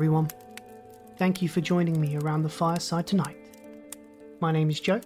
everyone. 0.00 0.30
Thank 1.18 1.42
you 1.42 1.48
for 1.50 1.60
joining 1.60 2.00
me 2.00 2.16
around 2.16 2.42
the 2.42 2.48
fireside 2.48 3.06
tonight. 3.06 3.36
My 4.40 4.50
name 4.50 4.70
is 4.70 4.80
Joe, 4.80 5.02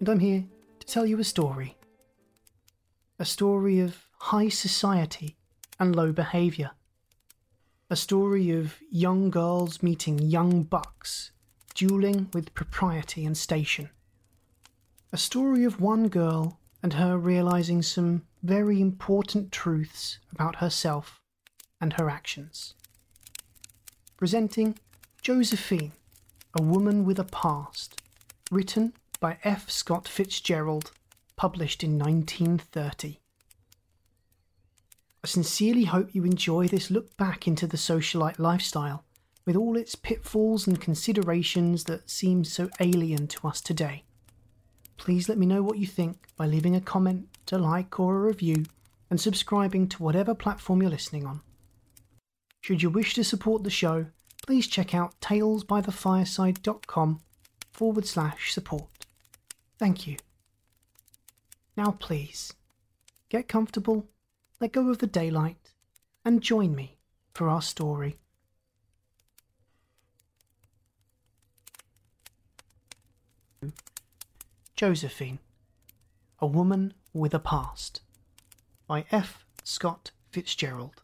and 0.00 0.08
I'm 0.08 0.18
here 0.18 0.44
to 0.80 0.86
tell 0.88 1.06
you 1.06 1.20
a 1.20 1.22
story. 1.22 1.76
A 3.20 3.24
story 3.24 3.78
of 3.78 4.08
high 4.18 4.48
society 4.48 5.36
and 5.78 5.94
low 5.94 6.10
behaviour. 6.10 6.72
A 7.90 7.94
story 7.94 8.50
of 8.50 8.74
young 8.90 9.30
girls 9.30 9.84
meeting 9.84 10.18
young 10.18 10.64
bucks, 10.64 11.30
dueling 11.76 12.28
with 12.32 12.54
propriety 12.54 13.24
and 13.24 13.38
station. 13.38 13.88
A 15.12 15.16
story 15.16 15.62
of 15.62 15.80
one 15.80 16.08
girl 16.08 16.58
and 16.82 16.94
her 16.94 17.16
realizing 17.16 17.82
some 17.82 18.24
very 18.42 18.80
important 18.80 19.52
truths 19.52 20.18
about 20.32 20.56
herself 20.56 21.20
and 21.80 21.92
her 21.92 22.10
actions 22.10 22.74
presenting 24.18 24.76
Josephine, 25.22 25.92
A 26.58 26.60
Woman 26.60 27.04
with 27.04 27.20
a 27.20 27.24
Past, 27.24 28.02
written 28.50 28.92
by 29.20 29.38
F. 29.44 29.70
Scott 29.70 30.08
Fitzgerald, 30.08 30.90
published 31.36 31.84
in 31.84 31.96
1930. 31.96 33.20
I 35.22 35.26
sincerely 35.26 35.84
hope 35.84 36.16
you 36.16 36.24
enjoy 36.24 36.66
this 36.66 36.90
look 36.90 37.16
back 37.16 37.46
into 37.46 37.68
the 37.68 37.76
socialite 37.76 38.40
lifestyle, 38.40 39.04
with 39.46 39.54
all 39.54 39.76
its 39.76 39.94
pitfalls 39.94 40.66
and 40.66 40.80
considerations 40.80 41.84
that 41.84 42.10
seem 42.10 42.42
so 42.42 42.68
alien 42.80 43.28
to 43.28 43.46
us 43.46 43.60
today. 43.60 44.02
Please 44.96 45.28
let 45.28 45.38
me 45.38 45.46
know 45.46 45.62
what 45.62 45.78
you 45.78 45.86
think 45.86 46.26
by 46.36 46.46
leaving 46.46 46.74
a 46.74 46.80
comment, 46.80 47.28
a 47.52 47.56
like, 47.56 48.00
or 48.00 48.16
a 48.16 48.26
review, 48.26 48.64
and 49.10 49.20
subscribing 49.20 49.86
to 49.86 50.02
whatever 50.02 50.34
platform 50.34 50.82
you're 50.82 50.90
listening 50.90 51.24
on. 51.24 51.40
Should 52.60 52.82
you 52.82 52.90
wish 52.90 53.14
to 53.14 53.24
support 53.24 53.64
the 53.64 53.70
show, 53.70 54.06
please 54.46 54.66
check 54.66 54.94
out 54.94 55.20
talesbythefireside.com 55.20 57.20
forward 57.72 58.06
slash 58.06 58.52
support. 58.52 59.06
Thank 59.78 60.06
you. 60.06 60.16
Now, 61.76 61.92
please, 61.92 62.52
get 63.28 63.46
comfortable, 63.46 64.08
let 64.60 64.72
go 64.72 64.90
of 64.90 64.98
the 64.98 65.06
daylight, 65.06 65.70
and 66.24 66.42
join 66.42 66.74
me 66.74 66.98
for 67.32 67.48
our 67.48 67.62
story. 67.62 68.18
Josephine, 74.74 75.38
A 76.40 76.46
Woman 76.46 76.94
with 77.12 77.34
a 77.34 77.38
Past 77.38 78.00
by 78.86 79.04
F. 79.10 79.44
Scott 79.64 80.12
Fitzgerald. 80.30 81.02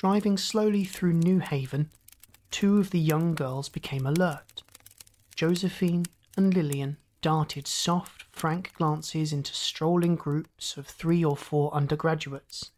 Driving 0.00 0.38
slowly 0.38 0.84
through 0.84 1.14
New 1.14 1.40
Haven, 1.40 1.90
two 2.52 2.78
of 2.78 2.90
the 2.90 3.00
young 3.00 3.34
girls 3.34 3.68
became 3.68 4.06
alert. 4.06 4.62
Josephine 5.34 6.06
and 6.36 6.54
Lillian 6.54 6.98
darted 7.20 7.66
soft, 7.66 8.22
frank 8.30 8.72
glances 8.74 9.32
into 9.32 9.52
strolling 9.52 10.14
groups 10.14 10.76
of 10.76 10.86
three 10.86 11.24
or 11.24 11.36
four 11.36 11.74
undergraduates, 11.74 12.70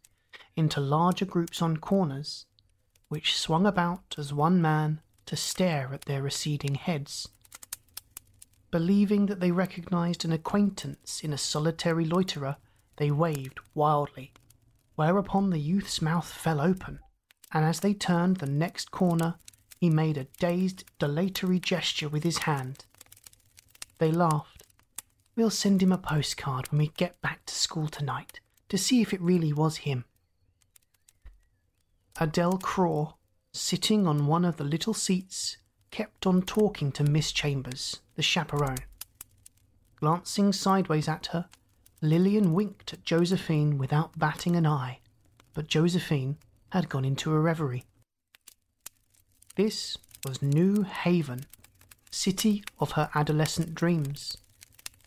into 0.57 0.81
larger 0.81 1.27
groups 1.27 1.61
on 1.61 1.77
corners, 1.77 2.47
which 3.11 3.37
swung 3.37 3.67
about 3.67 4.15
as 4.17 4.33
one 4.33 4.63
man 4.63 5.03
to 5.27 5.37
stare 5.37 5.93
at 5.93 6.07
their 6.07 6.23
receding 6.23 6.77
heads. 6.77 7.29
Believing 8.71 9.27
that 9.27 9.41
they 9.41 9.51
recognized 9.51 10.25
an 10.25 10.33
acquaintance 10.33 11.21
in 11.23 11.35
a 11.35 11.39
solitary 11.39 12.07
loiterer, 12.07 12.57
they 12.97 13.11
waved 13.11 13.61
wildly, 13.75 14.33
whereupon 14.95 15.51
the 15.51 15.61
youth's 15.61 16.01
mouth 16.01 16.33
fell 16.33 16.63
open, 16.63 16.99
and 17.53 17.65
as 17.65 17.81
they 17.81 17.95
turned 17.95 18.37
the 18.37 18.47
next 18.47 18.91
corner, 18.91 19.37
he 19.79 19.91
made 19.91 20.17
a 20.17 20.27
dazed, 20.39 20.85
dilatory 20.99 21.59
gesture 21.59 22.09
with 22.09 22.23
his 22.23 22.39
hand. 22.39 22.85
They 23.99 24.13
laughed. 24.13 24.65
We'll 25.37 25.51
send 25.51 25.83
him 25.83 25.93
a 25.93 25.99
postcard 25.99 26.71
when 26.71 26.79
we 26.79 26.89
get 26.89 27.21
back 27.23 27.47
to 27.47 27.55
school 27.55 27.89
tonight 27.89 28.41
to 28.69 28.79
see 28.79 29.01
if 29.01 29.13
it 29.13 29.21
really 29.21 29.53
was 29.53 29.79
him. 29.79 30.05
Adele 32.21 32.59
Craw, 32.59 33.15
sitting 33.53 34.07
on 34.07 34.27
one 34.27 34.45
of 34.45 34.57
the 34.57 34.65
little 34.65 34.95
seats, 34.95 35.57
kept 35.91 36.27
on 36.27 36.43
talking 36.43 36.93
to 36.93 37.05
Miss 37.05 37.33
Chambers, 37.33 38.01
the 38.15 38.23
chaperone. 38.23 38.85
Glancing 39.97 40.53
sideways 40.53 41.09
at 41.09 41.27
her, 41.27 41.49
Lillian 42.03 42.53
winked 42.55 42.93
at 42.93 43.05
Josephine 43.05 43.77
without 43.77 44.19
batting 44.19 44.57
an 44.57 44.67
eye, 44.67 45.01
but 45.53 45.67
Josephine 45.67 46.39
had 46.71 46.89
gone 46.89 47.05
into 47.05 47.33
a 47.33 47.39
reverie. 47.39 47.85
This 49.57 49.99
was 50.25 50.43
New 50.43 50.83
Haven, 50.83 51.47
city 52.11 52.65
of 52.79 52.93
her 52.93 53.11
adolescent 53.15 53.75
dreams, 53.75 54.37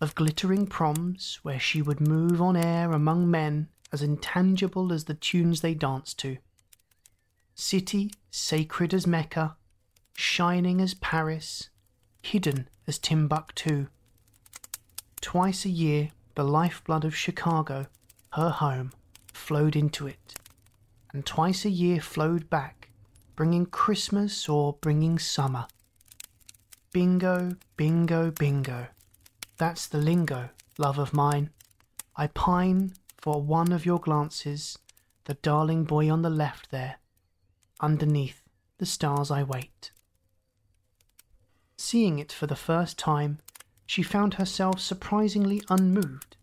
of 0.01 0.15
glittering 0.15 0.67
proms 0.67 1.39
where 1.43 1.59
she 1.59 1.81
would 1.81 2.01
move 2.01 2.41
on 2.41 2.55
air 2.55 2.91
among 2.91 3.31
men 3.31 3.69
as 3.91 4.01
intangible 4.01 4.91
as 4.91 5.05
the 5.05 5.13
tunes 5.13 5.61
they 5.61 5.73
danced 5.73 6.19
to. 6.19 6.37
City 7.55 8.11
sacred 8.29 8.93
as 8.93 9.07
Mecca, 9.07 9.55
shining 10.15 10.81
as 10.81 10.93
Paris, 10.95 11.69
hidden 12.21 12.67
as 12.87 12.97
Timbuktu. 12.97 13.87
Twice 15.21 15.63
a 15.63 15.69
year, 15.69 16.11
the 16.35 16.43
lifeblood 16.43 17.05
of 17.05 17.15
Chicago, 17.15 17.87
her 18.31 18.49
home, 18.49 18.91
flowed 19.31 19.75
into 19.75 20.07
it 20.07 20.35
and 21.13 21.25
twice 21.25 21.63
a 21.63 21.69
year 21.69 22.01
flowed 22.01 22.49
back, 22.49 22.89
bringing 23.35 23.65
Christmas 23.67 24.49
or 24.49 24.73
bringing 24.81 25.19
summer. 25.19 25.67
Bingo, 26.91 27.55
bingo, 27.77 28.31
bingo. 28.31 28.87
That's 29.57 29.87
the 29.87 29.99
lingo, 29.99 30.49
love 30.77 30.97
of 30.97 31.13
mine. 31.13 31.51
I 32.15 32.27
pine 32.27 32.93
for 33.21 33.41
one 33.41 33.71
of 33.71 33.85
your 33.85 33.99
glances, 33.99 34.77
the 35.25 35.35
darling 35.35 35.85
boy 35.85 36.11
on 36.11 36.23
the 36.23 36.29
left 36.29 36.71
there, 36.71 36.97
underneath 37.79 38.41
the 38.79 38.85
stars 38.85 39.31
I 39.31 39.43
wait. 39.43 39.91
Seeing 41.77 42.19
it 42.19 42.31
for 42.31 42.47
the 42.47 42.55
first 42.55 42.97
time, 42.97 43.39
she 43.85 44.03
found 44.03 44.35
herself 44.35 44.79
surprisingly 44.79 45.61
unmoved. 45.69 46.37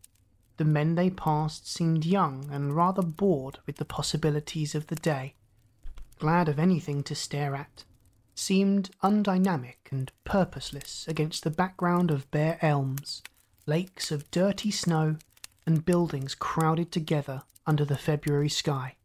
The 0.61 0.67
men 0.67 0.95
they 0.95 1.09
passed 1.09 1.67
seemed 1.67 2.05
young 2.05 2.51
and 2.53 2.77
rather 2.77 3.01
bored 3.01 3.61
with 3.65 3.77
the 3.77 3.87
possibilities 3.87 4.75
of 4.75 4.89
the 4.89 4.95
day, 4.95 5.35
glad 6.19 6.51
of 6.51 6.59
anything 6.59 7.03
to 7.05 7.15
stare 7.15 7.57
at, 7.57 7.85
seemed 8.35 8.91
undynamic 9.03 9.91
and 9.91 10.13
purposeless 10.25 11.09
against 11.09 11.45
the 11.45 11.51
background 11.51 12.11
of 12.11 12.31
bare 12.31 12.59
elms, 12.61 13.23
lakes 13.65 14.13
of 14.13 14.31
dirty 14.31 14.71
snow, 14.71 15.17
and 15.65 15.87
buildings 15.87 16.35
crowded 16.35 16.93
together 16.93 17.43
under 17.67 17.87
the 17.87 17.97
February 17.97 18.51
sky. 18.51 18.97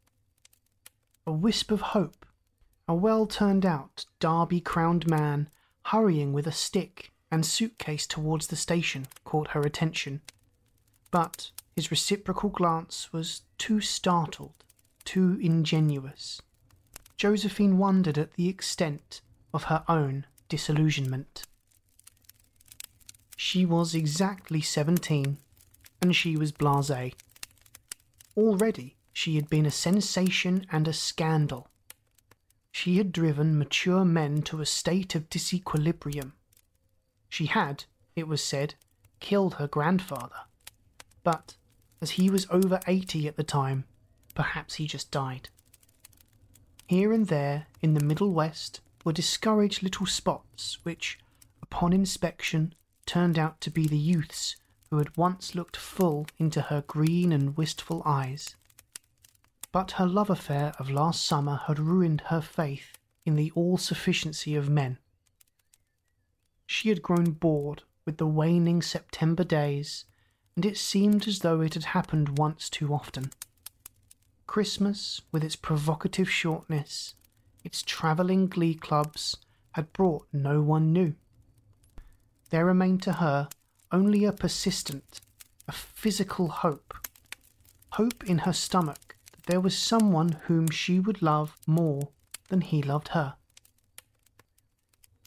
A 1.26 1.32
wisp 1.32 1.72
of 1.72 1.80
hope, 1.80 2.26
a 2.86 2.94
well 2.94 3.26
turned 3.26 3.66
out, 3.66 4.06
derby 4.20 4.60
crowned 4.60 5.08
man 5.08 5.48
hurrying 5.84 6.34
with 6.34 6.48
a 6.48 6.52
stick 6.52 7.14
and 7.32 7.46
suitcase 7.46 8.06
towards 8.06 8.48
the 8.48 8.58
station 8.58 9.08
caught 9.24 9.52
her 9.52 9.62
attention. 9.62 10.20
But 11.16 11.52
his 11.78 11.92
reciprocal 11.92 12.50
glance 12.50 13.14
was 13.14 13.44
too 13.58 13.80
startled, 13.80 14.66
too 15.06 15.40
ingenuous. 15.42 16.42
Josephine 17.16 17.78
wondered 17.78 18.18
at 18.18 18.34
the 18.34 18.50
extent 18.50 19.22
of 19.54 19.64
her 19.72 19.86
own 19.88 20.26
disillusionment. 20.50 21.44
She 23.38 23.66
was 23.66 23.96
exactly 23.96 24.60
seventeen, 24.60 25.38
and 26.02 26.14
she 26.14 26.36
was 26.36 26.52
blasé. 26.52 27.14
Already 28.36 28.98
she 29.14 29.38
had 29.38 29.50
been 29.50 29.66
a 29.66 29.72
sensation 29.72 30.66
and 30.70 30.86
a 30.86 30.92
scandal. 30.92 31.70
She 32.74 32.98
had 32.98 33.14
driven 33.14 33.58
mature 33.58 34.04
men 34.04 34.42
to 34.42 34.60
a 34.60 34.66
state 34.66 35.16
of 35.16 35.30
disequilibrium. 35.30 36.34
She 37.30 37.46
had, 37.46 37.86
it 38.18 38.28
was 38.28 38.44
said, 38.44 38.76
killed 39.22 39.54
her 39.54 39.68
grandfather. 39.70 40.42
But, 41.26 41.56
as 42.02 42.12
he 42.12 42.30
was 42.30 42.46
over 42.52 42.80
eighty 42.86 43.28
at 43.28 43.36
the 43.36 43.44
time, 43.44 43.86
perhaps 44.36 44.76
he 44.76 44.86
just 44.86 45.10
died. 45.10 45.50
Here 46.86 47.12
and 47.12 47.28
there 47.28 47.66
in 47.82 47.96
the 47.96 48.06
Middle 48.06 48.32
West 48.32 48.80
were 49.04 49.12
discouraged 49.12 49.82
little 49.82 50.06
spots 50.06 50.78
which, 50.84 51.18
upon 51.64 51.94
inspection, 51.94 52.76
turned 53.08 53.40
out 53.40 53.60
to 53.62 53.72
be 53.72 53.88
the 53.88 53.98
youths 53.98 54.56
who 54.92 55.00
had 55.00 55.18
once 55.18 55.56
looked 55.56 55.76
full 55.76 56.28
into 56.38 56.62
her 56.62 56.84
green 56.86 57.32
and 57.32 57.58
wistful 57.58 58.04
eyes. 58.06 58.56
But 59.72 59.94
her 59.94 60.06
love 60.06 60.30
affair 60.30 60.74
of 60.78 60.92
last 60.92 61.26
summer 61.26 61.62
had 61.66 61.80
ruined 61.80 62.22
her 62.28 62.42
faith 62.42 63.00
in 63.26 63.36
the 63.36 63.52
all 63.56 63.80
sufficiency 63.80 64.56
of 64.56 64.70
men. 64.70 65.00
She 66.68 66.90
had 66.90 67.02
grown 67.02 67.32
bored 67.32 67.82
with 68.06 68.18
the 68.18 68.28
waning 68.28 68.84
September 68.84 69.44
days, 69.44 70.06
and 70.56 70.66
it 70.66 70.78
seemed 70.78 71.28
as 71.28 71.40
though 71.40 71.62
it 71.62 71.74
had 71.74 71.86
happened 71.86 72.38
once 72.38 72.70
too 72.70 72.94
often. 72.94 73.32
Christmas, 74.48 75.22
with 75.32 75.44
its 75.44 75.56
provocative 75.56 76.30
shortness, 76.30 77.16
its 77.64 77.82
travelling 77.82 78.48
glee 78.48 78.76
clubs, 78.76 79.38
had 79.74 79.92
brought 79.92 80.28
no 80.32 80.62
one 80.62 80.94
new. 80.94 81.14
There 82.52 82.66
remained 82.66 83.02
to 83.04 83.14
her 83.14 83.50
only 83.92 84.24
a 84.24 84.32
persistent, 84.32 85.20
a 85.68 85.72
physical 85.72 86.48
hope. 86.48 86.94
Hope 87.94 88.24
in 88.24 88.40
her 88.40 88.54
stomach 88.54 89.18
that 89.32 89.44
there 89.48 89.60
was 89.60 89.78
someone 89.78 90.40
whom 90.46 90.70
she 90.70 91.00
would 91.00 91.22
love 91.22 91.58
more 91.68 92.10
than 92.50 92.62
he 92.62 92.82
loved 92.82 93.10
her. 93.10 93.36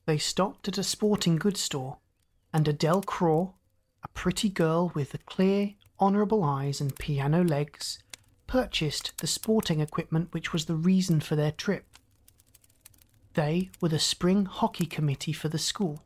They 0.07 0.19
stopped 0.19 0.69
at 0.69 0.79
a 0.79 0.83
sporting 0.83 1.37
goods 1.37 1.61
store, 1.61 1.99
and 2.53 2.67
Adele 2.67 3.03
Craw, 3.03 3.53
a 4.03 4.09
pretty 4.09 4.49
girl 4.49 4.93
with 4.95 5.11
the 5.11 5.19
clear, 5.19 5.75
honourable 6.01 6.45
eyes 6.45 6.81
and 6.81 6.99
piano 6.99 7.43
legs, 7.43 7.99
purchased 8.47 9.13
the 9.19 9.27
sporting 9.27 9.81
equipment 9.81 10.33
which 10.33 10.53
was 10.53 10.65
the 10.65 10.75
reason 10.75 11.21
for 11.21 11.37
their 11.37 11.53
trip. 11.53 11.87
They 13.35 13.71
were 13.81 13.89
the 13.89 13.99
spring 13.99 14.47
hockey 14.47 14.87
committee 14.87 15.33
for 15.33 15.49
the 15.49 15.59
school. 15.59 16.05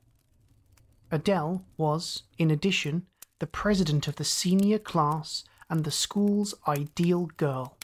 Adele 1.11 1.65
was, 1.77 2.25
in 2.39 2.51
addition, 2.51 3.07
the 3.39 3.47
president 3.47 4.09
of 4.09 4.17
the 4.17 4.25
senior 4.25 4.79
class 4.79 5.45
and 5.69 5.85
the 5.85 5.91
school's 5.91 6.55
ideal 6.67 7.27
girl. 7.37 7.77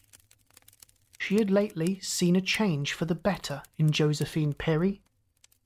She 1.19 1.37
had 1.37 1.51
lately 1.51 2.01
seen 2.01 2.37
a 2.37 2.41
change 2.41 2.93
for 2.93 3.05
the 3.05 3.15
better 3.15 3.63
in 3.77 3.91
Josephine 3.91 4.53
Perry, 4.53 5.03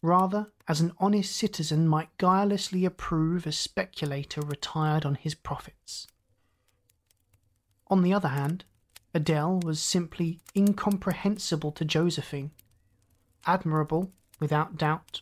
rather 0.02 0.52
as 0.66 0.81
an 0.81 0.93
honest 0.99 1.34
citizen 1.34 1.87
might 1.87 2.16
guilelessly 2.19 2.84
approve 2.84 3.46
a 3.46 3.52
speculator 3.52 4.40
retired 4.40 5.06
on 5.06 5.14
his 5.14 5.34
profits. 5.34 6.08
On 7.87 8.02
the 8.02 8.12
other 8.12 8.28
hand, 8.28 8.64
Adele 9.14 9.60
was 9.60 9.81
simply 9.81 10.40
incomprehensible 10.56 11.70
to 11.72 11.84
Josephine, 11.84 12.50
admirable, 13.46 14.10
without 14.40 14.76
doubt, 14.76 15.20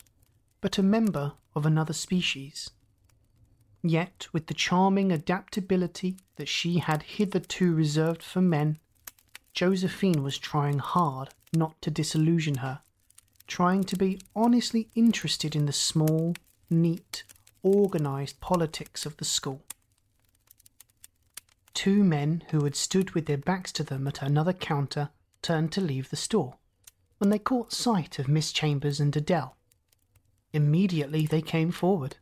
but 0.60 0.78
a 0.78 0.82
member 0.82 1.32
of 1.54 1.66
another 1.66 1.92
species. 1.92 2.70
Yet, 3.82 4.28
with 4.32 4.46
the 4.46 4.54
charming 4.54 5.10
adaptability 5.10 6.16
that 6.36 6.48
she 6.48 6.78
had 6.78 7.02
hitherto 7.02 7.74
reserved 7.74 8.22
for 8.22 8.40
men, 8.40 8.78
Josephine 9.52 10.22
was 10.22 10.38
trying 10.38 10.78
hard 10.78 11.30
not 11.52 11.80
to 11.82 11.90
disillusion 11.90 12.56
her, 12.58 12.82
trying 13.50 13.82
to 13.82 13.96
be 13.96 14.20
honestly 14.36 14.88
interested 14.94 15.56
in 15.56 15.66
the 15.66 15.72
small, 15.72 16.34
neat, 16.70 17.24
organised 17.64 18.40
politics 18.40 19.04
of 19.04 19.16
the 19.16 19.24
school. 19.24 19.60
Two 21.74 22.04
men 22.04 22.44
who 22.50 22.62
had 22.62 22.76
stood 22.76 23.10
with 23.10 23.26
their 23.26 23.36
backs 23.36 23.72
to 23.72 23.82
them 23.82 24.06
at 24.06 24.22
another 24.22 24.52
counter 24.52 25.10
turned 25.42 25.72
to 25.72 25.80
leave 25.80 26.10
the 26.10 26.16
store 26.16 26.58
when 27.18 27.30
they 27.30 27.40
caught 27.40 27.72
sight 27.72 28.20
of 28.20 28.28
Miss 28.28 28.52
Chambers 28.52 29.00
and 29.00 29.14
Adele. 29.16 29.56
Immediately 30.52 31.26
they 31.26 31.42
came 31.42 31.72
forward. 31.72 32.16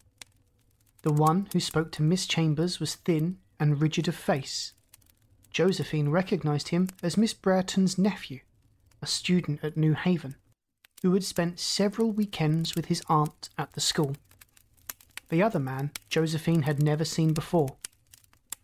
The 1.02 1.12
one 1.12 1.48
who 1.52 1.60
spoke 1.60 1.92
to 1.92 2.02
Miss 2.02 2.26
Chambers 2.26 2.80
was 2.80 2.94
thin 2.94 3.36
and 3.60 3.82
rigid 3.82 4.08
of 4.08 4.14
face. 4.14 4.72
Josephine 5.50 6.08
recognised 6.08 6.68
him 6.68 6.88
as 7.02 7.18
Miss 7.18 7.34
Brereton's 7.34 7.98
nephew, 7.98 8.40
a 9.02 9.06
student 9.06 9.62
at 9.62 9.76
New 9.76 9.92
Haven, 9.92 10.34
who 11.02 11.14
had 11.14 11.24
spent 11.24 11.60
several 11.60 12.10
weekends 12.10 12.74
with 12.74 12.86
his 12.86 13.02
aunt 13.08 13.48
at 13.56 13.72
the 13.72 13.80
school. 13.80 14.16
The 15.28 15.42
other 15.42 15.58
man 15.60 15.92
Josephine 16.08 16.62
had 16.62 16.82
never 16.82 17.04
seen 17.04 17.32
before. 17.32 17.76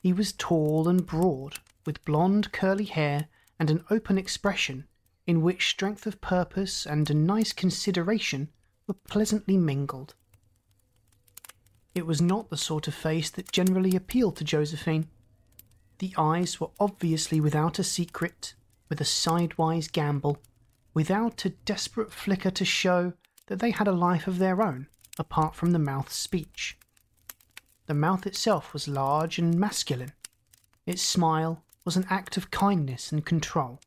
He 0.01 0.13
was 0.13 0.33
tall 0.33 0.89
and 0.89 1.07
broad, 1.07 1.59
with 1.87 2.05
blonde 2.05 2.53
curly 2.53 2.85
hair 2.85 3.29
and 3.59 3.71
an 3.71 3.85
open 3.91 4.19
expression 4.19 4.87
in 5.27 5.43
which 5.43 5.71
strength 5.71 6.07
of 6.07 6.21
purpose 6.21 6.87
and 6.87 7.09
a 7.09 7.15
nice 7.15 7.53
consideration 7.53 8.51
were 8.87 8.95
pleasantly 8.95 9.57
mingled. 9.57 10.15
It 11.95 12.07
was 12.07 12.21
not 12.21 12.51
the 12.51 12.57
sort 12.57 12.89
of 12.89 12.95
face 12.95 13.31
that 13.31 13.53
generally 13.53 13.95
appealed 13.95 14.37
to 14.37 14.45
Josephine. 14.45 15.09
The 15.99 16.13
eyes 16.19 16.61
were 16.61 16.71
obviously 16.81 17.41
without 17.41 17.79
a 17.79 17.85
secret, 17.85 18.55
with 18.89 19.01
a 19.01 19.05
sidewise 19.05 19.89
gambol, 19.89 20.39
without 20.95 21.45
a 21.45 21.51
desperate 21.51 22.13
flicker 22.13 22.51
to 22.51 22.65
show 22.65 23.13
that 23.47 23.59
they 23.59 23.73
had 23.73 23.89
a 23.89 23.93
life 23.93 24.27
of 24.27 24.39
their 24.39 24.63
own 24.63 24.87
apart 25.19 25.55
from 25.55 25.73
the 25.73 25.79
mouth's 25.79 26.17
speech. 26.17 26.79
The 27.87 27.95
mouth 27.95 28.27
itself 28.27 28.73
was 28.73 28.89
large 28.89 29.39
and 29.39 29.59
masculine. 29.59 30.13
Its 30.87 31.03
smile 31.03 31.63
was 31.85 31.97
an 31.97 32.07
act 32.09 32.37
of 32.37 32.51
kindness 32.51 33.13
and 33.13 33.25
control. 33.25 33.81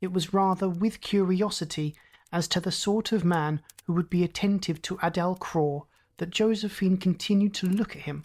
It 0.00 0.12
was 0.12 0.34
rather 0.34 0.68
with 0.68 1.00
curiosity 1.00 1.96
as 2.32 2.46
to 2.48 2.60
the 2.60 2.70
sort 2.70 3.12
of 3.12 3.24
man 3.24 3.62
who 3.84 3.94
would 3.94 4.10
be 4.10 4.22
attentive 4.22 4.82
to 4.82 4.98
Adele 5.02 5.36
Craw 5.36 5.84
that 6.18 6.30
Josephine 6.30 6.98
continued 6.98 7.54
to 7.54 7.66
look 7.66 7.96
at 7.96 8.02
him, 8.02 8.22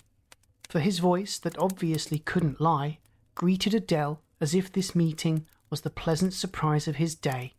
for 0.68 0.80
his 0.80 1.00
voice, 1.00 1.38
that 1.40 1.58
obviously 1.58 2.20
couldn't 2.20 2.60
lie, 2.60 3.00
greeted 3.36 3.74
Adele 3.74 4.22
as 4.42 4.54
if 4.54 4.72
this 4.72 4.96
meeting 4.96 5.46
was 5.70 5.82
the 5.82 5.90
pleasant 5.90 6.34
surprise 6.34 6.88
of 6.88 6.98
his 6.98 7.16
day. 7.16 7.54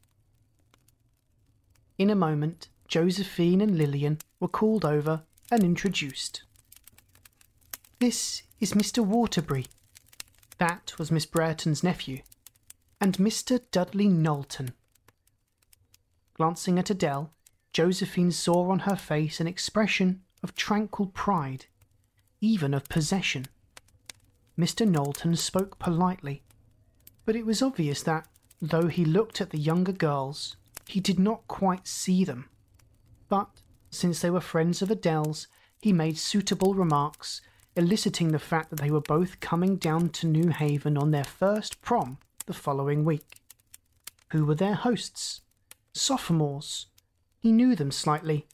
In 1.96 2.10
a 2.10 2.16
moment, 2.16 2.68
Josephine 2.88 3.60
and 3.60 3.78
Lillian 3.78 4.18
were 4.40 4.48
called 4.48 4.84
over 4.84 5.22
and 5.50 5.62
introduced. 5.62 6.42
This 8.00 8.42
is 8.58 8.72
Mr. 8.72 9.04
Waterbury. 9.04 9.66
That 10.58 10.92
was 10.98 11.12
Miss 11.12 11.24
Brereton's 11.24 11.84
nephew. 11.84 12.22
And 13.00 13.16
Mr. 13.18 13.60
Dudley 13.70 14.08
Knowlton. 14.08 14.72
Glancing 16.34 16.80
at 16.80 16.90
Adele, 16.90 17.30
Josephine 17.72 18.32
saw 18.32 18.70
on 18.70 18.80
her 18.80 18.96
face 18.96 19.38
an 19.38 19.46
expression 19.46 20.22
of 20.42 20.56
tranquil 20.56 21.06
pride, 21.06 21.66
even 22.40 22.74
of 22.74 22.88
possession. 22.88 23.46
Mr. 24.58 24.88
Knowlton 24.88 25.36
spoke 25.36 25.78
politely, 25.78 26.42
but 27.24 27.36
it 27.36 27.46
was 27.46 27.62
obvious 27.62 28.02
that, 28.02 28.26
though 28.60 28.88
he 28.88 29.04
looked 29.04 29.40
at 29.40 29.50
the 29.50 29.58
younger 29.58 29.92
girls, 29.92 30.56
he 30.88 31.00
did 31.00 31.18
not 31.18 31.46
quite 31.48 31.86
see 31.86 32.24
them. 32.24 32.48
But 33.28 33.62
since 33.90 34.20
they 34.20 34.30
were 34.30 34.40
friends 34.40 34.82
of 34.82 34.90
Adele's, 34.90 35.46
he 35.80 35.92
made 35.92 36.18
suitable 36.18 36.74
remarks, 36.74 37.40
eliciting 37.76 38.28
the 38.28 38.38
fact 38.38 38.70
that 38.70 38.80
they 38.80 38.90
were 38.90 39.00
both 39.00 39.40
coming 39.40 39.76
down 39.76 40.08
to 40.10 40.26
New 40.26 40.48
Haven 40.48 40.96
on 40.96 41.10
their 41.10 41.24
first 41.24 41.82
prom 41.82 42.18
the 42.46 42.54
following 42.54 43.04
week. 43.04 43.40
Who 44.32 44.44
were 44.44 44.54
their 44.54 44.74
hosts? 44.74 45.42
Sophomores. 45.92 46.86
He 47.38 47.52
knew 47.52 47.74
them 47.76 47.90
slightly. 47.90 48.46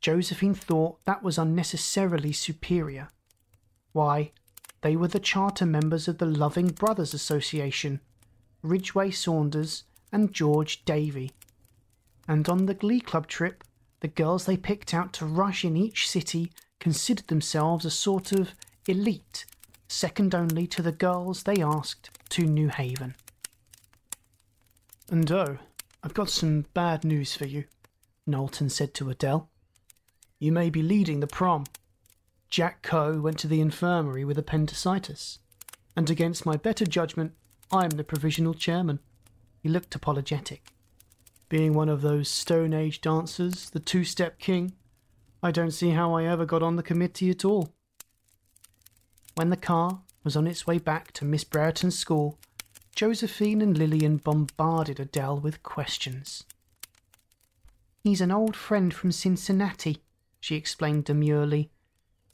Josephine 0.00 0.54
thought 0.54 1.04
that 1.04 1.22
was 1.22 1.38
unnecessarily 1.38 2.32
superior. 2.32 3.08
Why, 3.92 4.32
they 4.80 4.96
were 4.96 5.08
the 5.08 5.20
charter 5.20 5.66
members 5.66 6.08
of 6.08 6.18
the 6.18 6.26
Loving 6.26 6.68
Brothers 6.68 7.14
Association, 7.14 8.00
Ridgway 8.62 9.10
Saunders 9.10 9.84
and 10.10 10.32
George 10.32 10.84
Davy. 10.84 11.32
And 12.28 12.48
on 12.48 12.66
the 12.66 12.74
Glee 12.74 13.00
Club 13.00 13.26
trip, 13.26 13.64
the 14.00 14.08
girls 14.08 14.46
they 14.46 14.56
picked 14.56 14.94
out 14.94 15.12
to 15.14 15.26
rush 15.26 15.64
in 15.64 15.76
each 15.76 16.08
city 16.08 16.52
considered 16.80 17.28
themselves 17.28 17.84
a 17.84 17.90
sort 17.90 18.32
of 18.32 18.52
elite, 18.88 19.46
second 19.88 20.34
only 20.34 20.66
to 20.66 20.82
the 20.82 20.92
girls 20.92 21.44
they 21.44 21.62
asked 21.62 22.10
to 22.30 22.42
New 22.42 22.68
Haven. 22.68 23.14
And 25.10 25.30
oh, 25.30 25.58
I've 26.02 26.14
got 26.14 26.30
some 26.30 26.66
bad 26.74 27.04
news 27.04 27.36
for 27.36 27.46
you, 27.46 27.64
Knowlton 28.26 28.70
said 28.70 28.94
to 28.94 29.10
Adele. 29.10 29.48
You 30.38 30.50
may 30.50 30.70
be 30.70 30.82
leading 30.82 31.20
the 31.20 31.26
prom. 31.26 31.64
Jack 32.50 32.82
Coe 32.82 33.20
went 33.20 33.38
to 33.38 33.46
the 33.46 33.60
infirmary 33.60 34.24
with 34.24 34.38
appendicitis, 34.38 35.38
and 35.96 36.10
against 36.10 36.44
my 36.44 36.56
better 36.56 36.84
judgment, 36.84 37.34
I 37.70 37.84
am 37.84 37.90
the 37.90 38.04
provisional 38.04 38.54
chairman. 38.54 38.98
He 39.60 39.68
looked 39.68 39.94
apologetic. 39.94 40.64
Being 41.52 41.74
one 41.74 41.90
of 41.90 42.00
those 42.00 42.30
Stone 42.30 42.72
Age 42.72 43.02
dancers, 43.02 43.68
the 43.68 43.78
two 43.78 44.04
step 44.04 44.38
king, 44.38 44.72
I 45.42 45.50
don't 45.50 45.70
see 45.70 45.90
how 45.90 46.14
I 46.14 46.24
ever 46.24 46.46
got 46.46 46.62
on 46.62 46.76
the 46.76 46.82
committee 46.82 47.28
at 47.28 47.44
all. 47.44 47.74
When 49.34 49.50
the 49.50 49.58
car 49.58 50.00
was 50.24 50.34
on 50.34 50.46
its 50.46 50.66
way 50.66 50.78
back 50.78 51.12
to 51.12 51.26
Miss 51.26 51.44
Brereton's 51.44 51.98
school, 51.98 52.38
Josephine 52.96 53.60
and 53.60 53.76
Lillian 53.76 54.16
bombarded 54.16 54.98
Adele 54.98 55.40
with 55.40 55.62
questions. 55.62 56.44
He's 58.02 58.22
an 58.22 58.32
old 58.32 58.56
friend 58.56 58.94
from 58.94 59.12
Cincinnati, 59.12 59.98
she 60.40 60.56
explained 60.56 61.04
demurely. 61.04 61.70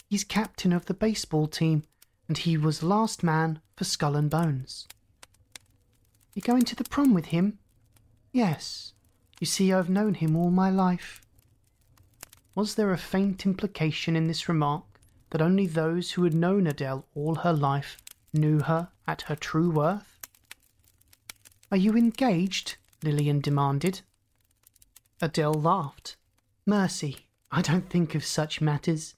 He's 0.08 0.22
captain 0.22 0.72
of 0.72 0.87
the 0.87 0.94
baseball 0.94 1.48
team, 1.48 1.82
and 2.28 2.38
he 2.38 2.56
was 2.56 2.84
last 2.84 3.25
man 3.25 3.62
for 3.75 3.82
Skull 3.82 4.14
and 4.14 4.30
Bones. 4.30 4.87
You 6.34 6.42
going 6.42 6.62
to 6.66 6.76
the 6.76 6.84
prom 6.84 7.14
with 7.14 7.26
him? 7.26 7.58
Yes. 8.30 8.92
You 9.40 9.47
see, 9.47 9.73
I've 9.73 9.90
known 9.90 10.14
him 10.14 10.37
all 10.37 10.50
my 10.50 10.71
life. 10.71 11.23
Was 12.54 12.75
there 12.75 12.92
a 12.92 12.99
faint 12.99 13.47
implication 13.47 14.16
in 14.16 14.26
this 14.26 14.49
remark 14.49 14.85
that 15.30 15.42
only 15.42 15.66
those 15.66 16.12
who 16.12 16.25
had 16.25 16.35
known 16.35 16.66
Adele 16.66 17.07
all 17.14 17.37
her 17.37 17.52
life 17.52 17.99
knew 18.33 18.61
her 18.61 18.88
at 19.07 19.23
her 19.23 19.37
true 19.37 19.71
worth? 19.71 20.18
Are 21.71 21.76
you 21.76 21.97
engaged? 21.97 22.76
Lillian 23.02 23.40
demanded. 23.40 24.00
Adele 25.21 25.54
laughed. 25.54 26.16
Mercy, 26.66 27.18
I 27.52 27.62
don't 27.62 27.88
think 27.88 28.14
of 28.14 28.25
such 28.25 28.61
matters. 28.61 29.14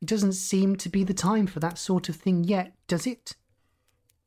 It 0.00 0.08
doesn't 0.08 0.32
seem 0.32 0.76
to 0.76 0.88
be 0.88 1.04
the 1.04 1.12
time 1.12 1.46
for 1.46 1.60
that 1.60 1.78
sort 1.78 2.08
of 2.08 2.16
thing 2.16 2.44
yet, 2.44 2.72
does 2.86 3.06
it? 3.06 3.34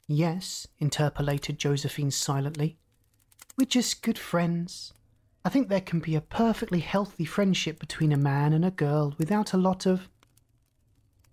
Yes, 0.07 0.67
interpolated 0.79 1.57
Josephine 1.57 2.11
silently. 2.11 2.77
We're 3.57 3.65
just 3.65 4.03
good 4.03 4.19
friends. 4.19 4.93
I 5.45 5.49
think 5.49 5.67
there 5.67 5.81
can 5.81 5.99
be 5.99 6.15
a 6.15 6.21
perfectly 6.21 6.79
healthy 6.79 7.25
friendship 7.25 7.79
between 7.79 8.13
a 8.13 8.17
man 8.17 8.53
and 8.53 8.63
a 8.63 8.71
girl 8.71 9.13
without 9.17 9.53
a 9.53 9.57
lot 9.57 9.85
of. 9.85 10.07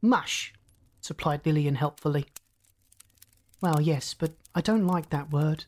Mush, 0.03 0.53
supplied 1.01 1.47
Lillian 1.47 1.77
helpfully. 1.77 2.27
Well, 3.61 3.81
yes, 3.81 4.15
but 4.15 4.33
I 4.55 4.63
don't 4.63 4.87
like 4.87 5.11
that 5.11 5.31
word. 5.31 5.67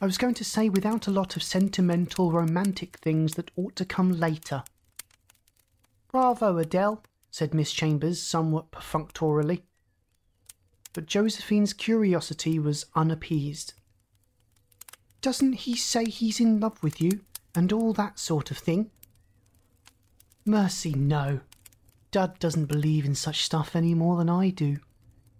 I 0.00 0.06
was 0.06 0.18
going 0.18 0.34
to 0.34 0.44
say 0.44 0.68
without 0.68 1.06
a 1.06 1.10
lot 1.10 1.36
of 1.36 1.42
sentimental, 1.42 2.30
romantic 2.30 2.98
things 2.98 3.34
that 3.34 3.50
ought 3.56 3.74
to 3.76 3.84
come 3.84 4.12
later. 4.12 4.62
Bravo, 6.12 6.58
Adele, 6.58 7.02
said 7.30 7.54
Miss 7.54 7.72
Chambers 7.72 8.22
somewhat 8.22 8.70
perfunctorily. 8.70 9.64
But 10.92 11.06
Josephine's 11.06 11.72
curiosity 11.72 12.58
was 12.58 12.86
unappeased. 12.94 13.74
Doesn't 15.20 15.52
he 15.52 15.76
say 15.76 16.04
he's 16.06 16.40
in 16.40 16.60
love 16.60 16.82
with 16.82 17.00
you, 17.00 17.20
and 17.54 17.72
all 17.72 17.92
that 17.94 18.18
sort 18.18 18.50
of 18.50 18.58
thing? 18.58 18.90
Mercy, 20.44 20.92
no. 20.92 21.40
Dud 22.10 22.38
doesn't 22.38 22.66
believe 22.66 23.04
in 23.04 23.14
such 23.14 23.44
stuff 23.44 23.76
any 23.76 23.94
more 23.94 24.16
than 24.16 24.28
I 24.28 24.50
do. 24.50 24.78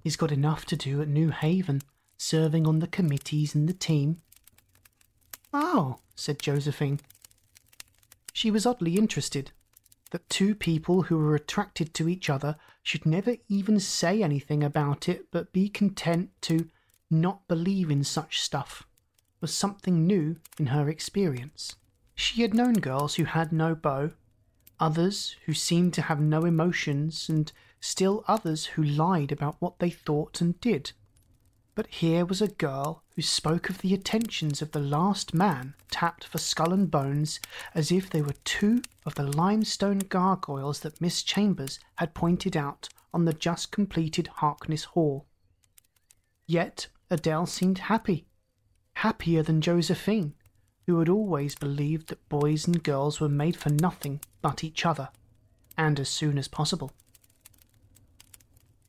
He's 0.03 0.17
got 0.17 0.33
enough 0.33 0.65
to 0.67 0.77
do 0.77 1.03
at 1.03 1.09
New 1.09 1.31
Haven, 1.31 1.83
serving 2.17 2.67
on 2.67 2.79
the 2.79 2.87
committees 2.87 3.55
and 3.55 3.69
the 3.69 3.73
team. 3.73 4.19
Oh, 5.53 5.99
said 6.15 6.39
Josephine. 6.39 7.01
She 8.33 8.51
was 8.51 8.67
oddly 8.67 8.97
interested 8.97 9.53
that 10.11 10.29
two 10.29 10.55
people 10.55 11.03
who 11.03 11.19
were 11.19 11.35
attracted 11.35 11.95
to 11.95 12.09
each 12.09 12.31
other 12.31 12.57
should 12.83 13.07
never 13.07 13.37
even 13.49 13.79
say 13.81 14.23
anything 14.23 14.63
about 14.63 15.09
it 15.09 15.27
but 15.31 15.53
be 15.53 15.69
content 15.69 16.31
to 16.43 16.69
not 17.11 17.47
believe 17.49 17.91
in 17.91 18.05
such 18.05 18.41
stuff 18.41 18.87
was 19.41 19.55
something 19.55 20.07
new 20.07 20.37
in 20.59 20.67
her 20.67 20.89
experience. 20.89 21.77
She 22.23 22.43
had 22.43 22.53
known 22.53 22.75
girls 22.75 23.15
who 23.15 23.25
had 23.25 23.51
no 23.51 23.75
beau, 23.75 24.13
others 24.79 25.37
who 25.47 25.55
seemed 25.55 25.95
to 25.95 26.03
have 26.03 26.21
no 26.21 26.45
emotions, 26.45 27.31
and 27.31 27.51
still 27.81 28.25
others 28.29 28.67
who 28.67 28.83
lied 28.83 29.33
about 29.33 29.57
what 29.59 29.79
they 29.79 29.89
thought 29.89 30.43
and 30.43 30.61
did. 30.61 30.93
But 31.75 31.87
here 31.87 32.27
was 32.27 32.43
a 32.43 32.49
girl 32.49 33.05
who 33.17 33.23
spoke 33.23 33.71
of 33.71 33.79
the 33.79 33.95
attentions 33.95 34.61
of 34.61 34.73
the 34.73 34.81
last 34.81 35.33
man 35.33 35.73
tapped 35.91 36.25
for 36.25 36.37
skull 36.37 36.75
and 36.75 36.91
bones 36.91 37.41
as 37.75 37.91
if 37.91 38.11
they 38.11 38.21
were 38.21 38.37
two 38.45 38.83
of 39.07 39.15
the 39.15 39.23
limestone 39.23 40.01
gargoyles 40.01 40.81
that 40.81 41.01
Miss 41.01 41.23
Chambers 41.23 41.81
had 41.97 42.13
pointed 42.13 42.55
out 42.55 42.91
on 43.15 43.25
the 43.25 43.33
just 43.33 43.73
completed 43.73 44.27
Harkness 44.27 44.85
Hall. 44.85 45.27
Yet 46.47 46.89
Adele 47.09 47.47
seemed 47.47 47.79
happy, 47.79 48.27
happier 48.93 49.43
than 49.43 49.63
Josephine, 49.63 50.35
who 50.87 50.99
had 50.99 51.09
always 51.09 51.55
believed 51.55 52.09
that 52.09 52.29
boys 52.29 52.67
and 52.67 52.83
girls 52.83 53.21
were 53.21 53.29
made 53.29 53.57
for 53.57 53.71
nothing 53.71 54.21
but 54.43 54.65
each 54.65 54.85
other, 54.85 55.11
and 55.77 56.01
as 56.01 56.09
soon 56.09 56.39
as 56.39 56.49
possible. 56.49 56.93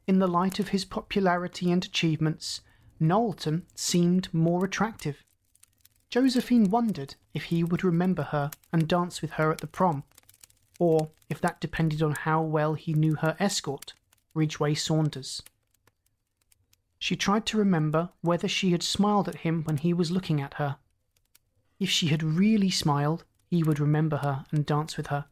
In 0.08 0.20
the 0.20 0.28
light 0.28 0.60
of 0.60 0.70
his 0.70 0.86
popularity 0.86 1.72
and 1.72 1.86
achievements, 1.86 2.62
Knowlton 3.00 3.66
seemed 3.76 4.34
more 4.34 4.66
attractive. 4.66 5.24
Josephine 6.10 6.70
wondered 6.70 7.16
if 7.34 7.46
he 7.46 7.64
would 7.64 7.84
remember 7.84 8.24
her 8.24 8.52
and 8.74 8.88
dance 8.88 9.22
with 9.22 9.32
her 9.32 9.52
at 9.52 9.60
the 9.60 9.68
prom, 9.68 10.04
or 10.80 11.12
if 11.30 11.40
that 11.40 11.62
depended 11.62 12.02
on 12.04 12.12
how 12.12 12.42
well 12.42 12.74
he 12.74 12.94
knew 12.94 13.16
her 13.16 13.38
escort, 13.40 13.94
Ridgway 14.34 14.74
Saunders. 14.74 15.42
She 17.00 17.16
tried 17.16 17.46
to 17.48 17.58
remember 17.58 18.10
whether 18.22 18.48
she 18.48 18.72
had 18.72 18.84
smiled 18.84 19.28
at 19.28 19.38
him 19.38 19.64
when 19.64 19.78
he 19.78 19.94
was 19.94 20.12
looking 20.12 20.42
at 20.42 20.56
her. 20.56 20.78
If 21.82 21.90
she 21.90 22.10
had 22.10 22.22
really 22.22 22.70
smiled, 22.70 23.26
he 23.50 23.64
would 23.64 23.80
remember 23.80 24.18
her 24.18 24.46
and 24.52 24.64
dance 24.68 24.98
with 24.98 25.08
her. 25.08 25.26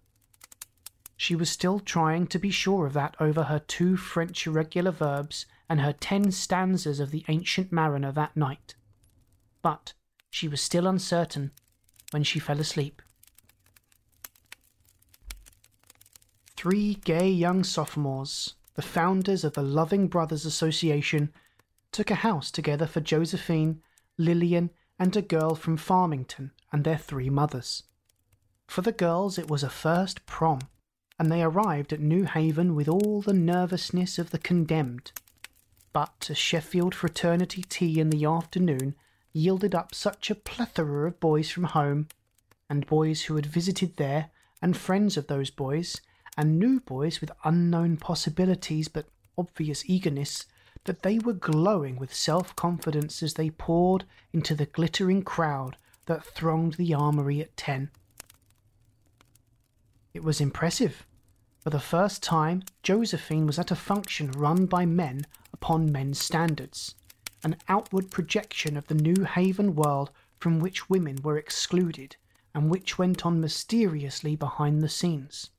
She 1.16 1.36
was 1.36 1.48
still 1.48 1.80
trying 1.80 2.26
to 2.26 2.40
be 2.40 2.50
sure 2.50 2.88
of 2.88 2.94
that 2.94 3.16
over 3.20 3.44
her 3.44 3.60
two 3.60 3.96
French 3.96 4.48
irregular 4.48 4.90
verbs 4.90 5.46
and 5.70 5.80
her 5.80 5.94
ten 5.94 6.32
stanzas 6.32 7.00
of 7.00 7.12
the 7.12 7.24
Ancient 7.28 7.72
Mariner 7.72 8.12
that 8.14 8.36
night. 8.36 8.74
But 9.62 9.94
she 10.32 10.48
was 10.48 10.60
still 10.60 10.88
uncertain 10.88 11.52
when 12.10 12.24
she 12.24 12.40
fell 12.40 12.60
asleep. 12.60 13.04
Three 16.58 16.96
gay 16.96 17.30
young 17.30 17.64
sophomores, 17.64 18.56
the 18.74 18.82
founders 18.82 19.44
of 19.44 19.54
the 19.54 19.62
Loving 19.62 20.08
Brothers 20.08 20.48
Association, 20.48 21.32
took 21.92 22.10
a 22.10 22.16
house 22.26 22.50
together 22.50 22.88
for 22.88 23.02
Josephine, 23.02 23.84
Lillian, 24.18 24.72
and 25.00 25.16
a 25.16 25.22
girl 25.22 25.56
from 25.56 25.78
Farmington 25.78 26.52
and 26.72 26.84
their 26.84 26.98
three 26.98 27.30
mothers. 27.30 27.84
For 28.68 28.82
the 28.82 28.92
girls, 28.92 29.40
it 29.40 29.50
was 29.50 29.64
a 29.64 29.70
first 29.70 30.26
prom, 30.26 30.60
and 31.18 31.32
they 31.32 31.42
arrived 31.42 31.94
at 31.94 32.00
New 32.00 32.26
Haven 32.26 32.76
with 32.76 32.88
all 32.88 33.22
the 33.22 33.34
nervousness 33.34 34.20
of 34.20 34.30
the 34.30 34.38
condemned 34.38 35.12
but 35.92 36.30
a 36.30 36.36
Sheffield 36.36 36.94
fraternity 36.94 37.64
tea 37.64 38.00
in 38.00 38.10
the 38.10 38.26
afternoon 38.26 38.96
yielded 39.34 39.74
up 39.74 39.94
such 39.96 40.30
a 40.30 40.36
plethora 40.36 41.08
of 41.08 41.20
boys 41.20 41.50
from 41.50 41.66
home, 41.66 42.08
and 42.70 42.88
boys 42.88 43.24
who 43.24 43.36
had 43.36 43.46
visited 43.46 43.98
there, 43.98 44.30
and 44.62 44.78
friends 44.78 45.18
of 45.18 45.28
those 45.28 45.50
boys, 45.50 46.00
and 46.38 46.60
new 46.60 46.80
boys 46.80 47.22
with 47.22 47.32
unknown 47.44 47.98
possibilities 47.98 48.88
but 48.88 49.10
obvious 49.38 49.84
eagerness, 49.88 50.46
that 50.86 51.04
they 51.04 51.20
were 51.20 51.34
glowing 51.34 51.98
with 51.98 52.14
self 52.14 52.56
confidence 52.56 53.22
as 53.22 53.34
they 53.34 53.50
poured 53.50 54.06
into 54.34 54.56
the 54.56 54.66
glittering 54.66 55.24
crowd 55.24 55.78
that 56.06 56.24
thronged 56.24 56.74
the 56.74 56.94
armory 56.94 57.42
at 57.42 57.56
10. 57.58 57.92
It 60.14 60.24
was 60.24 60.42
impressive. 60.42 61.06
For 61.60 61.70
the 61.70 61.80
first 61.80 62.24
time, 62.24 62.64
Josephine 62.82 63.46
was 63.46 63.60
at 63.60 63.72
a 63.72 63.76
function 63.76 64.32
run 64.32 64.66
by 64.66 64.86
men 64.86 65.28
upon 65.54 65.92
men's 65.92 66.20
standards, 66.20 66.96
an 67.44 67.58
outward 67.68 68.10
projection 68.10 68.76
of 68.76 68.88
the 68.88 68.96
New 68.96 69.26
Haven 69.26 69.76
world 69.76 70.10
from 70.40 70.60
which 70.60 70.90
women 70.90 71.18
were 71.22 71.38
excluded 71.38 72.16
and 72.56 72.70
which 72.70 72.98
went 72.98 73.26
on 73.26 73.40
mysteriously 73.40 74.36
behind 74.36 74.82
the 74.82 74.90
scenes. 74.90 75.52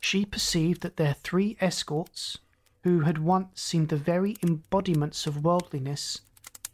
She 0.00 0.24
perceived 0.24 0.80
that 0.82 0.96
their 0.96 1.14
three 1.14 1.56
escorts, 1.60 2.38
who 2.84 3.00
had 3.00 3.18
once 3.18 3.62
seemed 3.62 3.88
the 3.88 3.96
very 3.96 4.36
embodiments 4.42 5.26
of 5.26 5.44
worldliness, 5.44 6.20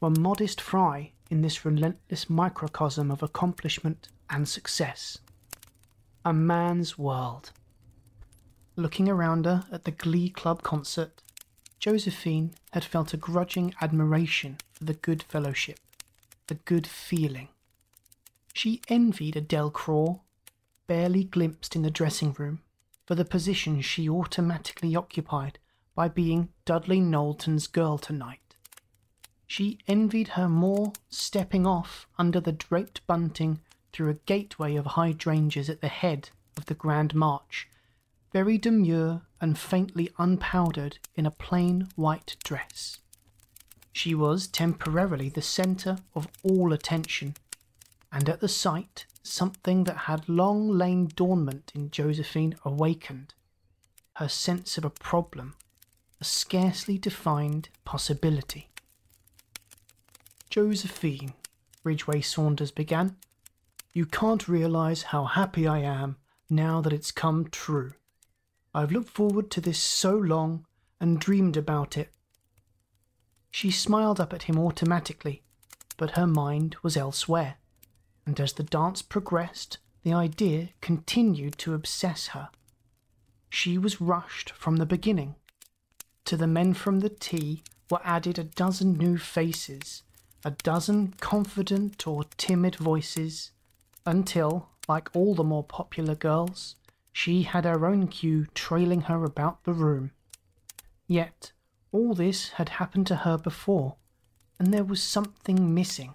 were 0.00 0.11
modest 0.11 0.61
fry 0.61 1.12
in 1.31 1.43
this 1.43 1.65
relentless 1.65 2.31
microcosm 2.31 3.11
of 3.11 3.23
accomplishment 3.23 4.09
and 4.31 4.49
success. 4.49 5.19
A 6.25 6.33
man's 6.33 6.97
world. 6.99 7.53
Looking 8.77 9.09
around 9.09 9.45
her 9.45 9.67
at 9.71 9.85
the 9.85 9.91
Glee 9.91 10.31
Club 10.31 10.62
concert, 10.62 11.23
Josephine 11.79 12.55
had 12.73 12.85
felt 12.85 13.12
a 13.12 13.19
grudging 13.19 13.75
admiration 13.81 14.57
for 14.73 14.85
the 14.85 14.95
good 14.95 15.23
fellowship, 15.23 15.79
the 16.47 16.55
good 16.55 16.87
feeling. 16.87 17.49
She 18.55 18.81
envied 18.88 19.37
Adele 19.37 19.71
Craw, 19.71 20.21
barely 20.87 21.25
glimpsed 21.25 21.77
in 21.77 21.83
the 21.83 21.91
dressing 21.91 22.33
room, 22.38 22.61
for 23.07 23.15
the 23.15 23.25
position 23.25 23.81
she 23.81 24.09
automatically 24.09 24.97
occupied 24.97 25.59
by 25.99 26.07
being 26.07 26.49
Dudley 26.64 27.00
Knowlton's 27.00 27.67
girl 27.67 27.99
tonight. 27.99 28.55
She 29.49 29.81
envied 29.88 30.28
her 30.28 30.49
more 30.49 30.93
stepping 31.09 31.67
off 31.67 32.07
under 32.17 32.38
the 32.38 32.52
draped 32.52 33.05
bunting 33.09 33.59
through 33.93 34.11
a 34.11 34.25
gateway 34.25 34.76
of 34.76 34.87
hydrangeas 34.87 35.69
at 35.69 35.81
the 35.81 35.88
head 35.88 36.31
of 36.57 36.67
the 36.67 36.75
Grand 36.75 37.17
March, 37.17 37.69
very 38.33 38.59
demure 38.59 39.23
and 39.40 39.59
faintly 39.59 40.09
unpowdered 40.21 41.00
in 41.17 41.26
a 41.26 41.33
plain 41.33 41.88
white 41.97 42.37
dress. 42.45 43.00
She 43.93 44.14
was 44.14 44.47
temporarily 44.47 45.28
the 45.28 45.43
centre 45.43 45.99
of 46.14 46.28
all 46.45 46.73
attention, 46.73 47.35
and 48.12 48.28
at 48.28 48.38
the 48.38 48.47
sight 48.47 49.07
something 49.25 49.83
that 49.83 50.07
had 50.07 50.28
long 50.28 50.69
lain 50.69 51.09
dormant 51.17 51.73
in 51.75 51.90
Josephine 51.90 52.55
awakened 52.64 53.35
her 54.14 54.28
sense 54.28 54.78
of 54.78 54.85
a 54.85 54.90
problem, 54.90 55.57
a 56.21 56.25
scarcely 56.25 56.99
defined 56.99 57.69
possibility. 57.85 58.71
Josephine, 60.51 61.35
Ridgway 61.85 62.21
Saunders 62.21 62.71
began, 62.71 63.17
you 63.93 64.07
can't 64.07 64.49
realise 64.49 65.03
how 65.03 65.25
happy 65.25 65.67
I 65.67 65.79
am 65.79 66.17
now 66.51 66.81
that 66.81 66.93
it's 66.93 67.11
come 67.11 67.49
true. 67.51 67.93
I've 68.75 68.93
looked 68.93 69.11
forward 69.11 69.51
to 69.53 69.61
this 69.61 69.79
so 69.79 70.17
long 70.17 70.67
and 71.01 71.21
dreamed 71.21 71.57
about 71.57 71.97
it. 71.97 72.11
She 73.51 73.71
smiled 73.71 74.21
up 74.21 74.33
at 74.33 74.45
him 74.45 74.59
automatically, 74.59 75.43
but 75.97 76.13
her 76.13 76.27
mind 76.27 76.77
was 76.83 76.97
elsewhere, 76.97 77.57
and 78.27 78.39
as 78.39 78.53
the 78.53 78.63
dance 78.63 79.03
progressed, 79.03 79.79
the 80.03 80.13
idea 80.13 80.71
continued 80.81 81.59
to 81.59 81.75
obsess 81.75 82.29
her. 82.29 82.51
She 83.51 83.79
was 83.79 84.01
rushed 84.01 84.51
from 84.51 84.77
the 84.77 84.87
beginning. 84.87 85.35
To 86.28 86.37
the 86.37 86.47
men 86.47 86.75
from 86.75 87.00
the 87.00 87.08
tea 87.08 87.62
were 87.90 88.02
added 88.04 88.38
a 88.38 88.44
dozen 88.44 88.99
new 88.99 89.16
faces, 89.16 90.02
a 90.44 90.50
dozen 90.50 91.14
confident 91.20 92.06
or 92.06 92.25
timid 92.37 92.76
voices, 92.76 93.52
until, 94.04 94.68
like 94.87 95.08
all 95.16 95.35
the 95.35 95.42
more 95.42 95.64
popular 95.64 96.14
girls, 96.14 96.76
she 97.14 97.44
had 97.44 97.64
her 97.64 97.87
own 97.87 98.08
queue 98.08 98.47
trailing 98.52 99.00
her 99.08 99.25
about 99.25 99.64
the 99.64 99.73
room. 99.73 100.10
Yet 101.06 101.52
all 101.93 102.12
this 102.12 102.50
had 102.50 102.69
happened 102.69 103.06
to 103.06 103.17
her 103.17 103.38
before, 103.38 103.97
and 104.58 104.71
there 104.71 104.84
was 104.84 105.02
something 105.02 105.75
missing. 105.75 106.12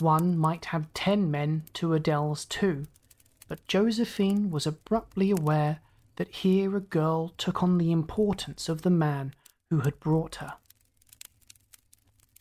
One 0.00 0.36
might 0.36 0.66
have 0.66 0.92
ten 0.92 1.30
men 1.30 1.62
to 1.72 1.94
Adele's 1.94 2.44
two, 2.44 2.84
but 3.48 3.66
Josephine 3.66 4.50
was 4.50 4.66
abruptly 4.66 5.30
aware 5.30 5.80
that 6.18 6.34
here 6.34 6.76
a 6.76 6.80
girl 6.80 7.28
took 7.38 7.62
on 7.62 7.78
the 7.78 7.92
importance 7.92 8.68
of 8.68 8.82
the 8.82 8.90
man 8.90 9.32
who 9.70 9.80
had 9.80 10.00
brought 10.00 10.36
her. 10.36 10.54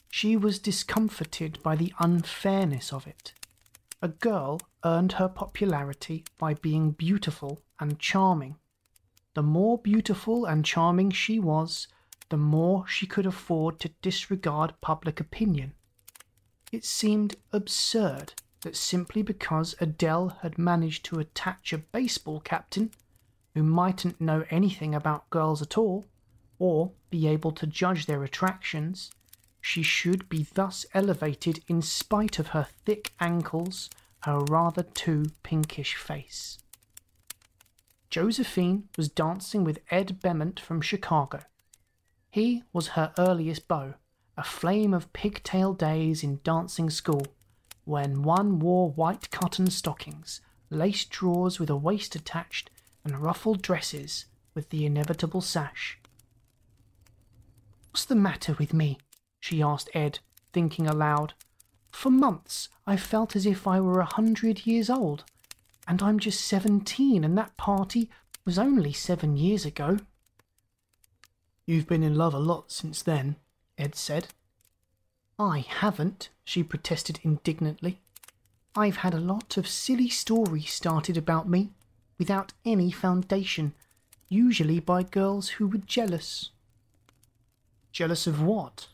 She 0.09 0.35
was 0.35 0.57
discomforted 0.57 1.61
by 1.61 1.75
the 1.75 1.93
unfairness 1.99 2.91
of 2.91 3.05
it. 3.05 3.33
A 4.01 4.07
girl 4.07 4.59
earned 4.83 5.13
her 5.13 5.29
popularity 5.29 6.25
by 6.39 6.55
being 6.55 6.89
beautiful 6.89 7.61
and 7.79 7.99
charming. 7.99 8.55
The 9.35 9.43
more 9.43 9.77
beautiful 9.77 10.45
and 10.45 10.65
charming 10.65 11.11
she 11.11 11.39
was, 11.39 11.87
the 12.29 12.37
more 12.37 12.87
she 12.87 13.05
could 13.05 13.27
afford 13.27 13.79
to 13.81 13.93
disregard 14.01 14.73
public 14.81 15.19
opinion. 15.19 15.73
It 16.71 16.83
seemed 16.83 17.35
absurd 17.53 18.33
that 18.61 18.75
simply 18.75 19.21
because 19.21 19.75
Adele 19.79 20.29
had 20.41 20.57
managed 20.57 21.05
to 21.05 21.19
attach 21.19 21.73
a 21.73 21.77
baseball 21.77 22.39
captain, 22.39 22.91
who 23.57 23.63
mightn't 23.63 24.21
know 24.21 24.45
anything 24.51 24.93
about 24.93 25.27
girls 25.31 25.63
at 25.63 25.79
all, 25.79 26.05
or 26.59 26.91
be 27.09 27.25
able 27.27 27.51
to 27.51 27.65
judge 27.65 28.05
their 28.05 28.23
attractions, 28.23 29.09
she 29.59 29.81
should 29.81 30.29
be 30.29 30.45
thus 30.53 30.85
elevated 30.93 31.63
in 31.67 31.81
spite 31.81 32.37
of 32.37 32.49
her 32.49 32.67
thick 32.85 33.13
ankles, 33.19 33.89
her 34.19 34.41
rather 34.41 34.83
too 34.83 35.25
pinkish 35.41 35.95
face. 35.95 36.59
Josephine 38.11 38.89
was 38.95 39.09
dancing 39.09 39.63
with 39.63 39.79
Ed 39.89 40.19
Bement 40.21 40.59
from 40.59 40.79
Chicago. 40.79 41.39
He 42.29 42.61
was 42.71 42.89
her 42.89 43.11
earliest 43.17 43.67
beau, 43.67 43.95
a 44.37 44.43
flame 44.43 44.93
of 44.93 45.11
pigtail 45.13 45.73
days 45.73 46.23
in 46.23 46.41
dancing 46.43 46.91
school, 46.91 47.25
when 47.85 48.21
one 48.21 48.59
wore 48.59 48.91
white 48.91 49.31
cotton 49.31 49.71
stockings, 49.71 50.41
lace 50.69 51.05
drawers 51.05 51.59
with 51.59 51.71
a 51.71 51.75
waist 51.75 52.13
attached, 52.13 52.69
and 53.07 53.21
ruffled 53.21 53.61
dresses 53.61 54.25
with 54.53 54.69
the 54.69 54.85
inevitable 54.85 55.39
sash. 55.39 55.97
What's 57.91 58.03
the 58.03 58.15
matter 58.15 58.53
with 58.59 58.73
me? 58.73 58.97
she 59.39 59.61
asked 59.63 59.89
Ed, 59.93 60.19
thinking 60.51 60.87
aloud. 60.87 61.33
For 61.89 62.09
months 62.09 62.67
I've 62.85 63.01
felt 63.01 63.33
as 63.35 63.45
if 63.45 63.65
I 63.65 63.79
were 63.79 64.01
a 64.01 64.05
hundred 64.05 64.67
years 64.67 64.89
old, 64.89 65.23
and 65.87 66.03
I'm 66.03 66.19
just 66.19 66.41
seventeen, 66.41 67.23
and 67.23 67.37
that 67.37 67.55
party 67.55 68.09
was 68.43 68.59
only 68.59 68.91
seven 68.91 69.37
years 69.37 69.65
ago. 69.65 69.99
You've 71.65 71.87
been 71.87 72.03
in 72.03 72.15
love 72.15 72.33
a 72.33 72.39
lot 72.39 72.71
since 72.71 73.01
then, 73.01 73.37
Ed 73.77 73.95
said. 73.95 74.27
I 75.39 75.59
haven't, 75.59 76.29
she 76.43 76.61
protested 76.61 77.19
indignantly. 77.23 78.01
I've 78.75 78.97
had 78.97 79.13
a 79.13 79.19
lot 79.19 79.55
of 79.55 79.67
silly 79.67 80.09
stories 80.09 80.71
started 80.71 81.15
about 81.15 81.47
me, 81.47 81.71
without 82.17 82.53
any 82.65 82.91
foundation, 82.91 83.73
usually 84.29 84.79
by 84.79 85.03
girls 85.03 85.49
who 85.49 85.67
were 85.67 85.77
jealous. 85.79 86.51
Jealous 87.91 88.27
of 88.27 88.41
what? 88.41 88.87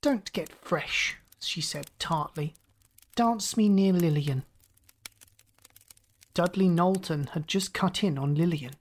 Don't 0.00 0.32
get 0.32 0.48
fresh, 0.48 1.16
she 1.40 1.60
said 1.60 1.90
tartly. 1.98 2.54
Dance 3.16 3.56
me 3.56 3.68
near 3.68 3.92
Lillian. 3.92 4.44
Dudley 6.34 6.68
Knowlton 6.68 7.30
had 7.32 7.48
just 7.48 7.74
cut 7.74 8.04
in 8.04 8.16
on 8.16 8.36
Lillian. 8.36 8.74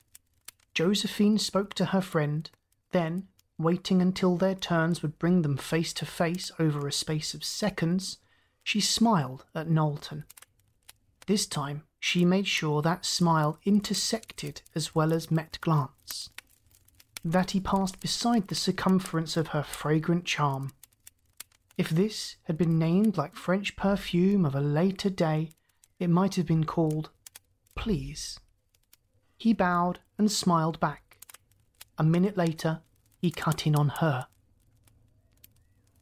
Josephine 0.76 1.40
spoke 1.40 1.74
to 1.74 1.86
her 1.86 2.02
friend, 2.02 2.52
then, 2.92 3.28
waiting 3.58 4.00
until 4.00 4.38
their 4.38 4.54
turns 4.54 5.02
would 5.02 5.18
bring 5.18 5.42
them 5.42 5.58
face 5.58 5.92
to 5.94 6.06
face 6.06 6.52
over 6.60 6.88
a 6.88 6.92
space 6.92 7.34
of 7.34 7.44
seconds, 7.44 8.18
she 8.64 8.80
smiled 8.80 9.46
at 9.56 9.70
Knowlton. 9.70 10.26
This 11.26 11.48
time, 11.48 11.87
she 12.00 12.26
made 12.26 12.48
sure 12.48 12.82
that 12.82 13.06
smile 13.06 13.60
intersected 13.66 14.62
as 14.76 14.94
well 14.94 15.12
as 15.12 15.32
met 15.32 15.58
glance. 15.62 16.30
That 17.24 17.52
he 17.52 17.60
passed 17.60 18.00
beside 18.00 18.48
the 18.48 18.56
circumference 18.56 19.36
of 19.36 19.48
her 19.48 19.64
fragrant 19.64 20.26
charm. 20.26 20.72
If 21.78 21.90
this 21.90 22.38
had 22.44 22.58
been 22.58 22.80
named 22.80 23.18
like 23.18 23.36
French 23.36 23.76
perfume 23.76 24.46
of 24.46 24.56
a 24.56 24.62
later 24.62 25.10
day, 25.10 25.52
it 26.00 26.10
might 26.10 26.36
have 26.36 26.46
been 26.46 26.66
called 26.66 27.10
Please. 27.76 28.40
He 29.38 29.54
bowed 29.54 30.00
and 30.18 30.32
smiled 30.32 30.80
back. 30.80 31.18
A 31.98 32.04
minute 32.04 32.38
later, 32.38 32.82
he 33.20 33.32
cut 33.32 33.68
in 33.68 33.76
on 33.76 33.90
her. 34.00 34.28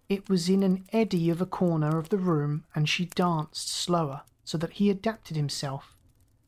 It 0.07 0.29
was 0.29 0.49
in 0.49 0.61
an 0.61 0.85
eddy 0.93 1.29
of 1.29 1.41
a 1.41 1.45
corner 1.45 1.97
of 1.97 2.09
the 2.09 2.17
room, 2.17 2.65
and 2.75 2.87
she 2.87 3.05
danced 3.05 3.69
slower 3.69 4.21
so 4.45 4.57
that 4.59 4.73
he 4.73 4.89
adapted 4.89 5.35
himself, 5.35 5.97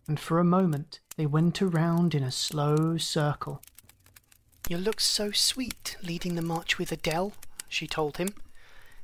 and 0.07 0.19
for 0.19 0.39
a 0.39 0.45
moment 0.45 0.99
they 1.17 1.25
went 1.25 1.61
around 1.61 2.15
in 2.15 2.23
a 2.23 2.31
slow 2.31 2.97
circle. 2.97 3.61
You 4.69 4.77
look 4.77 5.01
so 5.01 5.31
sweet 5.31 5.97
leading 6.03 6.35
the 6.35 6.41
march 6.41 6.77
with 6.77 6.91
Adele, 6.91 7.33
she 7.67 7.87
told 7.87 8.17
him. 8.17 8.29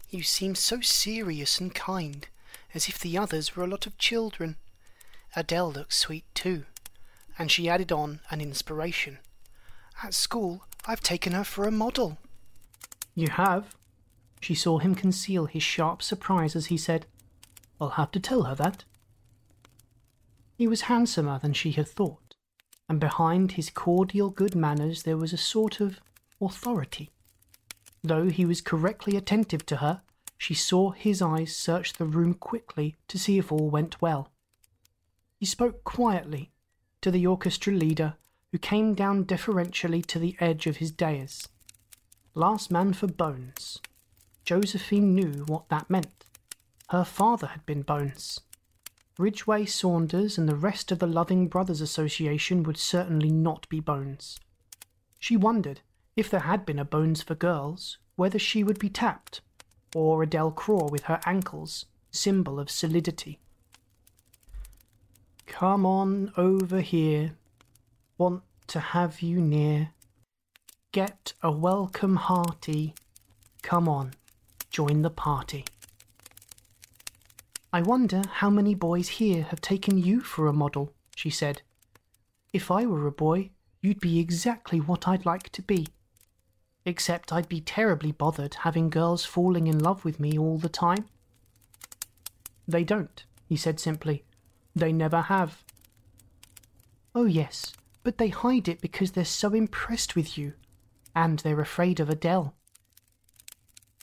You 0.10 0.21
seem 0.21 0.56
so 0.56 0.79
serious 0.79 1.60
and 1.60 1.73
kind, 1.73 2.27
as 2.73 2.88
if 2.88 2.99
the 2.99 3.17
others 3.17 3.56
were 3.56 3.63
a 3.63 3.67
lot 3.67 3.88
of 3.88 3.97
children. 3.97 4.58
Adele 5.36 5.71
looks 5.71 5.97
sweet 5.97 6.25
too, 6.36 6.65
and 7.39 7.49
she 7.49 7.67
added 7.67 7.91
on 7.91 8.19
an 8.29 8.41
inspiration. 8.41 9.17
At 10.03 10.13
school, 10.13 10.65
I've 10.86 11.01
taken 11.01 11.34
her 11.34 11.43
for 11.43 11.65
a 11.65 11.71
model. 11.71 12.19
You 13.15 13.29
have? 13.29 13.75
She 14.41 14.53
saw 14.53 14.77
him 14.77 14.93
conceal 14.93 15.45
his 15.45 15.63
sharp 15.63 16.03
surprise 16.03 16.56
as 16.56 16.67
he 16.67 16.77
said, 16.77 17.06
I'll 17.79 17.89
have 17.89 18.12
to 18.12 18.19
tell 18.19 18.43
her 18.43 18.55
that. 18.55 18.86
He 20.55 20.67
was 20.67 20.81
handsomer 20.81 21.39
than 21.39 21.53
she 21.53 21.71
had 21.71 21.88
thought, 21.88 22.36
and 22.88 22.99
behind 22.99 23.53
his 23.53 23.69
cordial 23.69 24.29
good 24.29 24.55
manners 24.55 25.03
there 25.03 25.17
was 25.17 25.33
a 25.33 25.38
sort 25.38 25.79
of 25.79 25.99
authority. 26.39 27.09
Though 28.03 28.29
he 28.29 28.45
was 28.45 28.62
correctly 28.62 29.15
attentive 29.15 29.65
to 29.67 29.77
her, 29.77 30.01
she 30.38 30.53
saw 30.53 30.91
his 30.91 31.21
eyes 31.21 31.55
search 31.55 31.93
the 31.93 32.05
room 32.05 32.33
quickly 32.33 32.95
to 33.07 33.17
see 33.17 33.38
if 33.38 33.51
all 33.51 33.69
went 33.69 34.01
well. 34.01 34.31
He 35.39 35.45
spoke 35.45 35.83
quietly 35.83 36.51
to 37.01 37.12
the 37.12 37.25
orchestra 37.25 37.73
leader, 37.73 38.15
who 38.51 38.57
came 38.57 38.93
down 38.93 39.23
deferentially 39.23 40.01
to 40.03 40.19
the 40.19 40.36
edge 40.39 40.67
of 40.67 40.77
his 40.77 40.91
dais. 40.91 41.47
Last 42.36 42.71
man 42.71 42.93
for 42.93 43.07
Bones. 43.07 43.79
Josephine 44.45 45.15
knew 45.15 45.43
what 45.47 45.69
that 45.69 45.89
meant. 45.89 46.22
Her 46.93 47.03
father 47.03 47.47
had 47.47 47.65
been 47.65 47.82
Bones. 47.82 48.39
Ridgway 49.17 49.65
Saunders 49.65 50.38
and 50.38 50.47
the 50.47 50.56
rest 50.56 50.91
of 50.91 50.99
the 50.99 51.08
Loving 51.08 51.47
Brothers 51.47 51.82
Association 51.82 52.62
would 52.62 52.77
certainly 52.77 53.32
not 53.32 53.67
be 53.67 53.79
Bones. 53.79 54.39
She 55.17 55.36
wondered, 55.36 55.82
if 56.15 56.29
there 56.29 56.41
had 56.41 56.67
been 56.67 56.77
a 56.77 56.86
Bones 56.86 57.23
for 57.23 57.34
girls, 57.34 57.97
whether 58.15 58.38
she 58.38 58.63
would 58.63 58.77
be 58.77 58.89
tapped, 58.89 59.41
or 59.95 60.21
Adele 60.21 60.51
Craw 60.51 60.88
with 60.88 61.06
her 61.06 61.19
ankles, 61.25 61.88
symbol 62.12 62.60
of 62.60 62.69
solidity. 62.69 63.39
Come 65.47 65.88
on 65.88 66.32
over 66.38 66.82
here. 66.82 67.34
Want 68.19 68.43
to 68.67 68.79
have 68.79 69.19
you 69.23 69.41
near. 69.41 69.89
Get 70.91 71.34
a 71.41 71.51
welcome 71.51 72.17
hearty. 72.17 72.93
Come 73.63 73.89
on, 73.89 74.13
join 74.69 75.01
the 75.01 75.10
party. 75.10 75.65
I 77.75 77.81
wonder 77.81 78.21
how 78.33 78.51
many 78.51 78.75
boys 78.75 79.07
here 79.07 79.41
have 79.45 79.59
taken 79.59 79.97
you 79.97 80.21
for 80.21 80.45
a 80.45 80.53
model, 80.53 80.93
she 81.15 81.31
said. 81.31 81.63
If 82.53 82.69
I 82.69 82.86
were 82.86 83.07
a 83.07 83.12
boy, 83.12 83.49
you'd 83.81 83.99
be 83.99 84.19
exactly 84.19 84.79
what 84.79 85.07
I'd 85.07 85.25
like 85.25 85.49
to 85.53 85.63
be. 85.63 85.88
Except 86.86 87.33
I'd 87.33 87.49
be 87.49 87.62
terribly 87.62 88.12
bothered 88.12 88.53
having 88.62 88.91
girls 88.91 89.25
falling 89.25 89.65
in 89.65 89.79
love 89.79 90.05
with 90.05 90.19
me 90.19 90.38
all 90.38 90.59
the 90.59 90.69
time. 90.69 91.05
They 92.67 92.83
don't, 92.83 93.25
he 93.49 93.55
said 93.55 93.79
simply. 93.79 94.23
They 94.75 94.93
never 94.93 95.21
have. 95.21 95.63
Oh, 97.15 97.25
yes, 97.25 97.73
but 98.03 98.19
they 98.19 98.29
hide 98.29 98.67
it 98.67 98.81
because 98.81 99.13
they're 99.13 99.25
so 99.25 99.51
impressed 99.51 100.15
with 100.15 100.38
you, 100.38 100.53
and 101.15 101.39
they're 101.39 101.59
afraid 101.59 101.99
of 101.99 102.12
Adele. 102.12 102.53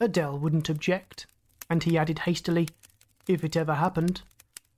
Adele 0.00 0.40
wouldn't 0.40 0.68
object, 0.68 1.26
and 1.68 1.85
he 1.85 1.96
added 1.96 2.20
hastily, 2.20 2.68
if 3.26 3.44
it 3.44 3.56
ever 3.56 3.74
happened. 3.74 4.22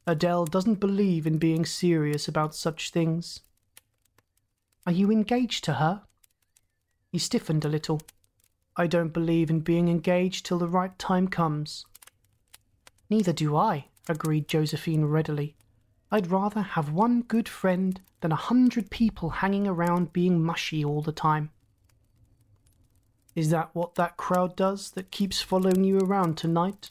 Adele 0.07 0.47
doesn't 0.47 0.81
believe 0.81 1.27
in 1.27 1.39
being 1.39 1.65
serious 1.65 2.27
about 2.27 2.55
such 2.55 2.91
things. 2.91 3.41
Are 4.85 4.93
you 4.93 5.11
engaged 5.11 5.65
to 5.65 5.75
her? 5.75 6.03
He 7.13 7.19
stiffened 7.19 7.65
a 7.65 7.69
little. 7.69 8.03
I 8.77 8.87
don't 8.87 9.13
believe 9.13 9.51
in 9.51 9.61
being 9.61 9.89
engaged 9.89 10.45
till 10.45 10.59
the 10.59 10.69
right 10.69 10.99
time 10.99 11.29
comes. 11.29 11.85
Neither 13.11 13.33
do 13.33 13.55
I, 13.57 13.87
agreed 14.09 14.49
Josephine 14.49 15.05
readily. 15.05 15.55
I'd 16.11 16.31
rather 16.31 16.63
have 16.63 16.91
one 16.91 17.23
good 17.23 17.49
friend 17.49 18.01
than 18.21 18.33
a 18.33 18.37
hundred 18.37 18.91
people 18.91 19.31
hanging 19.31 19.67
around 19.67 20.13
being 20.13 20.43
mushy 20.43 20.85
all 20.85 21.03
the 21.03 21.13
time. 21.13 21.51
Is 23.35 23.51
that 23.51 23.71
what 23.75 23.95
that 23.95 24.17
crowd 24.17 24.57
does 24.57 24.91
that 24.91 25.11
keeps 25.11 25.41
following 25.41 25.85
you 25.85 25.99
around 25.99 26.37
tonight? 26.37 26.91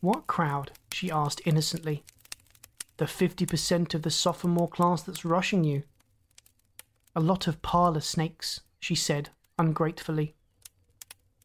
What 0.00 0.26
crowd? 0.26 0.72
she 0.92 1.10
asked 1.10 1.42
innocently. 1.44 2.04
The 2.96 3.04
50% 3.04 3.94
of 3.94 4.02
the 4.02 4.10
sophomore 4.10 4.68
class 4.68 5.02
that's 5.02 5.24
rushing 5.24 5.64
you. 5.64 5.82
A 7.14 7.20
lot 7.20 7.46
of 7.46 7.60
parlour 7.62 8.00
snakes, 8.00 8.60
she 8.78 8.94
said 8.94 9.30
ungratefully. 9.58 10.34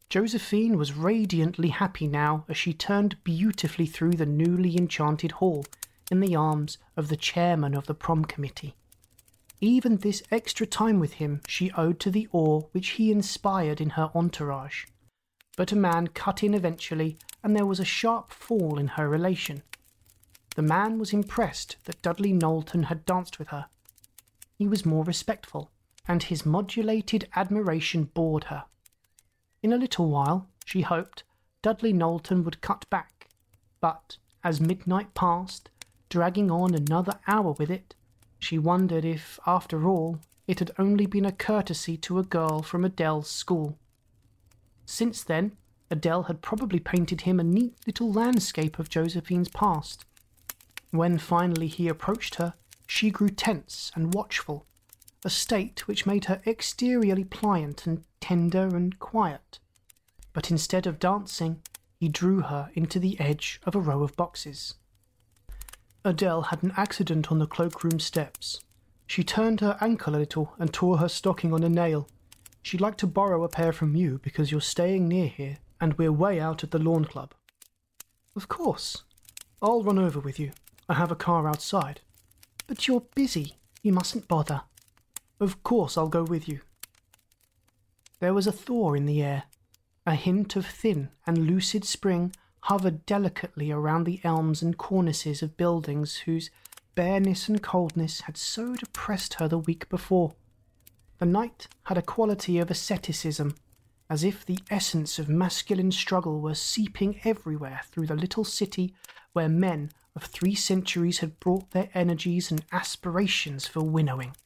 Josephine 0.08 0.78
was 0.78 0.94
radiantly 0.94 1.68
happy 1.68 2.06
now 2.06 2.44
as 2.48 2.56
she 2.56 2.72
turned 2.72 3.22
beautifully 3.24 3.86
through 3.86 4.12
the 4.12 4.24
newly 4.24 4.76
enchanted 4.76 5.32
hall 5.32 5.64
in 6.10 6.20
the 6.20 6.36
arms 6.36 6.78
of 6.96 7.08
the 7.08 7.16
chairman 7.16 7.74
of 7.74 7.86
the 7.86 7.94
prom 7.94 8.24
committee. 8.24 8.76
Even 9.60 9.96
this 9.96 10.22
extra 10.30 10.66
time 10.66 11.00
with 11.00 11.14
him 11.14 11.40
she 11.48 11.72
owed 11.72 11.98
to 12.00 12.10
the 12.10 12.28
awe 12.32 12.60
which 12.72 12.90
he 12.90 13.10
inspired 13.10 13.80
in 13.80 13.90
her 13.90 14.10
entourage. 14.14 14.86
But 15.56 15.72
a 15.72 15.76
man 15.76 16.08
cut 16.08 16.42
in 16.42 16.54
eventually 16.54 17.18
and 17.42 17.56
there 17.56 17.66
was 17.66 17.80
a 17.80 17.84
sharp 17.84 18.30
fall 18.32 18.78
in 18.78 18.88
her 18.88 19.08
relation. 19.08 19.62
The 20.54 20.62
man 20.62 20.98
was 20.98 21.12
impressed 21.12 21.76
that 21.84 22.02
Dudley 22.02 22.32
Knowlton 22.32 22.84
had 22.84 23.04
danced 23.06 23.38
with 23.38 23.48
her. 23.48 23.66
He 24.54 24.66
was 24.66 24.86
more 24.86 25.04
respectful, 25.04 25.70
and 26.08 26.22
his 26.22 26.46
modulated 26.46 27.28
admiration 27.36 28.04
bored 28.04 28.44
her. 28.44 28.64
In 29.62 29.72
a 29.72 29.76
little 29.76 30.08
while, 30.08 30.48
she 30.64 30.80
hoped, 30.80 31.24
Dudley 31.62 31.92
Knowlton 31.92 32.42
would 32.44 32.60
cut 32.60 32.88
back, 32.90 33.28
but 33.80 34.16
as 34.42 34.60
midnight 34.60 35.14
passed, 35.14 35.70
dragging 36.08 36.50
on 36.50 36.74
another 36.74 37.20
hour 37.26 37.52
with 37.52 37.70
it, 37.70 37.94
she 38.38 38.58
wondered 38.58 39.04
if, 39.04 39.38
after 39.46 39.86
all, 39.86 40.20
it 40.46 40.58
had 40.58 40.70
only 40.78 41.06
been 41.06 41.24
a 41.24 41.32
courtesy 41.32 41.96
to 41.98 42.18
a 42.18 42.24
girl 42.24 42.62
from 42.62 42.84
Adele's 42.84 43.28
school. 43.30 43.78
Since 44.86 45.24
then, 45.24 45.56
Adele 45.90 46.24
had 46.24 46.42
probably 46.42 46.78
painted 46.78 47.22
him 47.22 47.38
a 47.38 47.44
neat 47.44 47.74
little 47.86 48.10
landscape 48.10 48.78
of 48.78 48.88
Josephine's 48.88 49.48
past. 49.48 50.04
When 50.90 51.18
finally 51.18 51.66
he 51.66 51.88
approached 51.88 52.36
her, 52.36 52.54
she 52.86 53.10
grew 53.10 53.28
tense 53.28 53.90
and 53.94 54.14
watchful, 54.14 54.64
a 55.24 55.30
state 55.30 55.86
which 55.86 56.06
made 56.06 56.26
her 56.26 56.40
exteriorly 56.46 57.24
pliant 57.24 57.86
and 57.86 58.04
tender 58.20 58.74
and 58.74 58.98
quiet. 58.98 59.58
But 60.32 60.50
instead 60.50 60.86
of 60.86 61.00
dancing, 61.00 61.62
he 61.98 62.08
drew 62.08 62.42
her 62.42 62.70
into 62.74 63.00
the 63.00 63.18
edge 63.18 63.60
of 63.64 63.74
a 63.74 63.80
row 63.80 64.02
of 64.02 64.16
boxes. 64.16 64.74
Adele 66.04 66.42
had 66.42 66.62
an 66.62 66.72
accident 66.76 67.32
on 67.32 67.38
the 67.40 67.46
cloakroom 67.46 67.98
steps. 67.98 68.60
She 69.06 69.24
turned 69.24 69.60
her 69.60 69.76
ankle 69.80 70.14
a 70.14 70.18
little 70.18 70.54
and 70.58 70.72
tore 70.72 70.98
her 70.98 71.08
stocking 71.08 71.52
on 71.52 71.64
a 71.64 71.68
nail. 71.68 72.08
She'd 72.66 72.80
like 72.80 72.96
to 72.96 73.06
borrow 73.06 73.44
a 73.44 73.48
pair 73.48 73.72
from 73.72 73.94
you 73.94 74.18
because 74.24 74.50
you're 74.50 74.60
staying 74.60 75.06
near 75.06 75.28
here 75.28 75.58
and 75.80 75.94
we're 75.94 76.10
way 76.10 76.40
out 76.40 76.64
at 76.64 76.72
the 76.72 76.80
lawn 76.80 77.04
club. 77.04 77.32
Of 78.34 78.48
course. 78.48 79.04
I'll 79.62 79.84
run 79.84 80.00
over 80.00 80.18
with 80.18 80.40
you. 80.40 80.50
I 80.88 80.94
have 80.94 81.12
a 81.12 81.14
car 81.14 81.46
outside. 81.46 82.00
But 82.66 82.88
you're 82.88 83.04
busy. 83.14 83.58
You 83.84 83.92
mustn't 83.92 84.26
bother. 84.26 84.62
Of 85.38 85.62
course 85.62 85.96
I'll 85.96 86.08
go 86.08 86.24
with 86.24 86.48
you. 86.48 86.58
There 88.18 88.34
was 88.34 88.48
a 88.48 88.52
thaw 88.52 88.94
in 88.94 89.06
the 89.06 89.22
air. 89.22 89.44
A 90.04 90.16
hint 90.16 90.56
of 90.56 90.66
thin 90.66 91.10
and 91.24 91.46
lucid 91.46 91.84
spring 91.84 92.34
hovered 92.62 93.06
delicately 93.06 93.70
around 93.70 94.06
the 94.06 94.20
elms 94.24 94.60
and 94.60 94.76
cornices 94.76 95.40
of 95.40 95.56
buildings 95.56 96.16
whose 96.16 96.50
bareness 96.96 97.48
and 97.48 97.62
coldness 97.62 98.22
had 98.22 98.36
so 98.36 98.74
depressed 98.74 99.34
her 99.34 99.46
the 99.46 99.56
week 99.56 99.88
before. 99.88 100.34
The 101.18 101.26
night 101.26 101.68
had 101.84 101.96
a 101.96 102.02
quality 102.02 102.58
of 102.58 102.70
asceticism 102.70 103.54
as 104.08 104.22
if 104.22 104.44
the 104.44 104.58
essence 104.70 105.18
of 105.18 105.28
masculine 105.28 105.90
struggle 105.90 106.40
were 106.40 106.54
seeping 106.54 107.20
everywhere 107.24 107.80
through 107.90 108.06
the 108.06 108.14
little 108.14 108.44
city 108.44 108.94
where 109.32 109.48
men 109.48 109.90
of 110.14 110.24
three 110.24 110.54
centuries 110.54 111.18
had 111.18 111.40
brought 111.40 111.70
their 111.70 111.90
energies 111.94 112.50
and 112.50 112.64
aspirations 112.72 113.66
for 113.66 113.82
winnowing. 113.82 114.36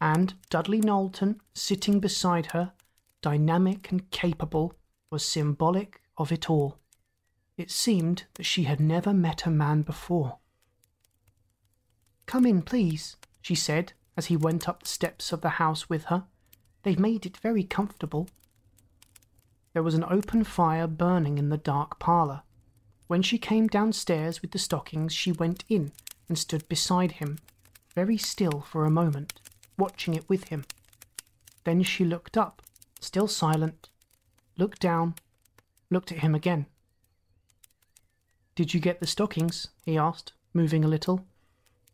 And 0.00 0.34
Dudley 0.50 0.80
Knowlton, 0.80 1.40
sitting 1.54 1.98
beside 1.98 2.46
her, 2.46 2.72
dynamic 3.22 3.90
and 3.90 4.10
capable, 4.10 4.74
was 5.10 5.24
symbolic 5.24 6.00
of 6.16 6.30
it 6.30 6.48
all. 6.50 6.78
It 7.56 7.70
seemed 7.70 8.24
that 8.34 8.44
she 8.44 8.64
had 8.64 8.78
never 8.78 9.12
met 9.12 9.46
a 9.46 9.50
man 9.50 9.82
before. 9.82 10.38
Come 12.26 12.46
in, 12.46 12.62
please, 12.62 13.16
she 13.40 13.54
said 13.54 13.94
as 14.18 14.26
he 14.26 14.36
went 14.36 14.68
up 14.68 14.82
the 14.82 14.88
steps 14.88 15.30
of 15.30 15.42
the 15.42 15.60
house 15.60 15.88
with 15.88 16.06
her. 16.06 16.24
They've 16.82 16.98
made 16.98 17.24
it 17.24 17.36
very 17.36 17.62
comfortable. 17.62 18.28
There 19.72 19.82
was 19.84 19.94
an 19.94 20.04
open 20.10 20.42
fire 20.42 20.88
burning 20.88 21.38
in 21.38 21.50
the 21.50 21.56
dark 21.56 22.00
parlour. 22.00 22.42
When 23.06 23.22
she 23.22 23.38
came 23.38 23.68
downstairs 23.68 24.42
with 24.42 24.50
the 24.50 24.58
stockings, 24.58 25.14
she 25.14 25.30
went 25.30 25.62
in 25.68 25.92
and 26.28 26.36
stood 26.36 26.68
beside 26.68 27.12
him, 27.12 27.38
very 27.94 28.18
still 28.18 28.60
for 28.60 28.84
a 28.84 28.90
moment, 28.90 29.40
watching 29.78 30.14
it 30.14 30.28
with 30.28 30.48
him. 30.48 30.64
Then 31.62 31.84
she 31.84 32.04
looked 32.04 32.36
up, 32.36 32.60
still 32.98 33.28
silent, 33.28 33.88
looked 34.56 34.80
down, 34.80 35.14
looked 35.90 36.10
at 36.10 36.18
him 36.18 36.34
again. 36.34 36.66
Did 38.56 38.74
you 38.74 38.80
get 38.80 38.98
the 38.98 39.06
stockings? 39.06 39.68
he 39.84 39.96
asked, 39.96 40.32
moving 40.52 40.84
a 40.84 40.88
little. 40.88 41.24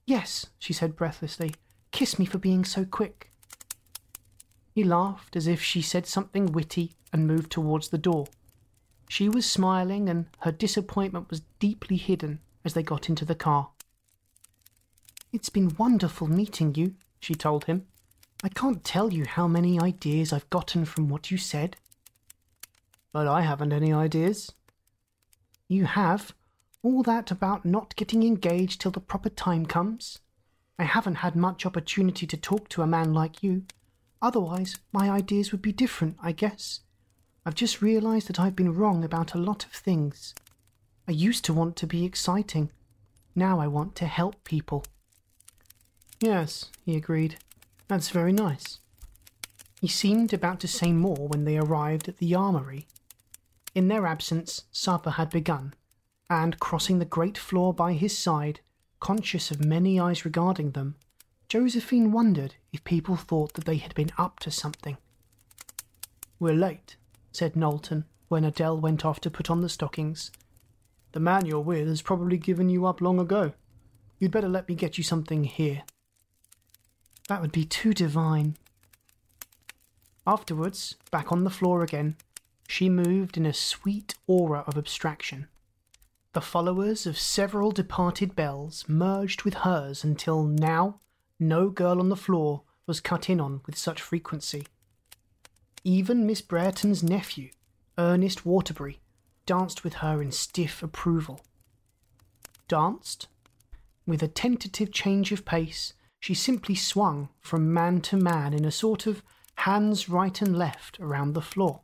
Yes, 0.07 0.47
she 0.59 0.73
said 0.73 0.97
breathlessly. 0.97 1.55
Kiss 1.95 2.19
me 2.19 2.25
for 2.25 2.39
being 2.39 2.65
so 2.65 2.85
quick. 2.85 3.31
He 4.73 4.83
laughed 4.83 5.37
as 5.37 5.47
if 5.47 5.63
she 5.63 5.81
said 5.81 6.09
something 6.09 6.47
witty 6.47 6.91
and 7.13 7.25
moved 7.25 7.53
towards 7.53 7.89
the 7.91 7.99
door. 7.99 8.27
She 9.09 9.29
was 9.29 9.49
smiling 9.49 10.09
and 10.09 10.27
her 10.41 10.51
disappointment 10.51 11.31
was 11.31 11.43
deeply 11.61 11.97
hidden 11.97 12.41
as 12.65 12.75
they 12.75 12.83
got 12.83 13.09
into 13.09 13.25
the 13.25 13.37
car. 13.37 13.71
It's 15.33 15.51
been 15.51 15.77
wonderful 15.79 16.27
meeting 16.27 16.75
you, 16.75 16.97
she 17.21 17.37
told 17.37 17.67
him. 17.67 17.87
I 18.43 18.49
can't 18.49 18.83
tell 18.83 19.13
you 19.13 19.25
how 19.25 19.47
many 19.47 19.81
ideas 19.81 20.33
I've 20.33 20.51
gotten 20.51 20.85
from 20.87 21.09
what 21.09 21.31
you 21.31 21.39
said. 21.39 21.77
But 23.13 23.29
I 23.29 23.43
haven't 23.43 23.73
any 23.73 23.93
ideas. 23.93 24.51
You 25.69 25.85
have. 25.85 26.35
All 26.83 27.05
that 27.05 27.31
about 27.31 27.65
not 27.65 27.95
getting 27.95 28.25
engaged 28.25 28.81
till 28.81 28.91
the 28.91 28.99
proper 28.99 29.29
time 29.29 29.65
comes. 29.65 30.19
I 30.79 30.85
haven't 30.85 31.17
had 31.17 31.37
much 31.37 31.65
opportunity 31.65 32.27
to 32.27 32.37
talk 32.37 32.69
to 32.71 32.83
a 32.83 32.87
man 32.87 33.13
like 33.13 33.43
you. 33.43 33.65
Otherwise, 34.21 34.77
my 34.93 35.11
ideas 35.11 35.53
would 35.53 35.63
be 35.63 35.73
different, 35.73 36.17
I 36.23 36.33
guess. 36.33 36.81
I've 37.47 37.55
just 37.55 37.83
realized 37.83 38.29
that 38.29 38.41
I've 38.41 38.57
been 38.57 38.75
wrong 38.75 39.05
about 39.05 39.35
a 39.35 39.39
lot 39.39 39.65
of 39.65 39.73
things. 39.73 40.35
I 41.07 41.13
used 41.13 41.45
to 41.45 41.53
want 41.53 41.77
to 41.77 41.87
be 41.87 42.05
exciting. 42.05 42.71
Now 43.35 43.61
I 43.61 43.67
want 43.67 43.95
to 43.97 44.07
help 44.07 44.43
people. 44.45 44.85
Yes, 46.21 46.71
he 46.85 46.97
agreed. 46.97 47.37
That's 47.87 48.09
very 48.09 48.33
nice. 48.33 48.79
He 49.81 49.89
seemed 49.89 50.33
about 50.33 50.61
to 50.61 50.69
say 50.69 50.93
more 50.93 51.29
when 51.29 51.45
they 51.45 51.59
arrived 51.59 52.09
at 52.09 52.17
the 52.17 52.35
armory. 52.35 52.87
In 53.75 53.89
their 53.89 54.07
absence, 54.07 54.65
supper 54.73 55.11
had 55.11 55.29
begun, 55.29 55.75
and 56.31 56.59
crossing 56.59 56.99
the 56.99 57.05
great 57.05 57.37
floor 57.37 57.75
by 57.75 57.93
his 57.93 58.17
side, 58.17 58.61
conscious 59.05 59.51
of 59.51 59.63
many 59.63 60.01
eyes 60.01 60.25
regarding 60.25 60.71
them, 60.71 60.95
Josephine 61.47 62.11
wondered 62.11 62.55
if 62.73 62.83
people 62.85 63.17
thought 63.17 63.53
that 63.53 63.67
they 63.67 63.77
had 63.77 63.95
been 63.95 64.11
up 64.17 64.41
to 64.41 64.51
something. 64.51 64.97
We're 66.41 66.55
late, 66.55 66.97
said 67.31 67.55
Knowlton 67.55 68.07
when 68.29 68.45
Adele 68.45 68.81
went 68.81 69.05
off 69.05 69.21
to 69.21 69.31
put 69.31 69.51
on 69.51 69.61
the 69.61 69.69
stockings. 69.69 70.31
The 71.13 71.21
man 71.21 71.45
you're 71.45 71.61
with 71.61 71.87
has 71.87 72.01
probably 72.01 72.39
given 72.39 72.71
you 72.71 72.87
up 72.87 73.03
long 73.03 73.21
ago. 73.21 73.53
You'd 74.19 74.31
better 74.31 74.49
let 74.49 74.71
me 74.71 74.75
get 74.75 74.97
you 74.97 75.05
something 75.05 75.45
here. 75.45 75.83
That 77.29 77.43
would 77.43 77.53
be 77.53 77.67
too 77.67 77.93
divine. 77.93 78.57
Afterwards, 80.27 80.95
back 81.11 81.31
on 81.31 81.45
the 81.45 81.51
floor 81.51 81.83
again, 81.83 82.17
she 82.67 82.89
moved 82.89 83.37
in 83.37 83.45
a 83.45 83.53
sweet 83.53 84.15
aura 84.27 84.65
of 84.67 84.79
abstraction. 84.79 85.49
The 86.35 86.41
followers 86.41 87.07
of 87.07 87.17
several 87.17 87.71
departed 87.71 88.35
belles 88.35 88.87
merged 88.89 89.45
with 89.45 89.55
hers 89.55 90.03
until 90.03 90.43
now 90.43 90.99
no 91.39 91.71
girl 91.71 92.01
on 92.01 92.09
the 92.09 92.17
floor 92.17 92.65
was 92.89 93.01
cut 93.01 93.31
in 93.31 93.41
on 93.41 93.61
with 93.67 93.79
such 93.79 94.03
frequency. 94.03 94.67
Even 95.85 96.27
Miss 96.27 96.41
Brereton's 96.41 97.05
nephew, 97.05 97.51
Ernest 97.97 98.45
Waterbury, 98.45 98.99
danced 99.47 99.85
with 99.85 99.95
her 99.95 100.21
in 100.21 100.33
stiff 100.33 100.83
approval. 100.83 101.41
Danced? 102.67 103.29
With 104.05 104.21
a 104.21 104.27
tentative 104.27 104.91
change 104.91 105.31
of 105.31 105.45
pace, 105.45 105.93
she 106.19 106.35
simply 106.35 106.75
swung 106.75 107.29
from 107.39 107.73
man 107.73 108.01
to 108.01 108.17
man 108.17 108.53
in 108.53 108.65
a 108.65 108.73
sort 108.73 109.07
of 109.07 109.23
hands 109.55 110.09
right 110.09 110.43
and 110.43 110.59
left 110.59 110.99
around 110.99 111.35
the 111.35 111.41
floor. 111.41 111.83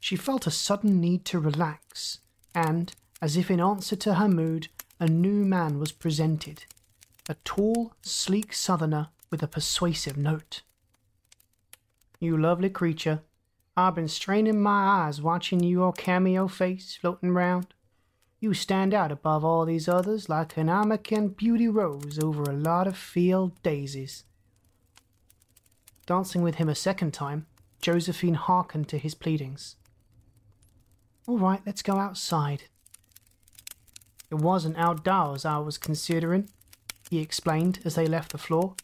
She 0.00 0.16
felt 0.16 0.46
a 0.46 0.50
sudden 0.50 1.02
need 1.02 1.26
to 1.26 1.38
relax, 1.38 2.20
and, 2.54 2.94
as 3.20 3.36
if 3.36 3.50
in 3.50 3.60
answer 3.60 3.96
to 3.96 4.14
her 4.14 4.28
mood, 4.28 4.68
a 5.00 5.06
new 5.06 5.44
man 5.44 5.78
was 5.78 5.92
presented 5.92 6.64
a 7.30 7.34
tall, 7.44 7.92
sleek 8.00 8.54
southerner 8.54 9.08
with 9.30 9.42
a 9.42 9.46
persuasive 9.46 10.16
note. 10.16 10.62
You 12.18 12.38
lovely 12.38 12.70
creature, 12.70 13.20
I've 13.76 13.94
been 13.94 14.08
straining 14.08 14.60
my 14.60 15.04
eyes 15.04 15.20
watching 15.20 15.62
your 15.62 15.92
cameo 15.92 16.48
face 16.48 16.96
floating 16.96 17.32
round. 17.32 17.74
You 18.40 18.54
stand 18.54 18.94
out 18.94 19.12
above 19.12 19.44
all 19.44 19.66
these 19.66 19.88
others 19.88 20.28
like 20.28 20.56
an 20.56 20.68
American 20.68 21.28
beauty 21.28 21.68
rose 21.68 22.18
over 22.18 22.44
a 22.44 22.56
lot 22.56 22.86
of 22.86 22.96
field 22.96 23.62
daisies. 23.62 24.24
Dancing 26.06 26.42
with 26.42 26.54
him 26.54 26.68
a 26.68 26.74
second 26.74 27.12
time, 27.12 27.46
Josephine 27.82 28.34
hearkened 28.34 28.88
to 28.88 28.98
his 28.98 29.14
pleadings. 29.14 29.76
All 31.26 31.38
right, 31.38 31.60
let's 31.66 31.82
go 31.82 31.98
outside. 31.98 32.64
It 34.30 34.36
wasn't 34.36 34.76
outdoors 34.76 35.44
I 35.44 35.58
was 35.58 35.78
considering, 35.78 36.48
he 37.10 37.20
explained 37.20 37.80
as 37.84 37.94
they 37.94 38.06
left 38.06 38.32
the 38.32 38.38
floor. 38.38 38.74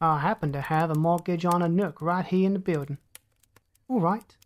I 0.00 0.18
happen 0.18 0.52
to 0.52 0.60
have 0.60 0.90
a 0.90 0.94
mortgage 0.94 1.44
on 1.44 1.62
a 1.62 1.68
nook 1.68 2.02
right 2.02 2.26
here 2.26 2.46
in 2.46 2.52
the 2.52 2.58
building. 2.58 2.98
All 3.88 4.00
right. 4.00 4.36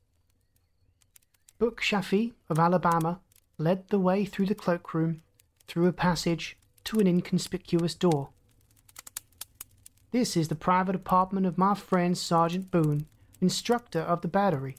Book 1.58 1.80
Chaffee 1.80 2.34
of 2.48 2.58
Alabama 2.58 3.20
led 3.58 3.88
the 3.88 3.98
way 3.98 4.24
through 4.24 4.46
the 4.46 4.54
cloakroom, 4.54 5.22
through 5.66 5.86
a 5.86 5.92
passage, 5.92 6.56
to 6.84 6.98
an 7.00 7.06
inconspicuous 7.06 7.94
door. 7.94 8.30
This 10.12 10.36
is 10.36 10.48
the 10.48 10.54
private 10.54 10.94
apartment 10.94 11.46
of 11.46 11.58
my 11.58 11.74
friend 11.74 12.16
Sergeant 12.16 12.70
Boone, 12.70 13.06
instructor 13.40 14.00
of 14.00 14.22
the 14.22 14.28
battery. 14.28 14.76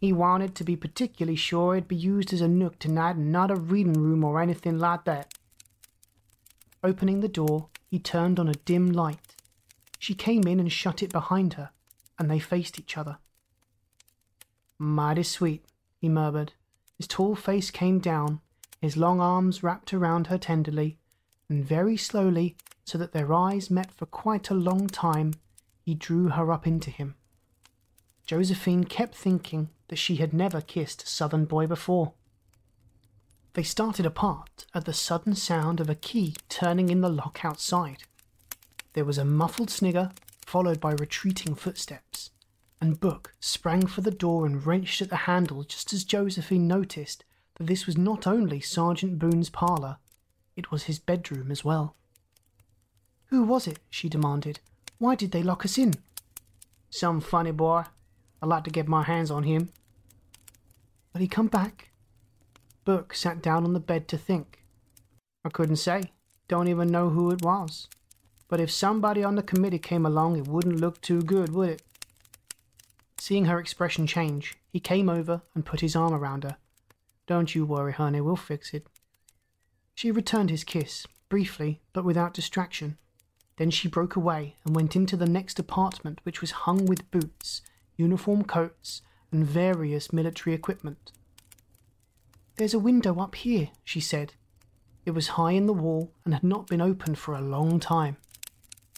He 0.00 0.12
wanted 0.12 0.54
to 0.54 0.64
be 0.64 0.76
particularly 0.76 1.36
sure 1.36 1.74
it'd 1.74 1.88
be 1.88 1.96
used 1.96 2.32
as 2.32 2.40
a 2.40 2.46
nook 2.46 2.78
tonight 2.78 3.16
and 3.16 3.32
not 3.32 3.50
a 3.50 3.56
reading 3.56 4.00
room 4.00 4.22
or 4.22 4.40
anything 4.40 4.78
like 4.78 5.04
that. 5.04 5.34
Opening 6.84 7.18
the 7.20 7.28
door, 7.28 7.68
he 7.88 7.98
turned 7.98 8.38
on 8.38 8.48
a 8.48 8.54
dim 8.54 8.92
light. 8.92 9.34
She 9.98 10.14
came 10.14 10.46
in 10.46 10.60
and 10.60 10.70
shut 10.70 11.02
it 11.02 11.10
behind 11.10 11.54
her, 11.54 11.70
and 12.16 12.30
they 12.30 12.38
faced 12.38 12.78
each 12.78 12.96
other. 12.96 13.18
Mighty 14.78 15.24
sweet, 15.24 15.64
he 16.00 16.08
murmured. 16.08 16.52
His 16.96 17.08
tall 17.08 17.34
face 17.34 17.72
came 17.72 17.98
down, 17.98 18.40
his 18.80 18.96
long 18.96 19.20
arms 19.20 19.64
wrapped 19.64 19.92
around 19.92 20.28
her 20.28 20.38
tenderly, 20.38 20.98
and 21.48 21.64
very 21.64 21.96
slowly, 21.96 22.56
so 22.84 22.96
that 22.98 23.10
their 23.10 23.32
eyes 23.32 23.68
met 23.68 23.90
for 23.90 24.06
quite 24.06 24.48
a 24.50 24.54
long 24.54 24.86
time, 24.86 25.34
he 25.84 25.94
drew 25.94 26.28
her 26.28 26.52
up 26.52 26.68
into 26.68 26.90
him. 26.90 27.16
Josephine 28.24 28.84
kept 28.84 29.16
thinking 29.16 29.70
that 29.88 29.96
she 29.96 30.16
had 30.16 30.32
never 30.32 30.60
kissed 30.60 31.08
southern 31.08 31.44
boy 31.44 31.66
before. 31.66 32.12
They 33.54 33.62
started 33.62 34.06
apart 34.06 34.66
at 34.74 34.84
the 34.84 34.92
sudden 34.92 35.34
sound 35.34 35.80
of 35.80 35.90
a 35.90 35.94
key 35.94 36.36
turning 36.48 36.90
in 36.90 37.00
the 37.00 37.08
lock 37.08 37.44
outside. 37.44 38.04
There 38.92 39.04
was 39.04 39.18
a 39.18 39.24
muffled 39.24 39.70
snigger, 39.70 40.12
followed 40.46 40.80
by 40.80 40.92
retreating 40.92 41.54
footsteps, 41.54 42.30
and 42.80 43.00
Book 43.00 43.34
sprang 43.40 43.86
for 43.86 44.00
the 44.00 44.10
door 44.10 44.46
and 44.46 44.64
wrenched 44.64 45.02
at 45.02 45.10
the 45.10 45.16
handle 45.16 45.64
just 45.64 45.92
as 45.92 46.04
Josephine 46.04 46.68
noticed 46.68 47.24
that 47.56 47.66
this 47.66 47.86
was 47.86 47.96
not 47.96 48.26
only 48.26 48.60
Sergeant 48.60 49.18
Boone's 49.18 49.50
parlour, 49.50 49.98
it 50.56 50.70
was 50.70 50.84
his 50.84 50.98
bedroom 50.98 51.50
as 51.50 51.64
well. 51.64 51.96
Who 53.26 53.42
was 53.42 53.66
it? 53.66 53.78
she 53.90 54.08
demanded. 54.08 54.60
Why 54.98 55.14
did 55.14 55.32
they 55.32 55.42
lock 55.42 55.64
us 55.64 55.78
in? 55.78 55.94
Some 56.90 57.20
funny 57.20 57.52
boy. 57.52 57.84
I'd 58.40 58.48
like 58.48 58.64
to 58.64 58.70
get 58.70 58.88
my 58.88 59.02
hands 59.02 59.30
on 59.30 59.42
him. 59.42 59.70
Will 61.18 61.22
he 61.22 61.28
come 61.28 61.48
back? 61.48 61.88
Burke 62.84 63.12
sat 63.12 63.42
down 63.42 63.64
on 63.64 63.72
the 63.72 63.80
bed 63.80 64.06
to 64.06 64.16
think. 64.16 64.62
I 65.44 65.48
couldn't 65.48 65.78
say. 65.78 66.12
Don't 66.46 66.68
even 66.68 66.92
know 66.92 67.08
who 67.08 67.32
it 67.32 67.42
was. 67.42 67.88
But 68.46 68.60
if 68.60 68.70
somebody 68.70 69.24
on 69.24 69.34
the 69.34 69.42
committee 69.42 69.80
came 69.80 70.06
along, 70.06 70.36
it 70.36 70.46
wouldn't 70.46 70.78
look 70.78 71.00
too 71.00 71.22
good, 71.22 71.52
would 71.52 71.70
it? 71.70 71.82
Seeing 73.18 73.46
her 73.46 73.58
expression 73.58 74.06
change, 74.06 74.58
he 74.70 74.78
came 74.78 75.08
over 75.08 75.42
and 75.56 75.66
put 75.66 75.80
his 75.80 75.96
arm 75.96 76.14
around 76.14 76.44
her. 76.44 76.56
Don't 77.26 77.52
you 77.52 77.66
worry, 77.66 77.94
honey, 77.94 78.20
we'll 78.20 78.36
fix 78.36 78.72
it. 78.72 78.86
She 79.96 80.12
returned 80.12 80.50
his 80.50 80.62
kiss, 80.62 81.04
briefly, 81.28 81.80
but 81.92 82.04
without 82.04 82.32
distraction. 82.32 82.96
Then 83.56 83.72
she 83.72 83.88
broke 83.88 84.14
away 84.14 84.54
and 84.64 84.76
went 84.76 84.94
into 84.94 85.16
the 85.16 85.26
next 85.26 85.58
apartment, 85.58 86.20
which 86.22 86.40
was 86.40 86.62
hung 86.62 86.86
with 86.86 87.10
boots, 87.10 87.60
uniform 87.96 88.44
coats, 88.44 89.02
and 89.30 89.46
various 89.46 90.12
military 90.12 90.54
equipment. 90.54 91.12
There's 92.56 92.74
a 92.74 92.78
window 92.78 93.20
up 93.20 93.34
here, 93.34 93.70
she 93.84 94.00
said. 94.00 94.34
It 95.04 95.12
was 95.12 95.28
high 95.28 95.52
in 95.52 95.66
the 95.66 95.72
wall 95.72 96.12
and 96.24 96.34
had 96.34 96.44
not 96.44 96.66
been 96.66 96.80
opened 96.80 97.18
for 97.18 97.34
a 97.34 97.40
long 97.40 97.80
time. 97.80 98.16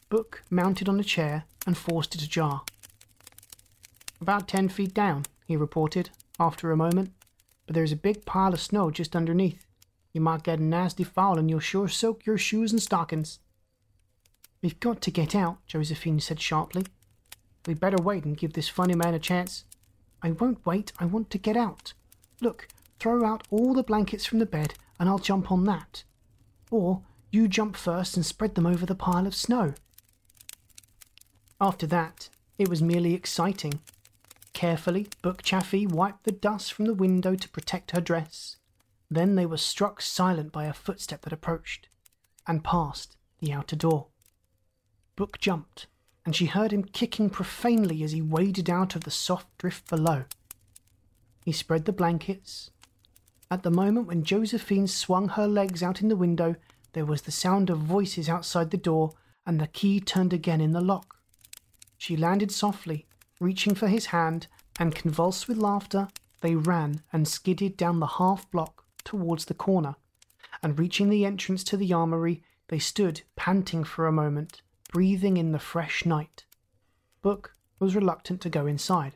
Book 0.09 0.43
mounted 0.51 0.89
on 0.89 0.99
a 0.99 1.05
chair 1.05 1.45
and 1.67 1.77
forced 1.77 2.15
it 2.15 2.23
ajar. 2.23 2.63
About 4.21 4.49
ten 4.49 4.69
feet 4.69 4.93
down, 4.93 5.25
he 5.47 5.57
reported, 5.57 6.11
after 6.39 6.71
a 6.71 6.77
moment, 6.77 7.13
but 7.67 7.75
there's 7.75 7.93
a 7.93 7.97
big 7.97 8.25
pile 8.25 8.53
of 8.53 8.61
snow 8.61 8.91
just 8.91 9.15
underneath. 9.15 9.67
You 10.13 10.21
might 10.21 10.43
get 10.43 10.59
a 10.59 10.63
nasty 10.63 11.05
fall 11.05 11.39
and 11.39 11.49
you'll 11.49 11.61
sure 11.61 11.87
soak 11.87 12.27
your 12.27 12.39
shoes 12.39 12.73
and 12.73 12.83
stockings. 12.83 13.39
We've 14.63 14.81
got 14.81 15.01
to 15.03 15.11
get 15.11 15.35
out, 15.35 15.65
Josephine 15.67 16.21
said 16.21 16.41
sharply. 16.41 16.87
We'd 17.67 17.79
better 17.79 18.03
wait 18.03 18.25
and 18.25 18.37
give 18.37 18.55
this 18.55 18.69
funny 18.69 18.95
man 18.95 19.15
a 19.15 19.19
chance. 19.19 19.65
I 20.23 20.33
won't 20.33 20.65
wait, 20.67 20.93
I 20.99 21.07
want 21.07 21.31
to 21.31 21.39
get 21.39 21.57
out. 21.57 21.95
Look, 22.41 22.69
throw 22.99 23.25
out 23.25 23.47
all 23.51 23.75
the 23.75 23.83
blankets 23.83 24.27
from 24.27 24.39
the 24.39 24.47
bed 24.47 24.75
and 24.99 25.09
I'll 25.09 25.19
jump 25.19 25.51
on 25.51 25.65
that. 25.65 26.05
Or 26.71 27.03
you 27.31 27.49
jump 27.49 27.77
first 27.77 28.17
and 28.17 28.27
spread 28.27 28.55
them 28.55 28.67
over 28.67 28.85
the 28.85 28.95
pile 28.95 29.27
of 29.27 29.35
snow. 29.35 29.75
After 31.61 31.87
that, 31.87 32.29
it 32.59 32.69
was 32.69 32.83
merely 32.83 33.15
exciting. 33.15 33.81
Carefully, 34.53 35.09
Book 35.23 35.43
Chaffee 35.43 35.87
wiped 35.87 36.25
the 36.25 36.33
dust 36.33 36.73
from 36.73 36.87
the 36.87 36.95
window 36.95 37.35
to 37.35 37.49
protect 37.49 37.93
her 37.93 38.01
dress. 38.01 38.57
Then 39.11 39.35
they 39.35 39.47
were 39.47 39.57
struck 39.57 40.01
silent 40.01 40.53
by 40.53 40.67
a 40.67 40.73
footstep 40.73 41.23
that 41.23 41.33
approached 41.33 41.89
and 42.47 42.65
passed 42.65 43.17
the 43.39 43.53
outer 43.53 43.77
door. 43.77 44.09
Book 45.17 45.39
jumped, 45.39 45.87
and 46.25 46.37
she 46.37 46.47
heard 46.47 46.73
him 46.73 46.85
kicking 46.85 47.31
profanely 47.31 48.03
as 48.03 48.13
he 48.13 48.23
waded 48.23 48.69
out 48.69 48.95
of 48.95 49.05
the 49.05 49.11
soft 49.11 49.47
drift 49.59 49.89
below. 49.89 50.25
He 51.45 51.53
spread 51.53 51.85
the 51.85 51.93
blankets. 51.93 52.71
At 53.51 53.63
the 53.63 53.71
moment 53.71 54.07
when 54.07 54.25
Josephine 54.25 54.87
swung 54.87 55.31
her 55.31 55.47
legs 55.47 55.83
out 55.83 56.01
in 56.01 56.09
the 56.09 56.17
window, 56.17 56.57
there 56.93 57.07
was 57.07 57.23
the 57.23 57.33
sound 57.33 57.71
of 57.71 57.79
voices 57.79 58.29
outside 58.29 58.71
the 58.71 58.77
door, 58.77 59.13
and 59.47 59.61
the 59.61 59.67
key 59.67 60.01
turned 60.01 60.33
again 60.33 60.61
in 60.61 60.73
the 60.73 60.81
lock. 60.81 61.17
She 61.97 62.17
landed 62.17 62.53
softly, 62.53 63.07
reaching 63.41 63.75
for 63.75 63.89
his 63.89 64.07
hand, 64.07 64.47
and 64.79 64.95
convulsed 64.95 65.49
with 65.49 65.59
laughter, 65.59 66.09
they 66.41 66.55
ran 66.55 67.03
and 67.13 67.27
skidded 67.27 67.77
down 67.77 68.01
the 68.01 68.07
half 68.07 68.51
block 68.51 68.85
towards 69.05 69.47
the 69.47 69.55
corner. 69.55 69.97
And 70.63 70.79
reaching 70.79 71.09
the 71.09 71.25
entrance 71.25 71.65
to 71.65 71.77
the 71.77 71.93
armory, 71.93 72.43
they 72.69 72.79
stood 72.79 73.23
panting 73.37 73.85
for 73.85 74.07
a 74.07 74.13
moment, 74.13 74.63
breathing 74.93 75.37
in 75.37 75.53
the 75.53 75.59
fresh 75.59 76.05
night. 76.05 76.45
Book 77.23 77.55
was 77.79 77.95
reluctant 77.95 78.41
to 78.41 78.49
go 78.49 78.67
inside. 78.67 79.15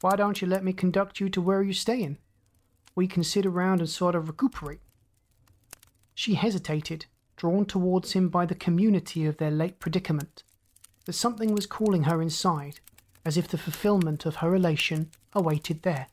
Why 0.00 0.16
don't 0.16 0.40
you 0.40 0.46
let 0.48 0.64
me 0.64 0.72
conduct 0.72 1.20
you 1.20 1.28
to 1.30 1.42
where 1.42 1.62
you're 1.62 1.74
staying? 1.74 2.18
We 2.94 3.06
can 3.06 3.24
sit 3.24 3.44
around 3.44 3.80
and 3.80 3.88
sort 3.88 4.14
of 4.14 4.28
recuperate. 4.28 4.80
She 6.14 6.34
hesitated, 6.34 7.06
drawn 7.36 7.64
towards 7.64 8.12
him 8.12 8.28
by 8.28 8.46
the 8.46 8.54
community 8.54 9.26
of 9.26 9.38
their 9.38 9.50
late 9.50 9.80
predicament. 9.80 10.42
But 11.04 11.14
something 11.14 11.54
was 11.54 11.66
calling 11.66 12.04
her 12.04 12.22
inside, 12.22 12.80
as 13.24 13.36
if 13.36 13.48
the 13.48 13.58
fulfillment 13.58 14.24
of 14.24 14.36
her 14.36 14.54
elation 14.54 15.10
awaited 15.32 15.82
there. 15.82 16.06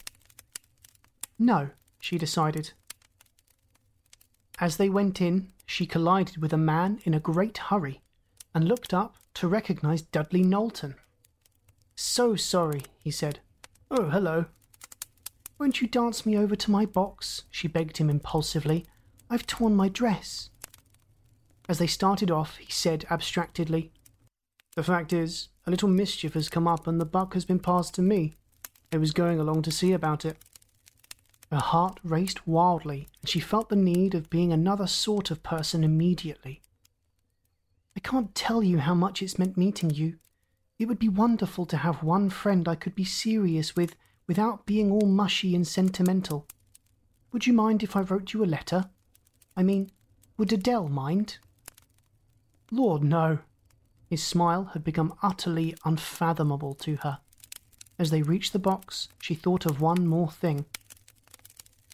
No, 1.37 1.69
she 1.99 2.17
decided. 2.17 2.71
As 4.59 4.77
they 4.77 4.89
went 4.89 5.21
in, 5.21 5.51
she 5.67 5.85
collided 5.85 6.37
with 6.37 6.53
a 6.53 6.57
man 6.57 6.99
in 7.03 7.13
a 7.13 7.19
great 7.19 7.57
hurry 7.57 8.01
and 8.55 8.67
looked 8.67 8.93
up 8.93 9.17
to 9.35 9.47
recognize 9.47 10.01
Dudley 10.01 10.41
Knowlton. 10.41 10.95
So 11.95 12.35
sorry, 12.35 12.83
he 13.03 13.11
said. 13.11 13.41
Oh, 13.91 14.09
hello. 14.09 14.45
Won't 15.59 15.81
you 15.81 15.87
dance 15.87 16.25
me 16.25 16.37
over 16.37 16.55
to 16.55 16.71
my 16.71 16.85
box? 16.85 17.43
she 17.51 17.67
begged 17.67 17.97
him 17.97 18.09
impulsively. 18.09 18.85
I've 19.29 19.45
torn 19.45 19.75
my 19.75 19.89
dress. 19.89 20.49
As 21.67 21.79
they 21.79 21.87
started 21.87 22.31
off, 22.31 22.57
he 22.57 22.71
said 22.71 23.05
abstractedly, 23.09 23.91
The 24.75 24.83
fact 24.83 25.11
is, 25.11 25.49
a 25.65 25.71
little 25.71 25.89
mischief 25.89 26.33
has 26.33 26.47
come 26.47 26.67
up 26.67 26.87
and 26.87 27.01
the 27.01 27.05
buck 27.05 27.33
has 27.33 27.43
been 27.43 27.59
passed 27.59 27.93
to 27.95 28.01
me. 28.01 28.37
I 28.93 28.97
was 28.97 29.11
going 29.11 29.37
along 29.37 29.63
to 29.63 29.71
see 29.71 29.91
about 29.91 30.23
it. 30.23 30.37
Her 31.51 31.57
heart 31.57 31.99
raced 32.03 32.45
wildly, 32.45 33.07
and 33.21 33.29
she 33.29 33.39
felt 33.39 33.69
the 33.69 33.75
need 33.75 34.13
of 34.13 34.29
being 34.29 34.51
another 34.51 34.87
sort 34.87 35.31
of 35.31 35.43
person 35.43 35.83
immediately. 35.83 36.61
I 37.95 37.99
can't 37.99 38.35
tell 38.35 38.61
you 38.61 38.79
how 38.79 38.93
much 38.93 39.21
it's 39.21 39.39
meant 39.39 39.57
meeting 39.57 39.89
you. 39.89 40.19
It 40.77 40.87
would 40.87 40.99
be 40.99 41.09
wonderful 41.09 41.65
to 41.67 41.77
have 41.77 42.03
one 42.03 42.29
friend 42.29 42.67
I 42.67 42.75
could 42.75 42.93
be 42.93 43.05
serious 43.05 43.75
with 43.75 43.95
without 44.27 44.65
being 44.65 44.91
all 44.91 45.07
mushy 45.07 45.55
and 45.55 45.65
sentimental. 45.65 46.45
Would 47.31 47.47
you 47.47 47.53
mind 47.53 47.81
if 47.81 47.95
I 47.95 48.01
wrote 48.01 48.33
you 48.33 48.43
a 48.43 48.45
letter? 48.45 48.89
I 49.55 49.63
mean, 49.63 49.89
would 50.37 50.53
Adele 50.53 50.89
mind? 50.89 51.37
Lord, 52.71 53.03
no. 53.03 53.39
His 54.09 54.23
smile 54.23 54.65
had 54.73 54.83
become 54.83 55.13
utterly 55.23 55.75
unfathomable 55.83 56.75
to 56.75 56.97
her. 56.97 57.19
As 57.97 58.11
they 58.11 58.21
reached 58.21 58.53
the 58.53 58.59
box, 58.59 59.07
she 59.21 59.33
thought 59.33 59.65
of 59.65 59.81
one 59.81 60.05
more 60.05 60.29
thing. 60.29 60.65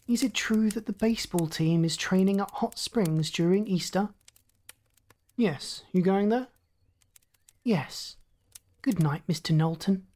Is 0.06 0.22
it 0.22 0.34
true 0.34 0.68
that 0.70 0.84
the 0.84 0.92
baseball 0.92 1.46
team 1.46 1.82
is 1.84 1.96
training 1.96 2.38
at 2.38 2.50
Hot 2.50 2.78
Springs 2.78 3.30
during 3.30 3.66
Easter? 3.66 4.10
Yes, 5.36 5.82
you 5.92 6.02
going 6.02 6.28
there? 6.28 6.48
Yes. 7.62 8.16
Good 8.82 9.00
night, 9.00 9.22
Mr. 9.26 9.54
Knowlton. 9.54 10.06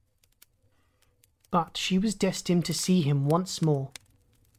But 1.51 1.79
she 1.79 1.99
was 1.99 2.15
destined 2.15 2.67
to 2.67 2.75
see 2.75 3.01
him 3.01 3.29
once 3.29 3.63
more. 3.63 3.91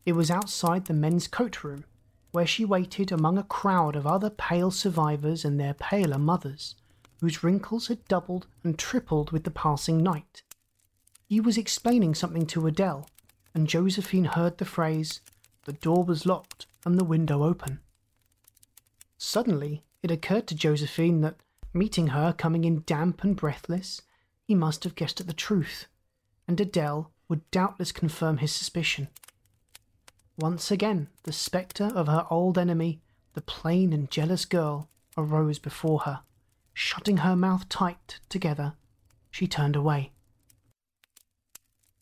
It 0.04 0.14
was 0.14 0.32
outside 0.32 0.86
the 0.86 0.94
men's 0.96 1.28
coat 1.28 1.64
room, 1.64 1.86
where 2.32 2.48
she 2.48 2.66
waited 2.66 3.12
among 3.12 3.38
a 3.38 3.44
crowd 3.44 3.96
of 3.96 4.08
other 4.08 4.32
pale 4.32 4.72
survivors 4.72 5.46
and 5.46 5.60
their 5.60 5.76
paler 5.76 6.18
mothers, 6.18 6.76
whose 7.22 7.44
wrinkles 7.44 7.88
had 7.88 8.04
doubled 8.08 8.48
and 8.64 8.80
tripled 8.80 9.32
with 9.32 9.44
the 9.44 9.52
passing 9.52 10.02
night. 10.02 10.42
He 11.28 11.40
was 11.40 11.58
explaining 11.60 12.16
something 12.16 12.48
to 12.48 12.66
Adele, 12.66 13.08
and 13.54 13.68
Josephine 13.68 14.26
heard 14.26 14.58
the 14.58 14.66
phrase, 14.66 15.22
The 15.66 15.74
door 15.74 16.04
was 16.04 16.26
locked 16.26 16.66
and 16.86 16.98
the 16.98 17.04
window 17.04 17.44
open. 17.44 17.80
Suddenly, 19.18 19.84
it 20.02 20.12
occurred 20.12 20.48
to 20.48 20.56
Josephine 20.56 21.22
that, 21.22 21.38
meeting 21.74 22.08
her 22.08 22.34
coming 22.34 22.64
in 22.64 22.84
damp 22.86 23.24
and 23.24 23.36
breathless, 23.36 24.02
he 24.44 24.56
must 24.56 24.84
have 24.84 24.96
guessed 24.96 25.20
at 25.20 25.28
the 25.28 25.34
truth, 25.34 25.88
and 26.48 26.60
Adele 26.60 27.12
would 27.28 27.50
doubtless 27.52 27.92
confirm 27.92 28.38
his 28.38 28.52
suspicion. 28.52 29.10
Once 30.38 30.72
again, 30.72 31.10
the 31.24 31.34
spectre 31.34 31.92
of 31.94 32.08
her 32.08 32.26
old 32.30 32.58
enemy, 32.58 33.02
the 33.34 33.42
plain 33.42 33.92
and 33.92 34.10
jealous 34.10 34.46
girl, 34.46 34.90
arose 35.18 35.60
before 35.60 36.00
her. 36.00 36.22
Shutting 36.74 37.18
her 37.18 37.36
mouth 37.36 37.68
tight 37.68 38.20
together, 38.30 38.74
she 39.30 39.48
turned 39.48 39.76
away. 39.76 40.14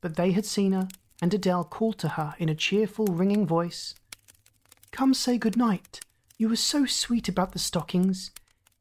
But 0.01 0.15
they 0.15 0.31
had 0.33 0.45
seen 0.45 0.73
her 0.73 0.87
and 1.21 1.33
Adele 1.33 1.63
called 1.63 1.97
to 1.99 2.09
her 2.09 2.35
in 2.37 2.49
a 2.49 2.55
cheerful, 2.55 3.07
ringing 3.07 3.45
voice 3.45 3.95
Come 4.91 5.13
say 5.13 5.37
good 5.37 5.57
night. 5.57 5.99
You 6.37 6.49
were 6.49 6.55
so 6.55 6.85
sweet 6.85 7.27
about 7.27 7.51
the 7.51 7.59
stockings. 7.59 8.31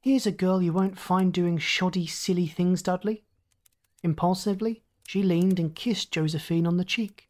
Here's 0.01 0.27
a 0.27 0.33
girl 0.33 0.62
you 0.62 0.72
won't 0.72 0.99
find 0.99 1.33
doing 1.33 1.59
shoddy, 1.59 2.07
silly 2.07 2.46
things, 2.46 2.83
Dudley. 2.83 3.25
Impulsively, 4.03 4.83
she 5.07 5.22
leaned 5.22 5.59
and 5.59 5.75
kissed 5.75 6.12
Josephine 6.12 6.66
on 6.66 6.77
the 6.77 6.85
cheek. 6.85 7.29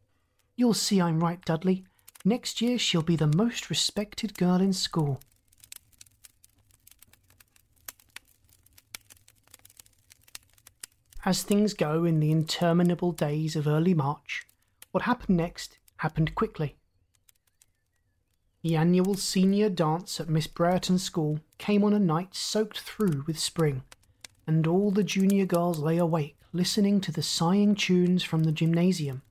You'll 0.55 0.73
see 0.73 1.01
I'm 1.01 1.19
right, 1.19 1.43
Dudley. 1.43 1.85
Next 2.23 2.61
year 2.61 2.77
she'll 2.77 3.01
be 3.01 3.15
the 3.15 3.27
most 3.27 3.69
respected 3.69 4.37
girl 4.37 4.61
in 4.61 4.73
school. 4.73 5.19
As 11.25 11.43
things 11.43 11.73
go 11.73 12.05
in 12.05 12.19
the 12.19 12.31
interminable 12.31 13.11
days 13.11 13.55
of 13.55 13.67
early 13.67 13.93
March, 13.93 14.47
what 14.97 15.03
happened 15.03 15.37
next 15.37 15.77
happened 15.97 16.33
quickly. 16.33 16.75
The 18.63 18.75
annual 18.75 19.13
senior 19.13 19.69
dance 19.69 20.19
at 20.19 20.27
Miss 20.27 20.47
Brereton's 20.47 21.03
school 21.03 21.39
came 21.59 21.83
on 21.83 21.93
a 21.93 21.99
night 21.99 22.33
soaked 22.33 22.79
through 22.79 23.23
with 23.27 23.37
spring, 23.37 23.83
and 24.47 24.65
all 24.65 24.89
the 24.89 25.03
junior 25.03 25.45
girls 25.45 25.77
lay 25.77 25.97
awake 25.97 26.35
listening 26.51 26.99
to 27.01 27.11
the 27.11 27.21
sighing 27.21 27.75
tunes 27.75 28.23
from 28.23 28.43
the 28.43 28.51
gymnasium. 28.51 29.21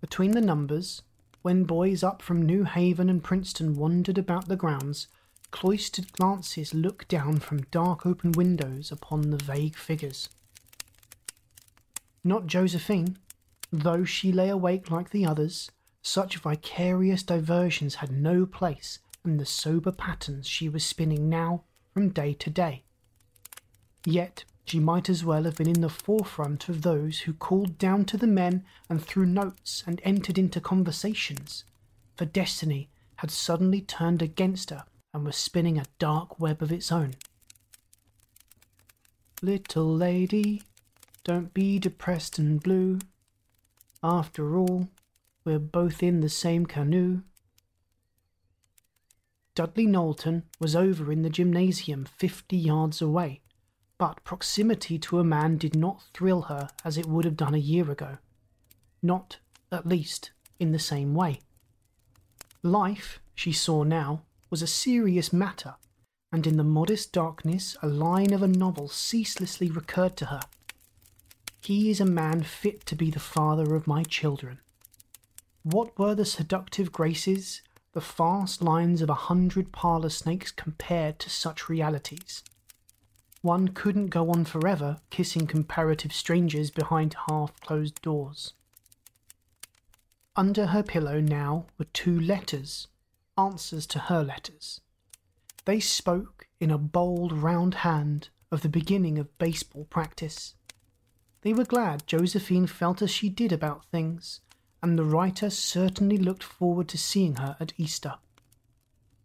Between 0.00 0.30
the 0.30 0.40
numbers, 0.40 1.02
when 1.42 1.64
boys 1.64 2.04
up 2.04 2.22
from 2.22 2.40
New 2.46 2.62
Haven 2.62 3.10
and 3.10 3.24
Princeton 3.24 3.74
wandered 3.74 4.18
about 4.18 4.46
the 4.46 4.54
grounds, 4.54 5.08
cloistered 5.50 6.12
glances 6.12 6.72
looked 6.72 7.08
down 7.08 7.40
from 7.40 7.66
dark 7.72 8.06
open 8.06 8.30
windows 8.30 8.92
upon 8.92 9.30
the 9.30 9.36
vague 9.36 9.74
figures. 9.74 10.28
Not 12.22 12.46
Josephine, 12.46 13.16
Though 13.70 14.04
she 14.04 14.32
lay 14.32 14.48
awake 14.48 14.90
like 14.90 15.10
the 15.10 15.26
others, 15.26 15.70
such 16.02 16.38
vicarious 16.38 17.22
diversions 17.22 17.96
had 17.96 18.10
no 18.10 18.46
place 18.46 18.98
in 19.24 19.36
the 19.36 19.44
sober 19.46 19.92
patterns 19.92 20.46
she 20.46 20.68
was 20.68 20.84
spinning 20.84 21.28
now 21.28 21.64
from 21.92 22.08
day 22.08 22.32
to 22.34 22.50
day. 22.50 22.84
Yet 24.04 24.44
she 24.64 24.80
might 24.80 25.08
as 25.08 25.24
well 25.24 25.44
have 25.44 25.56
been 25.56 25.68
in 25.68 25.80
the 25.80 25.88
forefront 25.88 26.68
of 26.68 26.82
those 26.82 27.20
who 27.20 27.32
called 27.32 27.78
down 27.78 28.04
to 28.06 28.16
the 28.16 28.26
men 28.26 28.64
and 28.88 29.02
threw 29.02 29.26
notes 29.26 29.82
and 29.86 30.00
entered 30.04 30.38
into 30.38 30.60
conversations, 30.60 31.64
for 32.16 32.24
destiny 32.24 32.88
had 33.16 33.30
suddenly 33.30 33.80
turned 33.80 34.22
against 34.22 34.70
her 34.70 34.84
and 35.12 35.24
was 35.24 35.36
spinning 35.36 35.78
a 35.78 35.84
dark 35.98 36.38
web 36.38 36.62
of 36.62 36.72
its 36.72 36.92
own. 36.92 37.14
Little 39.42 39.94
lady, 39.94 40.62
don't 41.24 41.52
be 41.52 41.78
depressed 41.78 42.38
and 42.38 42.62
blue. 42.62 42.98
After 44.02 44.56
all, 44.56 44.88
we're 45.44 45.58
both 45.58 46.02
in 46.02 46.20
the 46.20 46.28
same 46.28 46.66
canoe. 46.66 47.22
Dudley 49.54 49.86
Knowlton 49.86 50.44
was 50.60 50.76
over 50.76 51.10
in 51.10 51.22
the 51.22 51.30
gymnasium 51.30 52.04
fifty 52.04 52.56
yards 52.56 53.02
away, 53.02 53.40
but 53.98 54.22
proximity 54.22 54.98
to 55.00 55.18
a 55.18 55.24
man 55.24 55.56
did 55.56 55.74
not 55.74 56.04
thrill 56.14 56.42
her 56.42 56.68
as 56.84 56.96
it 56.96 57.06
would 57.06 57.24
have 57.24 57.36
done 57.36 57.54
a 57.54 57.58
year 57.58 57.90
ago. 57.90 58.18
Not, 59.02 59.38
at 59.72 59.86
least, 59.86 60.30
in 60.60 60.70
the 60.70 60.78
same 60.78 61.14
way. 61.14 61.40
Life, 62.62 63.20
she 63.34 63.52
saw 63.52 63.82
now, 63.82 64.22
was 64.48 64.62
a 64.62 64.68
serious 64.68 65.32
matter, 65.32 65.74
and 66.30 66.46
in 66.46 66.56
the 66.56 66.62
modest 66.62 67.12
darkness 67.12 67.76
a 67.82 67.88
line 67.88 68.32
of 68.32 68.42
a 68.42 68.48
novel 68.48 68.88
ceaselessly 68.88 69.70
recurred 69.70 70.16
to 70.18 70.26
her. 70.26 70.40
He 71.60 71.90
is 71.90 72.00
a 72.00 72.06
man 72.06 72.42
fit 72.42 72.86
to 72.86 72.96
be 72.96 73.10
the 73.10 73.20
father 73.20 73.74
of 73.74 73.86
my 73.86 74.02
children. 74.04 74.60
What 75.62 75.98
were 75.98 76.14
the 76.14 76.24
seductive 76.24 76.92
graces, 76.92 77.62
the 77.92 78.00
fast 78.00 78.62
lines 78.62 79.02
of 79.02 79.10
a 79.10 79.14
hundred 79.14 79.72
parlour 79.72 80.08
snakes 80.08 80.50
compared 80.50 81.18
to 81.18 81.30
such 81.30 81.68
realities? 81.68 82.42
One 83.42 83.68
couldn't 83.68 84.08
go 84.08 84.30
on 84.30 84.44
forever 84.44 84.98
kissing 85.10 85.46
comparative 85.46 86.12
strangers 86.12 86.70
behind 86.70 87.16
half 87.28 87.60
closed 87.60 88.00
doors. 88.02 88.54
Under 90.34 90.66
her 90.66 90.82
pillow 90.82 91.20
now 91.20 91.66
were 91.78 91.84
two 91.86 92.18
letters, 92.18 92.86
answers 93.36 93.86
to 93.88 93.98
her 93.98 94.22
letters. 94.22 94.80
They 95.64 95.80
spoke 95.80 96.46
in 96.60 96.70
a 96.70 96.78
bold, 96.78 97.32
round 97.32 97.74
hand 97.74 98.28
of 98.50 98.62
the 98.62 98.68
beginning 98.68 99.18
of 99.18 99.36
baseball 99.38 99.84
practice. 99.84 100.54
They 101.48 101.54
were 101.54 101.64
glad 101.64 102.06
Josephine 102.06 102.66
felt 102.66 103.00
as 103.00 103.10
she 103.10 103.30
did 103.30 103.52
about 103.52 103.86
things, 103.86 104.42
and 104.82 104.98
the 104.98 105.02
writer 105.02 105.48
certainly 105.48 106.18
looked 106.18 106.42
forward 106.42 106.88
to 106.88 106.98
seeing 106.98 107.36
her 107.36 107.56
at 107.58 107.72
Easter. 107.78 108.16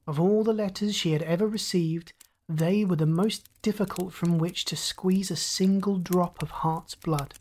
Of 0.08 0.22
all 0.22 0.46
the 0.46 0.54
letters 0.54 0.96
she 0.96 1.12
had 1.12 1.22
ever 1.24 1.46
received, 1.46 2.14
they 2.48 2.86
were 2.86 2.96
the 2.96 3.06
most 3.06 3.50
difficult 3.62 4.14
from 4.14 4.38
which 4.38 4.64
to 4.64 4.78
squeeze 4.78 5.32
a 5.32 5.36
single 5.36 5.98
drop 5.98 6.42
of 6.42 6.52
heart's 6.52 6.96
blood. 6.96 7.34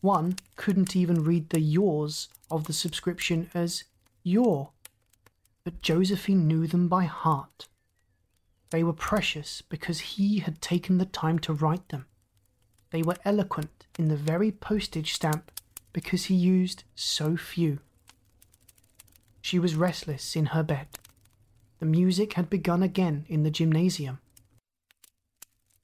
One 0.00 0.34
couldn't 0.56 0.96
even 0.96 1.22
read 1.22 1.50
the 1.50 1.60
yours 1.60 2.28
of 2.50 2.64
the 2.64 2.72
subscription 2.72 3.50
as 3.54 3.84
your, 4.24 4.72
but 5.62 5.80
Josephine 5.80 6.48
knew 6.48 6.66
them 6.66 6.88
by 6.88 7.04
heart. 7.04 7.68
They 8.70 8.82
were 8.82 8.92
precious 8.92 9.62
because 9.62 10.00
he 10.00 10.40
had 10.40 10.60
taken 10.60 10.98
the 10.98 11.06
time 11.06 11.38
to 11.38 11.52
write 11.52 11.90
them. 11.90 12.06
They 12.92 13.02
were 13.02 13.16
eloquent 13.24 13.86
in 13.98 14.08
the 14.08 14.16
very 14.16 14.52
postage 14.52 15.14
stamp 15.14 15.50
because 15.94 16.26
he 16.26 16.34
used 16.34 16.84
so 16.94 17.36
few. 17.38 17.78
She 19.40 19.58
was 19.58 19.74
restless 19.74 20.36
in 20.36 20.46
her 20.46 20.62
bed. 20.62 20.88
The 21.80 21.86
music 21.86 22.34
had 22.34 22.50
begun 22.50 22.82
again 22.82 23.24
in 23.28 23.42
the 23.42 23.50
gymnasium. 23.50 24.20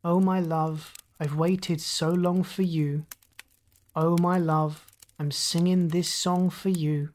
Oh, 0.04 0.20
my 0.20 0.38
love, 0.38 0.94
I've 1.18 1.34
waited 1.34 1.80
so 1.80 2.11
long 2.11 2.42
for 2.42 2.62
you. 2.62 3.06
Oh, 3.96 4.16
my 4.20 4.38
love, 4.38 4.86
I'm 5.18 5.30
singing 5.30 5.88
this 5.88 6.12
song 6.12 6.50
for 6.50 6.68
you. 6.68 7.11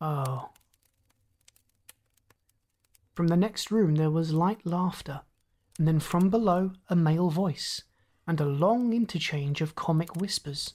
Oh. 0.00 0.50
From 3.14 3.28
the 3.28 3.36
next 3.36 3.70
room 3.70 3.96
there 3.96 4.10
was 4.10 4.32
light 4.32 4.64
laughter, 4.64 5.22
and 5.78 5.88
then 5.88 5.98
from 5.98 6.28
below 6.28 6.72
a 6.88 6.94
male 6.94 7.30
voice, 7.30 7.82
and 8.26 8.40
a 8.40 8.46
long 8.46 8.92
interchange 8.92 9.60
of 9.60 9.74
comic 9.74 10.16
whispers. 10.16 10.74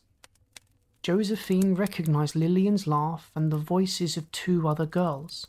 Josephine 1.04 1.76
recognized 1.76 2.36
Lillian's 2.36 2.88
laugh 2.88 3.32
and 3.36 3.52
the 3.52 3.58
voices 3.58 4.18
of 4.18 4.32
two 4.32 4.68
other 4.68 4.86
girls. 4.86 5.48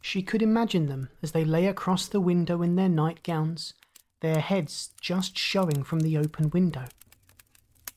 She 0.00 0.22
could 0.22 0.42
imagine 0.42 0.86
them 0.86 1.10
as 1.22 1.32
they 1.32 1.44
lay 1.44 1.66
across 1.66 2.08
the 2.08 2.20
window 2.20 2.62
in 2.62 2.76
their 2.76 2.88
nightgowns, 2.88 3.74
their 4.20 4.40
heads 4.40 4.90
just 5.00 5.38
showing 5.38 5.84
from 5.84 6.00
the 6.00 6.16
open 6.16 6.50
window. 6.50 6.86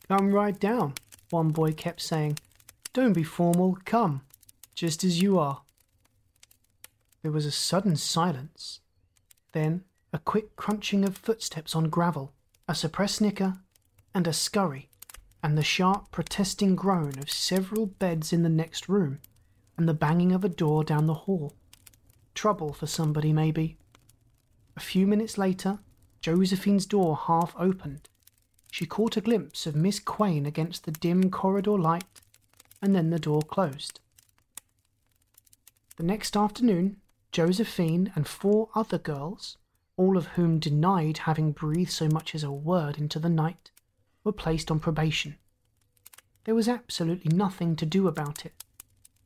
Come 0.08 0.32
right 0.32 0.60
down, 0.60 0.94
one 1.30 1.50
boy 1.50 1.72
kept 1.72 2.02
saying. 2.02 2.38
Don't 2.92 3.14
be 3.14 3.24
formal, 3.24 3.78
come, 3.86 4.22
just 4.76 5.04
as 5.04 5.22
you 5.22 5.40
are. 5.40 5.62
There 7.24 7.32
was 7.32 7.46
a 7.46 7.52
sudden 7.52 7.96
silence. 7.96 8.82
Then 9.54 9.86
a 10.14 10.20
quick 10.20 10.56
crunching 10.56 11.04
of 11.04 11.18
footsteps 11.18 11.76
on 11.76 11.90
gravel, 11.90 12.32
a 12.68 12.76
suppressed 12.76 13.16
snicker, 13.16 13.56
and 14.14 14.28
a 14.28 14.34
scurry, 14.34 14.88
and 15.42 15.58
the 15.58 15.64
sharp 15.64 16.12
protesting 16.12 16.76
groan 16.76 17.18
of 17.18 17.32
several 17.32 17.88
beds 17.88 18.32
in 18.32 18.44
the 18.44 18.50
next 18.50 18.88
room, 18.88 19.20
and 19.76 19.90
the 19.90 19.94
banging 19.94 20.32
of 20.32 20.46
a 20.46 20.50
door 20.50 20.84
down 20.84 21.08
the 21.08 21.26
hall. 21.26 21.54
Trouble 22.36 22.74
for 22.74 22.86
somebody, 22.86 23.34
maybe. 23.34 23.76
A 24.78 24.80
few 24.80 25.08
minutes 25.08 25.38
later, 25.38 25.80
Josephine's 26.22 26.86
door 26.86 27.18
half 27.18 27.56
opened. 27.58 28.08
She 28.72 28.86
caught 28.86 29.18
a 29.18 29.22
glimpse 29.22 29.66
of 29.66 29.76
Miss 29.76 30.00
Quain 30.00 30.46
against 30.46 30.86
the 30.86 30.92
dim 30.92 31.32
corridor 31.32 31.78
light, 31.78 32.22
and 32.82 32.96
then 32.96 33.10
the 33.10 33.20
door 33.20 33.42
closed. 33.42 34.00
The 35.98 36.04
next 36.04 36.38
afternoon, 36.38 36.98
Josephine 37.32 38.12
and 38.16 38.28
four 38.28 38.70
other 38.76 38.98
girls, 38.98 39.58
all 39.96 40.18
of 40.18 40.28
whom 40.28 40.60
denied 40.60 41.20
having 41.20 41.52
breathed 41.52 41.92
so 41.92 42.08
much 42.08 42.34
as 42.34 42.44
a 42.44 42.52
word 42.52 42.98
into 42.98 43.20
the 43.20 43.30
night, 43.30 43.72
were 44.24 44.32
placed 44.32 44.72
on 44.72 44.80
probation. 44.80 45.36
There 46.46 46.56
was 46.56 46.68
absolutely 46.68 47.36
nothing 47.36 47.76
to 47.78 47.86
do 47.86 48.08
about 48.08 48.46
it. 48.46 48.54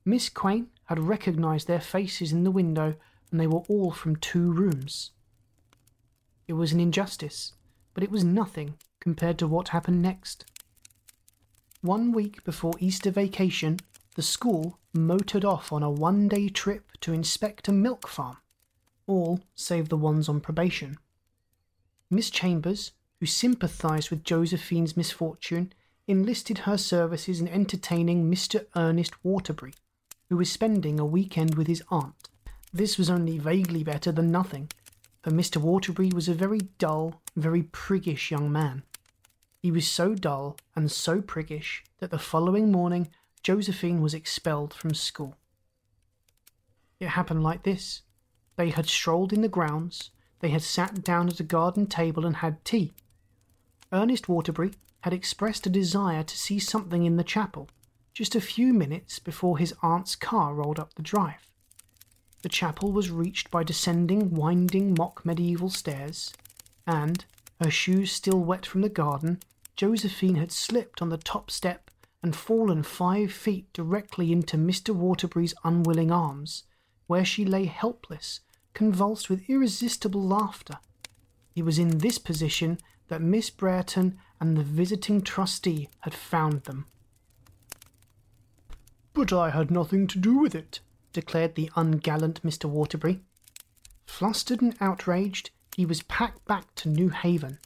Miss 0.06 0.30
Quain 0.30 0.68
had 0.86 1.00
recognized 1.00 1.68
their 1.68 1.82
faces 1.82 2.32
in 2.32 2.44
the 2.44 2.52
window, 2.52 2.96
and 3.32 3.40
they 3.40 3.48
were 3.48 3.64
all 3.68 3.92
from 3.92 4.16
two 4.16 4.52
rooms. 4.52 5.12
It 6.48 6.54
was 6.54 6.72
an 6.72 6.80
injustice, 6.80 7.54
but 7.94 8.04
it 8.04 8.12
was 8.12 8.24
nothing 8.24 8.76
compared 9.00 9.38
to 9.40 9.48
what 9.48 9.70
happened 9.70 10.02
next. 10.02 10.46
One 11.82 12.12
week 12.12 12.44
before 12.44 12.74
Easter 12.80 13.12
vacation, 13.12 13.80
the 14.16 14.22
school 14.22 14.80
motored 14.94 15.46
off 15.46 15.72
on 15.72 15.84
a 15.84 15.92
one 15.92 16.28
day 16.28 16.50
trip 16.50 16.92
to 17.02 17.14
inspect 17.14 17.68
a 17.68 17.72
milk 17.72 18.08
farm, 18.08 18.38
all 19.08 19.40
save 19.56 19.90
the 19.90 19.98
ones 19.98 20.30
on 20.30 20.40
probation. 20.40 20.98
Miss 22.10 22.30
Chambers, 22.30 22.92
who 23.20 23.26
sympathized 23.26 24.10
with 24.10 24.24
Josephine's 24.24 24.96
misfortune, 24.96 25.74
enlisted 26.08 26.60
her 26.60 26.78
services 26.78 27.42
in 27.42 27.48
entertaining 27.48 28.32
Mr. 28.32 28.66
Ernest 28.76 29.14
Waterbury, 29.26 29.74
who 30.30 30.38
was 30.38 30.52
spending 30.52 31.00
a 31.00 31.06
weekend 31.06 31.56
with 31.56 31.68
his 31.68 31.84
aunt. 31.90 32.30
This 32.72 32.98
was 32.98 33.10
only 33.10 33.38
vaguely 33.38 33.84
better 33.84 34.12
than 34.12 34.32
nothing, 34.32 34.70
for 35.22 35.32
Mr. 35.32 35.58
Waterbury 35.58 36.12
was 36.14 36.30
a 36.30 36.34
very 36.34 36.60
dull, 36.78 37.22
very 37.36 37.64
priggish 37.64 38.32
young 38.32 38.52
man. 38.52 38.84
He 39.62 39.72
was 39.72 39.88
so 39.88 40.16
dull 40.16 40.58
and 40.76 40.92
so 40.92 41.22
priggish 41.22 41.84
that 42.00 42.12
the 42.12 42.20
following 42.20 42.72
morning 42.72 43.10
Josephine 43.44 44.02
was 44.02 44.14
expelled 44.14 44.74
from 44.74 44.94
school. 44.94 45.36
It 47.00 47.10
happened 47.10 47.44
like 47.44 47.64
this. 47.64 48.02
They 48.58 48.72
had 48.72 48.90
strolled 48.90 49.32
in 49.32 49.42
the 49.42 49.48
grounds, 49.48 50.10
they 50.40 50.50
had 50.50 50.64
sat 50.64 51.04
down 51.04 51.30
at 51.30 51.40
a 51.40 51.44
garden 51.44 51.86
table 51.86 52.26
and 52.26 52.38
had 52.38 52.66
tea. 52.66 52.92
Ernest 53.94 54.28
Waterbury 54.28 54.74
had 55.02 55.14
expressed 55.14 55.66
a 55.66 55.70
desire 55.70 56.24
to 56.24 56.38
see 56.38 56.60
something 56.60 57.06
in 57.06 57.18
the 57.18 57.24
chapel 57.24 57.70
just 58.14 58.34
a 58.34 58.42
few 58.42 58.74
minutes 58.74 59.20
before 59.20 59.60
his 59.60 59.76
aunt's 59.84 60.16
car 60.16 60.56
rolled 60.56 60.80
up 60.80 60.96
the 60.96 61.04
drive. 61.04 61.48
The 62.42 62.50
chapel 62.50 62.92
was 62.92 63.12
reached 63.12 63.52
by 63.52 63.64
descending 63.64 64.34
winding 64.34 64.96
mock 64.98 65.24
medieval 65.24 65.70
stairs, 65.70 66.34
and, 66.88 67.24
her 67.62 67.70
shoes 67.70 68.12
still 68.12 68.40
wet 68.40 68.66
from 68.66 68.82
the 68.82 68.90
garden, 68.90 69.40
Josephine 69.76 70.36
had 70.36 70.52
slipped 70.52 71.00
on 71.00 71.10
the 71.10 71.18
top 71.18 71.52
step 71.52 71.92
and 72.24 72.36
fallen 72.36 72.82
five 72.82 73.32
feet 73.32 73.72
directly 73.72 74.32
into 74.32 74.58
Mr. 74.58 74.96
Waterbury's 74.96 75.54
unwilling 75.64 76.12
arms, 76.12 76.64
where 77.06 77.24
she 77.24 77.46
lay 77.46 77.66
helpless, 77.66 78.40
convulsed 78.78 79.28
with 79.28 79.50
irresistible 79.50 80.22
laughter. 80.22 80.78
It 81.56 81.66
was 81.66 81.80
in 81.80 81.98
this 81.98 82.20
position 82.20 82.78
that 83.08 83.24
Miss 83.24 83.50
Brereton 83.50 84.20
and 84.40 84.56
the 84.56 84.62
visiting 84.62 85.24
trustee 85.24 85.90
had 86.02 86.14
found 86.14 86.66
them. 86.66 86.86
But 89.14 89.34
I 89.34 89.50
had 89.50 89.72
nothing 89.72 90.06
to 90.06 90.20
do 90.20 90.38
with 90.38 90.54
it, 90.54 90.80
declared 91.12 91.56
the 91.56 91.72
ungallant 91.76 92.42
Mr. 92.42 92.66
Waterbury. 92.66 93.22
Flustered 94.06 94.62
and 94.62 94.76
outraged, 94.80 95.50
he 95.76 95.84
was 95.84 96.04
packed 96.04 96.46
back 96.46 96.76
to 96.76 96.88
New 96.88 97.10
Haven, 97.10 97.58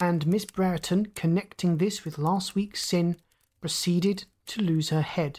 and 0.00 0.26
Miss 0.26 0.44
Brereton, 0.44 1.12
connecting 1.14 1.76
this 1.76 2.04
with 2.04 2.18
last 2.18 2.56
week's 2.56 2.82
sin, 2.82 3.16
proceeded 3.60 4.24
to 4.46 4.60
lose 4.60 4.88
her 4.88 5.02
head. 5.02 5.38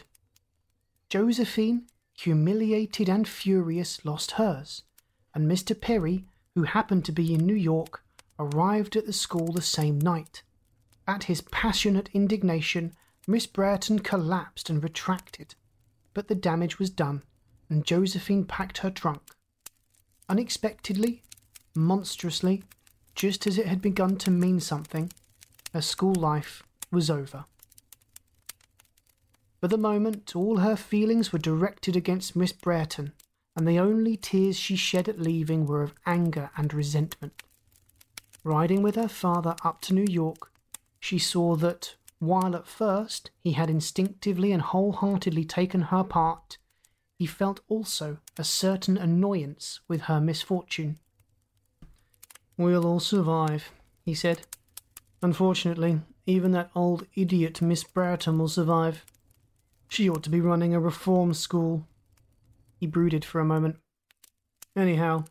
Josephine, 1.10 1.88
humiliated 2.14 3.10
and 3.10 3.28
furious, 3.28 4.02
lost 4.02 4.30
hers, 4.32 4.84
and 5.34 5.50
Mr. 5.50 5.78
Perry, 5.78 6.24
who 6.54 6.64
happened 6.64 7.04
to 7.04 7.12
be 7.12 7.32
in 7.34 7.46
New 7.46 7.54
York, 7.54 8.02
arrived 8.38 8.96
at 8.96 9.06
the 9.06 9.12
school 9.12 9.52
the 9.52 9.62
same 9.62 9.98
night. 9.98 10.42
At 11.06 11.24
his 11.24 11.40
passionate 11.40 12.08
indignation, 12.12 12.94
Miss 13.26 13.46
Brereton 13.46 14.00
collapsed 14.00 14.70
and 14.70 14.82
retracted, 14.82 15.54
but 16.14 16.28
the 16.28 16.34
damage 16.34 16.78
was 16.78 16.90
done, 16.90 17.22
and 17.68 17.84
Josephine 17.84 18.44
packed 18.44 18.78
her 18.78 18.90
trunk. 18.90 19.22
Unexpectedly, 20.28 21.22
monstrously, 21.74 22.64
just 23.14 23.46
as 23.46 23.58
it 23.58 23.66
had 23.66 23.82
begun 23.82 24.16
to 24.16 24.30
mean 24.30 24.60
something, 24.60 25.12
her 25.72 25.82
school 25.82 26.14
life 26.14 26.62
was 26.90 27.10
over. 27.10 27.44
For 29.60 29.68
the 29.68 29.76
moment, 29.76 30.34
all 30.34 30.58
her 30.58 30.76
feelings 30.76 31.32
were 31.32 31.38
directed 31.38 31.94
against 31.94 32.34
Miss 32.34 32.52
Brereton, 32.52 33.12
and 33.60 33.68
the 33.68 33.78
only 33.78 34.16
tears 34.16 34.58
she 34.58 34.74
shed 34.74 35.06
at 35.06 35.20
leaving 35.20 35.66
were 35.66 35.82
of 35.82 35.92
anger 36.06 36.50
and 36.56 36.72
resentment. 36.72 37.42
Riding 38.42 38.80
with 38.80 38.94
her 38.94 39.06
father 39.06 39.54
up 39.62 39.82
to 39.82 39.92
New 39.92 40.06
York, 40.08 40.50
she 40.98 41.18
saw 41.18 41.56
that, 41.56 41.94
while 42.20 42.56
at 42.56 42.66
first 42.66 43.30
he 43.38 43.52
had 43.52 43.68
instinctively 43.68 44.50
and 44.50 44.62
wholeheartedly 44.62 45.44
taken 45.44 45.82
her 45.82 46.02
part, 46.02 46.56
he 47.18 47.26
felt 47.26 47.60
also 47.68 48.16
a 48.38 48.44
certain 48.44 48.96
annoyance 48.96 49.80
with 49.86 50.02
her 50.04 50.22
misfortune. 50.22 50.98
We'll 52.56 52.86
all 52.86 52.98
survive, 52.98 53.72
he 54.06 54.14
said. 54.14 54.40
Unfortunately, 55.20 56.00
even 56.24 56.52
that 56.52 56.70
old 56.74 57.06
idiot 57.14 57.60
Miss 57.60 57.84
Brereton 57.84 58.38
will 58.38 58.48
survive. 58.48 59.04
She 59.86 60.08
ought 60.08 60.22
to 60.22 60.30
be 60.30 60.40
running 60.40 60.74
a 60.74 60.80
reform 60.80 61.34
school. 61.34 61.86
He 62.80 62.86
brooded 62.86 63.26
for 63.26 63.40
a 63.40 63.44
moment. 63.44 63.76
Anyhow, 64.74 65.26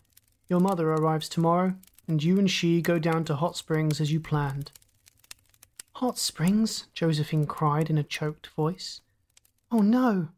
your 0.47 0.59
mother 0.59 0.91
arrives 0.91 1.27
tomorrow, 1.27 1.73
and 2.07 2.23
you 2.23 2.37
and 2.37 2.49
she 2.49 2.79
go 2.79 2.99
down 2.99 3.25
to 3.25 3.35
Hot 3.35 3.57
Springs 3.57 3.99
as 3.99 4.11
you 4.11 4.19
planned. 4.19 4.71
Hot 5.93 6.19
Springs? 6.19 6.85
Josephine 6.93 7.47
cried 7.47 7.89
in 7.89 7.97
a 7.97 8.03
choked 8.03 8.47
voice. 8.55 9.01
Oh 9.71 9.81
no! 9.81 10.29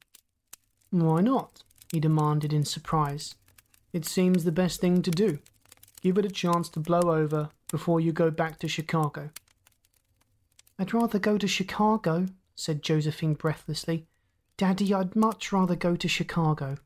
Why 0.89 1.19
not? 1.19 1.63
he 1.91 1.99
demanded 1.99 2.53
in 2.53 2.63
surprise. 2.63 3.35
It 3.91 4.05
seems 4.05 4.45
the 4.45 4.51
best 4.53 4.79
thing 4.79 5.01
to 5.01 5.11
do. 5.11 5.39
Give 6.01 6.17
it 6.17 6.25
a 6.25 6.31
chance 6.31 6.69
to 6.69 6.79
blow 6.79 7.01
over 7.01 7.49
before 7.69 7.99
you 7.99 8.13
go 8.13 8.31
back 8.31 8.57
to 8.59 8.69
Chicago. 8.69 9.31
I'd 10.79 10.93
rather 10.93 11.19
go 11.19 11.37
to 11.37 11.47
Chicago, 11.47 12.27
said 12.55 12.81
Josephine 12.81 13.33
breathlessly. 13.33 14.07
Daddy, 14.55 14.93
I'd 14.93 15.13
much 15.13 15.51
rather 15.51 15.75
go 15.75 15.97
to 15.97 16.07
Chicago. 16.07 16.77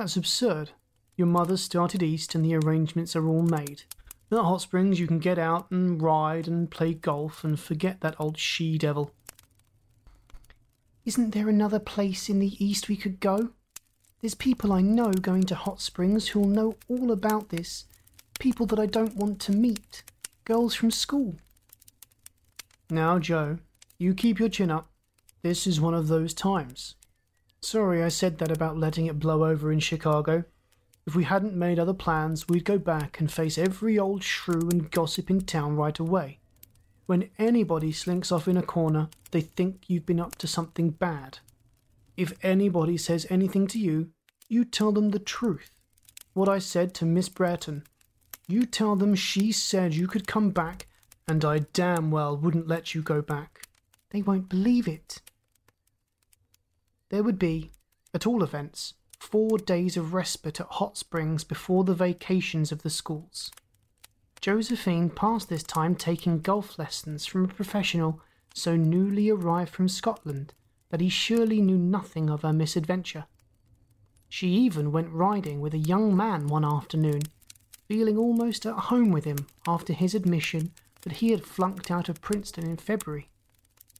That's 0.00 0.16
absurd. 0.16 0.70
Your 1.18 1.26
mother 1.26 1.58
started 1.58 2.02
east 2.02 2.34
and 2.34 2.42
the 2.42 2.54
arrangements 2.54 3.14
are 3.14 3.28
all 3.28 3.42
made. 3.42 3.82
At 4.32 4.38
Hot 4.38 4.62
Springs, 4.62 4.98
you 4.98 5.06
can 5.06 5.18
get 5.18 5.38
out 5.38 5.70
and 5.70 6.00
ride 6.00 6.48
and 6.48 6.70
play 6.70 6.94
golf 6.94 7.44
and 7.44 7.60
forget 7.60 8.00
that 8.00 8.18
old 8.18 8.38
she 8.38 8.78
devil. 8.78 9.12
Isn't 11.04 11.32
there 11.32 11.50
another 11.50 11.78
place 11.78 12.30
in 12.30 12.38
the 12.38 12.56
east 12.64 12.88
we 12.88 12.96
could 12.96 13.20
go? 13.20 13.50
There's 14.22 14.34
people 14.34 14.72
I 14.72 14.80
know 14.80 15.12
going 15.12 15.42
to 15.42 15.54
Hot 15.54 15.82
Springs 15.82 16.28
who'll 16.28 16.46
know 16.46 16.76
all 16.88 17.12
about 17.12 17.50
this. 17.50 17.84
People 18.38 18.64
that 18.68 18.78
I 18.78 18.86
don't 18.86 19.16
want 19.16 19.38
to 19.40 19.52
meet. 19.52 20.02
Girls 20.46 20.74
from 20.74 20.90
school. 20.90 21.34
Now, 22.88 23.18
Joe, 23.18 23.58
you 23.98 24.14
keep 24.14 24.38
your 24.38 24.48
chin 24.48 24.70
up. 24.70 24.88
This 25.42 25.66
is 25.66 25.78
one 25.78 25.92
of 25.92 26.08
those 26.08 26.32
times. 26.32 26.94
Sorry 27.62 28.02
I 28.02 28.08
said 28.08 28.38
that 28.38 28.50
about 28.50 28.78
letting 28.78 29.06
it 29.06 29.18
blow 29.18 29.44
over 29.44 29.70
in 29.70 29.80
Chicago. 29.80 30.44
If 31.06 31.14
we 31.14 31.24
hadn't 31.24 31.54
made 31.54 31.78
other 31.78 31.94
plans, 31.94 32.48
we'd 32.48 32.64
go 32.64 32.78
back 32.78 33.20
and 33.20 33.30
face 33.30 33.58
every 33.58 33.98
old 33.98 34.22
shrew 34.22 34.68
and 34.70 34.90
gossip 34.90 35.30
in 35.30 35.42
town 35.42 35.76
right 35.76 35.98
away. 35.98 36.38
When 37.06 37.30
anybody 37.38 37.92
slinks 37.92 38.32
off 38.32 38.48
in 38.48 38.56
a 38.56 38.62
corner, 38.62 39.08
they 39.30 39.40
think 39.40 39.84
you've 39.88 40.06
been 40.06 40.20
up 40.20 40.36
to 40.36 40.46
something 40.46 40.90
bad. 40.90 41.40
If 42.16 42.32
anybody 42.42 42.96
says 42.96 43.26
anything 43.28 43.66
to 43.68 43.78
you, 43.78 44.10
you 44.48 44.64
tell 44.64 44.92
them 44.92 45.10
the 45.10 45.18
truth. 45.18 45.70
What 46.32 46.48
I 46.48 46.58
said 46.58 46.94
to 46.94 47.04
Miss 47.04 47.28
Brereton. 47.28 47.84
You 48.46 48.64
tell 48.64 48.96
them 48.96 49.14
she 49.14 49.52
said 49.52 49.94
you 49.94 50.06
could 50.06 50.26
come 50.26 50.50
back, 50.50 50.86
and 51.28 51.44
I 51.44 51.60
damn 51.72 52.10
well 52.10 52.36
wouldn't 52.36 52.68
let 52.68 52.94
you 52.94 53.02
go 53.02 53.22
back. 53.22 53.66
They 54.10 54.22
won't 54.22 54.48
believe 54.48 54.88
it. 54.88 55.20
There 57.10 57.22
would 57.22 57.38
be, 57.38 57.70
at 58.14 58.26
all 58.26 58.42
events, 58.42 58.94
four 59.18 59.58
days 59.58 59.96
of 59.96 60.14
respite 60.14 60.60
at 60.60 60.66
Hot 60.66 60.96
Springs 60.96 61.44
before 61.44 61.84
the 61.84 61.94
vacations 61.94 62.72
of 62.72 62.82
the 62.82 62.90
schools. 62.90 63.50
Josephine 64.40 65.10
passed 65.10 65.48
this 65.48 65.62
time 65.62 65.94
taking 65.94 66.40
golf 66.40 66.78
lessons 66.78 67.26
from 67.26 67.44
a 67.44 67.48
professional 67.48 68.20
so 68.54 68.74
newly 68.74 69.28
arrived 69.28 69.74
from 69.74 69.88
Scotland 69.88 70.54
that 70.88 71.00
he 71.00 71.08
surely 71.08 71.60
knew 71.60 71.76
nothing 71.76 72.30
of 72.30 72.42
her 72.42 72.52
misadventure. 72.52 73.26
She 74.28 74.48
even 74.48 74.92
went 74.92 75.10
riding 75.10 75.60
with 75.60 75.74
a 75.74 75.78
young 75.78 76.16
man 76.16 76.46
one 76.46 76.64
afternoon, 76.64 77.22
feeling 77.86 78.16
almost 78.16 78.64
at 78.64 78.74
home 78.74 79.10
with 79.10 79.24
him 79.24 79.46
after 79.66 79.92
his 79.92 80.14
admission 80.14 80.72
that 81.02 81.14
he 81.14 81.32
had 81.32 81.44
flunked 81.44 81.90
out 81.90 82.08
of 82.08 82.20
Princeton 82.20 82.66
in 82.66 82.76
February. 82.76 83.28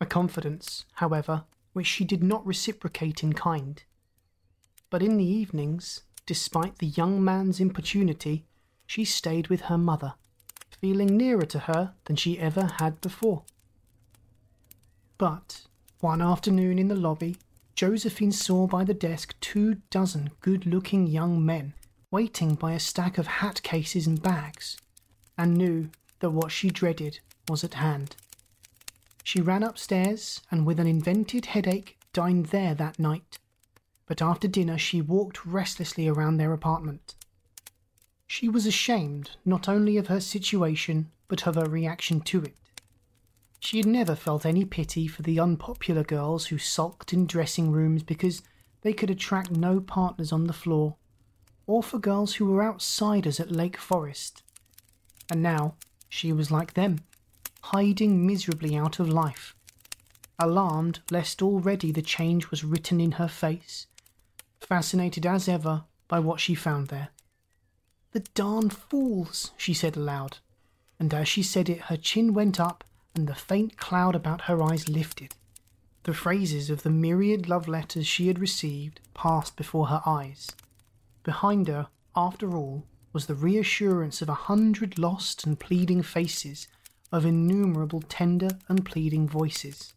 A 0.01 0.07
confidence, 0.07 0.85
however, 0.95 1.45
which 1.73 1.87
she 1.87 2.05
did 2.05 2.23
not 2.23 2.47
reciprocate 2.47 3.23
in 3.23 3.33
kind. 3.33 3.83
But 4.91 5.03
in 5.03 5.17
the 5.17 5.25
evenings, 5.25 6.03
despite 6.27 6.79
the 6.79 6.87
young 6.87 7.23
man's 7.23 7.61
importunity, 7.61 8.47
she 8.87 9.05
stayed 9.05 9.49
with 9.49 9.63
her 9.63 9.79
mother, 9.79 10.15
feeling 10.81 11.17
nearer 11.17 11.47
to 11.47 11.61
her 11.61 11.95
than 12.07 12.17
she 12.17 12.39
ever 12.39 12.67
had 12.79 13.01
before. 13.01 13.45
But 15.19 15.63
one 16.01 16.23
afternoon 16.23 16.79
in 16.79 16.89
the 16.89 16.95
lobby, 16.97 17.37
Josephine 17.75 18.33
saw 18.33 18.67
by 18.67 18.85
the 18.85 18.95
desk 18.95 19.35
two 19.41 19.77
dozen 19.91 20.31
good 20.41 20.67
looking 20.67 21.07
young 21.07 21.45
men 21.45 21.75
waiting 22.11 22.55
by 22.57 22.73
a 22.73 22.81
stack 22.81 23.19
of 23.19 23.27
hat 23.27 23.63
cases 23.63 24.07
and 24.07 24.21
bags, 24.21 24.77
and 25.39 25.57
knew 25.57 25.89
that 26.19 26.31
what 26.31 26.51
she 26.51 26.71
dreaded 26.71 27.21
was 27.49 27.63
at 27.63 27.75
hand. 27.75 28.17
She 29.23 29.41
ran 29.41 29.63
upstairs 29.63 30.41
and, 30.51 30.67
with 30.67 30.81
an 30.81 30.87
invented 30.87 31.47
headache, 31.47 31.99
dined 32.13 32.47
there 32.47 32.75
that 32.75 32.99
night. 32.99 33.39
But 34.07 34.23
after 34.23 34.49
dinner, 34.49 34.79
she 34.79 35.01
walked 35.01 35.47
restlessly 35.47 36.09
around 36.09 36.37
their 36.37 36.53
apartment. 36.53 37.15
She 38.27 38.49
was 38.49 38.67
ashamed 38.67 39.31
not 39.45 39.69
only 39.69 39.97
of 39.97 40.07
her 40.07 40.21
situation, 40.21 41.11
but 41.29 41.47
of 41.47 41.55
her 41.55 41.69
reaction 41.69 42.21
to 42.23 42.43
it. 42.43 42.57
She 43.61 43.77
had 43.77 43.87
never 43.87 44.15
felt 44.15 44.47
any 44.47 44.65
pity 44.65 45.07
for 45.07 45.23
the 45.23 45.39
unpopular 45.39 46.03
girls 46.03 46.47
who 46.47 46.59
sulked 46.59 47.13
in 47.13 47.27
dressing 47.27 47.71
rooms 47.71 48.03
because 48.03 48.43
they 48.83 48.93
could 48.93 49.11
attract 49.11 49.51
no 49.51 49.81
partners 49.81 50.33
on 50.33 50.47
the 50.47 50.53
floor, 50.53 50.97
or 51.67 51.83
for 51.83 51.99
girls 51.99 52.35
who 52.35 52.47
were 52.47 52.63
outsiders 52.65 53.39
at 53.39 53.53
Lake 53.53 53.77
Forest. 53.77 54.43
And 55.31 55.43
now 55.43 55.75
she 56.09 56.33
was 56.33 56.51
like 56.51 56.75
them 56.75 57.01
hiding 57.63 58.27
miserably 58.27 58.77
out 58.77 58.99
of 58.99 59.09
life. 59.09 59.55
Alarmed 60.39 61.01
lest 61.11 61.43
already 61.43 61.93
the 61.93 62.03
change 62.03 62.51
was 62.51 62.65
written 62.65 63.01
in 63.01 63.13
her 63.13 63.29
face, 63.29 63.87
fascinated 64.59 65.27
as 65.27 65.49
ever 65.49 65.85
by 66.09 66.19
what 66.19 66.41
she 66.41 66.55
found 66.55 66.89
there. 66.89 67.11
The 68.13 68.21
darn 68.35 68.71
fools, 68.71 69.53
she 69.57 69.75
said 69.75 69.97
aloud, 69.97 70.39
and 70.99 71.13
as 71.15 71.29
she 71.29 71.43
said 71.43 71.69
it, 71.69 71.83
her 71.83 71.97
chin 71.97 72.35
went 72.35 72.59
up 72.59 72.85
and 73.15 73.27
the 73.27 73.35
faint 73.35 73.77
cloud 73.77 74.15
about 74.15 74.43
her 74.43 74.63
eyes 74.63 74.89
lifted. 74.89 75.35
The 76.05 76.15
phrases 76.15 76.71
of 76.71 76.83
the 76.83 76.91
myriad 76.91 77.49
love 77.49 77.69
letters 77.69 78.07
she 78.07 78.29
had 78.29 78.39
received 78.39 79.01
passed 79.15 79.57
before 79.57 79.89
her 79.89 80.03
eyes. 80.07 80.51
Behind 81.23 81.69
her, 81.69 81.89
after 82.17 82.57
all, 82.57 82.87
was 83.13 83.27
the 83.27 83.35
reassurance 83.35 84.23
of 84.23 84.29
a 84.29 84.35
hundred 84.35 84.99
lost 84.99 85.45
and 85.45 85.61
pleading 85.61 86.03
faces 86.03 86.69
of 87.13 87.27
innumerable 87.27 88.03
tender 88.03 88.51
and 88.69 88.85
pleading 88.85 89.29
voices. 89.29 89.95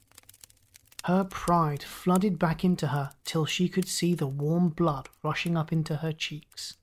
Her 1.06 1.24
pride 1.24 1.84
flooded 1.84 2.40
back 2.40 2.64
into 2.64 2.88
her 2.88 3.12
till 3.26 3.46
she 3.46 3.68
could 3.68 3.88
see 3.88 4.14
the 4.14 4.28
warm 4.28 4.70
blood 4.70 5.10
rushing 5.22 5.58
up 5.58 5.72
into 5.72 5.98
her 5.98 6.14
cheeks. 6.14 6.78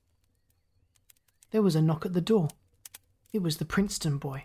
There 1.50 1.62
was 1.62 1.74
a 1.74 1.82
knock 1.82 2.04
at 2.04 2.12
the 2.12 2.20
door. 2.20 2.48
It 3.32 3.42
was 3.42 3.56
the 3.56 3.64
Princeton 3.64 4.18
boy. 4.18 4.44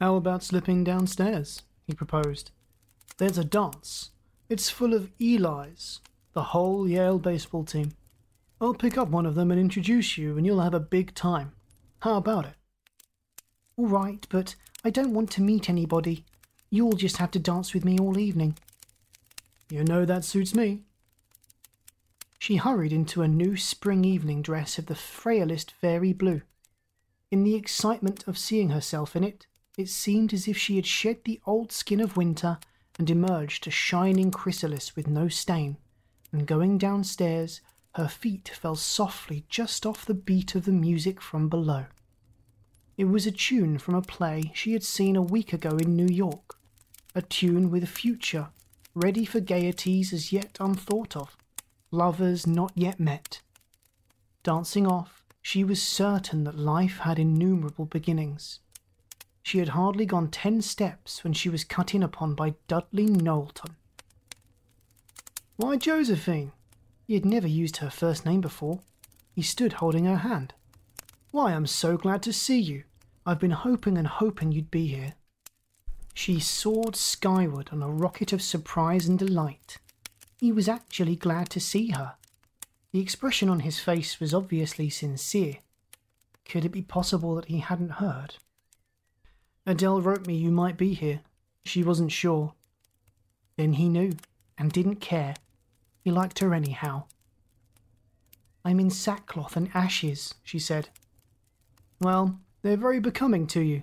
How 0.00 0.14
about 0.14 0.44
slipping 0.44 0.84
downstairs? 0.84 1.62
he 1.84 1.94
proposed. 1.94 2.52
There's 3.16 3.38
a 3.38 3.44
dance. 3.44 4.10
It's 4.48 4.70
full 4.70 4.94
of 4.94 5.10
Eli's, 5.20 6.00
the 6.32 6.44
whole 6.44 6.88
Yale 6.88 7.18
baseball 7.18 7.64
team. 7.64 7.92
I'll 8.60 8.74
pick 8.74 8.96
up 8.96 9.08
one 9.08 9.26
of 9.26 9.34
them 9.34 9.50
and 9.50 9.60
introduce 9.60 10.16
you, 10.16 10.36
and 10.36 10.46
you'll 10.46 10.60
have 10.60 10.74
a 10.74 10.80
big 10.80 11.14
time. 11.14 11.52
How 12.00 12.16
about 12.16 12.46
it? 12.46 12.54
All 13.78 13.86
right, 13.86 14.26
but 14.28 14.56
I 14.84 14.90
don't 14.90 15.14
want 15.14 15.30
to 15.32 15.40
meet 15.40 15.70
anybody. 15.70 16.24
You'll 16.68 16.94
just 16.94 17.18
have 17.18 17.30
to 17.30 17.38
dance 17.38 17.72
with 17.72 17.84
me 17.84 17.96
all 17.96 18.18
evening. 18.18 18.58
You 19.70 19.84
know 19.84 20.04
that 20.04 20.24
suits 20.24 20.52
me. 20.52 20.80
She 22.40 22.56
hurried 22.56 22.92
into 22.92 23.22
a 23.22 23.28
new 23.28 23.56
spring 23.56 24.04
evening 24.04 24.42
dress 24.42 24.78
of 24.78 24.86
the 24.86 24.96
frailest 24.96 25.70
fairy 25.70 26.12
blue. 26.12 26.42
In 27.30 27.44
the 27.44 27.54
excitement 27.54 28.26
of 28.26 28.36
seeing 28.36 28.70
herself 28.70 29.14
in 29.14 29.22
it, 29.22 29.46
it 29.76 29.88
seemed 29.88 30.34
as 30.34 30.48
if 30.48 30.58
she 30.58 30.74
had 30.74 30.86
shed 30.86 31.18
the 31.24 31.40
old 31.46 31.70
skin 31.70 32.00
of 32.00 32.16
winter 32.16 32.58
and 32.98 33.08
emerged 33.08 33.64
a 33.68 33.70
shining 33.70 34.32
chrysalis 34.32 34.96
with 34.96 35.06
no 35.06 35.28
stain, 35.28 35.76
and 36.32 36.48
going 36.48 36.78
downstairs, 36.78 37.60
her 37.94 38.08
feet 38.08 38.48
fell 38.60 38.74
softly 38.74 39.44
just 39.48 39.86
off 39.86 40.04
the 40.04 40.14
beat 40.14 40.56
of 40.56 40.64
the 40.64 40.72
music 40.72 41.20
from 41.20 41.48
below. 41.48 41.86
It 42.98 43.04
was 43.04 43.26
a 43.26 43.30
tune 43.30 43.78
from 43.78 43.94
a 43.94 44.02
play 44.02 44.50
she 44.54 44.72
had 44.72 44.82
seen 44.82 45.14
a 45.14 45.22
week 45.22 45.52
ago 45.52 45.76
in 45.76 45.94
New 45.94 46.08
York, 46.08 46.58
a 47.14 47.22
tune 47.22 47.70
with 47.70 47.84
a 47.84 47.86
future 47.86 48.48
ready 48.92 49.24
for 49.24 49.38
gaieties 49.38 50.12
as 50.12 50.32
yet 50.32 50.56
unthought 50.58 51.16
of, 51.16 51.36
lovers 51.92 52.44
not 52.44 52.72
yet 52.74 52.98
met. 52.98 53.40
Dancing 54.42 54.84
off, 54.84 55.24
she 55.40 55.62
was 55.62 55.80
certain 55.80 56.42
that 56.42 56.58
life 56.58 56.98
had 56.98 57.20
innumerable 57.20 57.84
beginnings. 57.84 58.58
She 59.44 59.58
had 59.58 59.68
hardly 59.68 60.04
gone 60.04 60.28
ten 60.28 60.60
steps 60.60 61.22
when 61.22 61.34
she 61.34 61.48
was 61.48 61.62
cut 61.62 61.94
in 61.94 62.02
upon 62.02 62.34
by 62.34 62.54
Dudley 62.66 63.06
Knowlton. 63.06 63.76
Why, 65.54 65.76
Josephine! 65.76 66.50
He 67.06 67.14
had 67.14 67.24
never 67.24 67.46
used 67.46 67.76
her 67.76 67.90
first 67.90 68.26
name 68.26 68.40
before. 68.40 68.80
He 69.36 69.42
stood 69.42 69.74
holding 69.74 70.04
her 70.04 70.16
hand. 70.16 70.52
Why, 71.30 71.52
I'm 71.52 71.66
so 71.66 71.96
glad 71.96 72.22
to 72.24 72.32
see 72.32 72.58
you. 72.58 72.82
I've 73.28 73.38
been 73.38 73.50
hoping 73.50 73.98
and 73.98 74.06
hoping 74.06 74.52
you'd 74.52 74.70
be 74.70 74.86
here. 74.86 75.12
She 76.14 76.40
soared 76.40 76.96
skyward 76.96 77.68
on 77.70 77.82
a 77.82 77.90
rocket 77.90 78.32
of 78.32 78.40
surprise 78.40 79.06
and 79.06 79.18
delight. 79.18 79.76
He 80.40 80.50
was 80.50 80.66
actually 80.66 81.14
glad 81.14 81.50
to 81.50 81.60
see 81.60 81.90
her. 81.90 82.14
The 82.90 83.00
expression 83.00 83.50
on 83.50 83.60
his 83.60 83.80
face 83.80 84.18
was 84.18 84.32
obviously 84.32 84.88
sincere. 84.88 85.58
Could 86.48 86.64
it 86.64 86.70
be 86.70 86.80
possible 86.80 87.34
that 87.34 87.44
he 87.44 87.58
hadn't 87.58 88.00
heard? 88.00 88.36
Adele 89.66 90.00
wrote 90.00 90.26
me 90.26 90.34
you 90.34 90.50
might 90.50 90.78
be 90.78 90.94
here. 90.94 91.20
She 91.66 91.84
wasn't 91.84 92.12
sure. 92.12 92.54
Then 93.58 93.74
he 93.74 93.90
knew, 93.90 94.14
and 94.56 94.72
didn't 94.72 95.02
care. 95.02 95.34
He 96.00 96.10
liked 96.10 96.38
her 96.38 96.54
anyhow. 96.54 97.04
I'm 98.64 98.80
in 98.80 98.88
sackcloth 98.88 99.54
and 99.54 99.68
ashes, 99.74 100.34
she 100.42 100.58
said. 100.58 100.88
Well, 102.00 102.40
they're 102.62 102.76
very 102.76 103.00
becoming 103.00 103.46
to 103.48 103.60
you. 103.60 103.82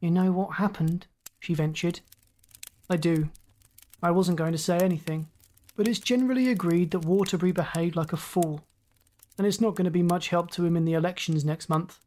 You 0.00 0.10
know 0.10 0.32
what 0.32 0.56
happened? 0.56 1.06
she 1.40 1.54
ventured. 1.54 2.00
I 2.88 2.96
do. 2.96 3.30
I 4.02 4.10
wasn't 4.10 4.38
going 4.38 4.52
to 4.52 4.58
say 4.58 4.78
anything, 4.78 5.28
but 5.76 5.88
it's 5.88 5.98
generally 5.98 6.50
agreed 6.50 6.90
that 6.90 7.04
Waterbury 7.04 7.52
behaved 7.52 7.96
like 7.96 8.12
a 8.12 8.18
fool, 8.18 8.66
and 9.36 9.46
it's 9.46 9.60
not 9.60 9.74
going 9.74 9.86
to 9.86 9.90
be 9.90 10.02
much 10.02 10.28
help 10.28 10.50
to 10.52 10.64
him 10.64 10.76
in 10.76 10.84
the 10.84 10.92
elections 10.92 11.44
next 11.44 11.68
month. 11.68 11.98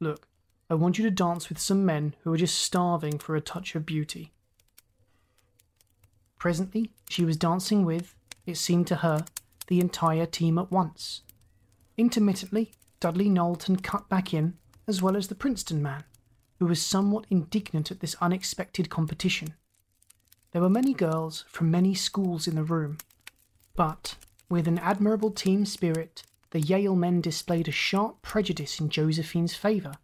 Look, 0.00 0.26
I 0.70 0.74
want 0.74 0.98
you 0.98 1.04
to 1.04 1.10
dance 1.10 1.48
with 1.48 1.58
some 1.58 1.84
men 1.84 2.14
who 2.22 2.32
are 2.32 2.38
just 2.38 2.58
starving 2.58 3.18
for 3.18 3.36
a 3.36 3.40
touch 3.40 3.74
of 3.74 3.84
beauty. 3.84 4.32
Presently, 6.38 6.90
she 7.08 7.24
was 7.24 7.36
dancing 7.36 7.84
with, 7.84 8.14
it 8.46 8.56
seemed 8.56 8.86
to 8.86 8.96
her, 8.96 9.26
the 9.66 9.80
entire 9.80 10.26
team 10.26 10.58
at 10.58 10.70
once. 10.70 11.22
Intermittently, 11.98 12.72
Dudley 13.00 13.30
Knowlton 13.30 13.76
cut 13.76 14.08
back 14.10 14.34
in, 14.34 14.58
as 14.86 15.00
well 15.00 15.16
as 15.16 15.28
the 15.28 15.34
Princeton 15.34 15.82
man, 15.82 16.04
who 16.58 16.66
was 16.66 16.84
somewhat 16.84 17.26
indignant 17.30 17.90
at 17.90 18.00
this 18.00 18.14
unexpected 18.20 18.90
competition. 18.90 19.54
There 20.52 20.60
were 20.60 20.68
many 20.68 20.92
girls 20.92 21.46
from 21.48 21.70
many 21.70 21.94
schools 21.94 22.46
in 22.46 22.56
the 22.56 22.62
room, 22.62 22.98
but, 23.74 24.16
with 24.50 24.68
an 24.68 24.78
admirable 24.78 25.30
team 25.30 25.64
spirit, 25.64 26.24
the 26.50 26.60
Yale 26.60 26.96
men 26.96 27.20
displayed 27.20 27.68
a 27.68 27.72
sharp 27.72 28.20
prejudice 28.20 28.78
in 28.80 28.90
Josephine's 28.90 29.54
favour. 29.54 29.94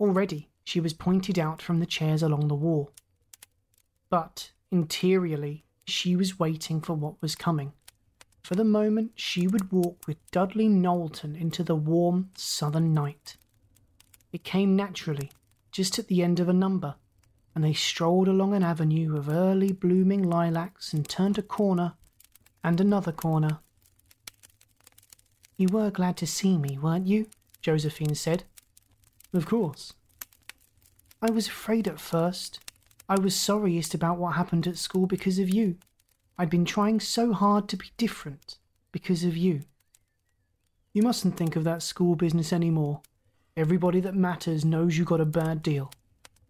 Already 0.00 0.48
she 0.64 0.80
was 0.80 0.92
pointed 0.92 1.38
out 1.38 1.62
from 1.62 1.78
the 1.78 1.86
chairs 1.86 2.22
along 2.22 2.48
the 2.48 2.54
wall. 2.54 2.90
But, 4.10 4.50
interiorly, 4.70 5.64
she 5.84 6.16
was 6.16 6.38
waiting 6.38 6.80
for 6.80 6.94
what 6.94 7.20
was 7.22 7.36
coming. 7.36 7.72
For 8.48 8.54
the 8.54 8.64
moment 8.64 9.12
she 9.14 9.46
would 9.46 9.70
walk 9.70 10.06
with 10.06 10.16
Dudley 10.30 10.68
Knowlton 10.68 11.36
into 11.36 11.62
the 11.62 11.76
warm 11.76 12.30
southern 12.34 12.94
night. 12.94 13.36
It 14.32 14.42
came 14.42 14.74
naturally, 14.74 15.30
just 15.70 15.98
at 15.98 16.08
the 16.08 16.22
end 16.22 16.40
of 16.40 16.48
a 16.48 16.54
number, 16.54 16.94
and 17.54 17.62
they 17.62 17.74
strolled 17.74 18.26
along 18.26 18.54
an 18.54 18.62
avenue 18.62 19.18
of 19.18 19.28
early 19.28 19.72
blooming 19.72 20.22
lilacs 20.22 20.94
and 20.94 21.06
turned 21.06 21.36
a 21.36 21.42
corner 21.42 21.92
and 22.64 22.80
another 22.80 23.12
corner. 23.12 23.58
You 25.58 25.68
were 25.68 25.90
glad 25.90 26.16
to 26.16 26.26
see 26.26 26.56
me, 26.56 26.78
weren't 26.78 27.06
you? 27.06 27.28
Josephine 27.60 28.14
said. 28.14 28.44
Of 29.34 29.44
course. 29.44 29.92
I 31.20 31.30
was 31.30 31.48
afraid 31.48 31.86
at 31.86 32.00
first. 32.00 32.60
I 33.10 33.20
was 33.20 33.36
sorriest 33.36 33.92
about 33.92 34.16
what 34.16 34.36
happened 34.36 34.66
at 34.66 34.78
school 34.78 35.06
because 35.06 35.38
of 35.38 35.50
you. 35.50 35.76
I'd 36.38 36.50
been 36.50 36.64
trying 36.64 37.00
so 37.00 37.32
hard 37.32 37.68
to 37.68 37.76
be 37.76 37.90
different 37.96 38.58
because 38.92 39.24
of 39.24 39.36
you. 39.36 39.62
You 40.92 41.02
mustn't 41.02 41.36
think 41.36 41.56
of 41.56 41.64
that 41.64 41.82
school 41.82 42.14
business 42.14 42.52
any 42.52 42.70
more. 42.70 43.02
Everybody 43.56 43.98
that 44.00 44.14
matters 44.14 44.64
knows 44.64 44.96
you 44.96 45.04
got 45.04 45.20
a 45.20 45.26
bad 45.26 45.62
deal. 45.62 45.90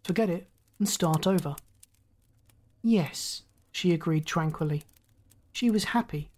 Forget 0.03 0.29
it 0.29 0.47
and 0.77 0.87
start 0.87 1.25
over. 1.25 1.55
Yes, 2.83 3.41
she 3.71 3.91
agreed 3.91 4.25
tranquilly. 4.25 4.83
She 5.51 5.71
was 5.71 5.85
happy. 5.85 6.29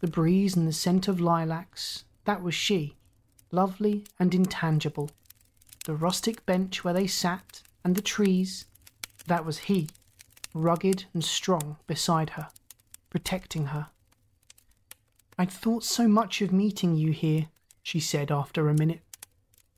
The 0.00 0.06
breeze 0.06 0.56
and 0.56 0.66
the 0.66 0.72
scent 0.72 1.08
of 1.08 1.20
lilacs, 1.20 2.04
that 2.24 2.42
was 2.42 2.54
she, 2.54 2.96
lovely 3.50 4.04
and 4.18 4.34
intangible. 4.34 5.10
The 5.84 5.94
rustic 5.94 6.46
bench 6.46 6.84
where 6.84 6.94
they 6.94 7.06
sat, 7.06 7.62
and 7.84 7.96
the 7.96 8.02
trees, 8.02 8.66
that 9.26 9.44
was 9.44 9.58
he, 9.58 9.88
rugged 10.54 11.04
and 11.12 11.24
strong 11.24 11.76
beside 11.86 12.30
her, 12.30 12.48
protecting 13.10 13.66
her. 13.66 13.88
I'd 15.38 15.50
thought 15.50 15.84
so 15.84 16.08
much 16.08 16.40
of 16.40 16.52
meeting 16.52 16.96
you 16.96 17.12
here, 17.12 17.48
she 17.82 18.00
said 18.00 18.30
after 18.30 18.68
a 18.68 18.74
minute. 18.74 19.02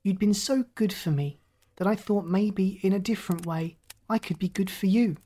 You'd 0.03 0.19
been 0.19 0.35
so 0.35 0.65
good 0.75 0.93
for 0.93 1.11
me 1.11 1.39
that 1.77 1.87
I 1.87 1.97
thought 1.97 2.27
maybe 2.27 2.81
in 2.83 2.93
a 2.93 2.99
different 2.99 3.47
way 3.47 3.79
I 4.09 4.19
could 4.19 4.39
be 4.39 4.49
good 4.49 4.71
for 4.71 4.87
you. 4.87 5.17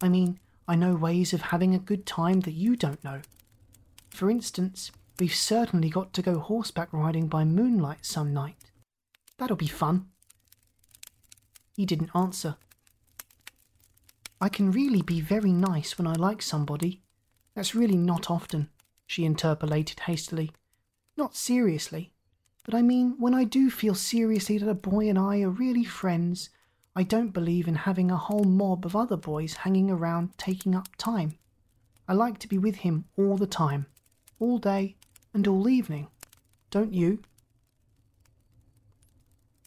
I 0.00 0.08
mean, 0.08 0.38
I 0.66 0.76
know 0.76 0.94
ways 0.94 1.32
of 1.32 1.42
having 1.42 1.74
a 1.74 1.78
good 1.78 2.06
time 2.06 2.40
that 2.40 2.52
you 2.52 2.76
don't 2.76 3.02
know. 3.02 3.20
For 4.10 4.30
instance, 4.30 4.90
we've 5.18 5.34
certainly 5.34 5.90
got 5.90 6.12
to 6.14 6.22
go 6.22 6.38
horseback 6.38 6.92
riding 6.92 7.28
by 7.28 7.44
moonlight 7.44 8.06
some 8.06 8.32
night. 8.32 8.70
That'll 9.38 9.56
be 9.56 9.66
fun. 9.66 10.06
He 11.76 11.86
didn't 11.86 12.10
answer. 12.14 12.56
I 14.40 14.48
can 14.48 14.70
really 14.70 15.02
be 15.02 15.20
very 15.20 15.52
nice 15.52 15.98
when 15.98 16.06
I 16.06 16.12
like 16.12 16.42
somebody. 16.42 17.02
That's 17.58 17.74
really 17.74 17.96
not 17.96 18.30
often, 18.30 18.68
she 19.04 19.24
interpolated 19.24 19.98
hastily. 19.98 20.52
Not 21.16 21.34
seriously. 21.34 22.12
But 22.64 22.72
I 22.72 22.82
mean, 22.82 23.16
when 23.18 23.34
I 23.34 23.42
do 23.42 23.68
feel 23.68 23.96
seriously 23.96 24.58
that 24.58 24.70
a 24.70 24.74
boy 24.74 25.08
and 25.08 25.18
I 25.18 25.40
are 25.40 25.50
really 25.50 25.82
friends, 25.82 26.50
I 26.94 27.02
don't 27.02 27.32
believe 27.32 27.66
in 27.66 27.74
having 27.74 28.12
a 28.12 28.16
whole 28.16 28.44
mob 28.44 28.86
of 28.86 28.94
other 28.94 29.16
boys 29.16 29.54
hanging 29.54 29.90
around 29.90 30.38
taking 30.38 30.76
up 30.76 30.94
time. 30.98 31.36
I 32.06 32.12
like 32.12 32.38
to 32.38 32.48
be 32.48 32.58
with 32.58 32.76
him 32.76 33.06
all 33.16 33.36
the 33.36 33.44
time, 33.44 33.86
all 34.38 34.58
day 34.58 34.94
and 35.34 35.48
all 35.48 35.68
evening. 35.68 36.06
Don't 36.70 36.94
you? 36.94 37.24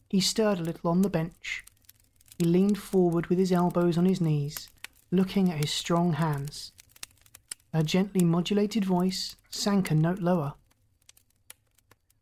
He 0.08 0.22
stirred 0.22 0.60
a 0.60 0.64
little 0.64 0.92
on 0.92 1.02
the 1.02 1.10
bench. 1.10 1.66
He 2.38 2.46
leaned 2.46 2.78
forward 2.78 3.28
with 3.28 3.38
his 3.38 3.52
elbows 3.52 3.98
on 3.98 4.06
his 4.06 4.22
knees, 4.22 4.70
looking 5.12 5.52
at 5.52 5.58
his 5.58 5.72
strong 5.72 6.14
hands. 6.14 6.72
Her 7.74 7.84
gently 7.84 8.26
modulated 8.26 8.84
voice 8.84 9.36
sank 9.50 9.92
a 9.92 9.96
note 9.96 10.20
lower. 10.20 10.54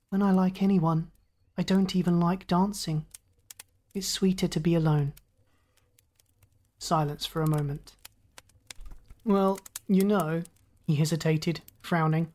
When 0.10 0.22
I 0.22 0.32
like 0.32 0.62
anyone, 0.62 1.12
I 1.58 1.64
don't 1.64 1.96
even 1.96 2.20
like 2.20 2.48
dancing. 2.48 3.06
It's 3.94 4.08
sweeter 4.08 4.48
to 4.48 4.60
be 4.60 4.76
alone. 4.76 5.14
Silence 6.78 7.26
for 7.26 7.42
a 7.42 7.50
moment. 7.50 7.94
Well, 9.26 9.60
you 9.88 10.04
know, 10.04 10.44
he 10.86 10.96
hesitated, 10.96 11.62
frowning. 11.82 12.32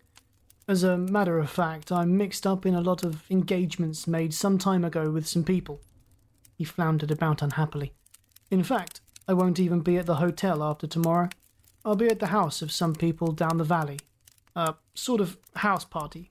As 0.67 0.83
a 0.83 0.97
matter 0.97 1.39
of 1.39 1.51
fact, 1.51 1.93
I'm 1.93 2.17
mixed 2.17 2.47
up 2.47 2.67
in 2.67 2.75
a 2.75 2.81
lot 2.81 3.05
of 3.05 3.23
engagements 3.31 4.07
made 4.07 4.35
some 4.35 4.59
time 4.59 4.85
ago 4.85 5.11
with 5.11 5.27
some 5.27 5.45
people. 5.45 5.81
He 6.57 6.65
floundered 6.65 7.11
about 7.11 7.43
unhappily. 7.43 7.93
In 8.51 8.63
fact, 8.63 9.01
I 9.27 9.33
won't 9.35 9.59
even 9.59 9.81
be 9.81 9.97
at 9.97 10.07
the 10.07 10.17
hotel 10.17 10.63
after 10.63 10.87
tomorrow. 10.87 11.29
I'll 11.85 11.97
be 11.97 12.09
at 12.09 12.19
the 12.19 12.29
house 12.29 12.63
of 12.63 12.73
some 12.73 12.95
people 12.95 13.33
down 13.33 13.59
the 13.59 13.65
valley. 13.65 13.99
A 14.57 14.75
sort 14.95 15.21
of 15.21 15.37
house 15.57 15.85
party. 15.85 16.31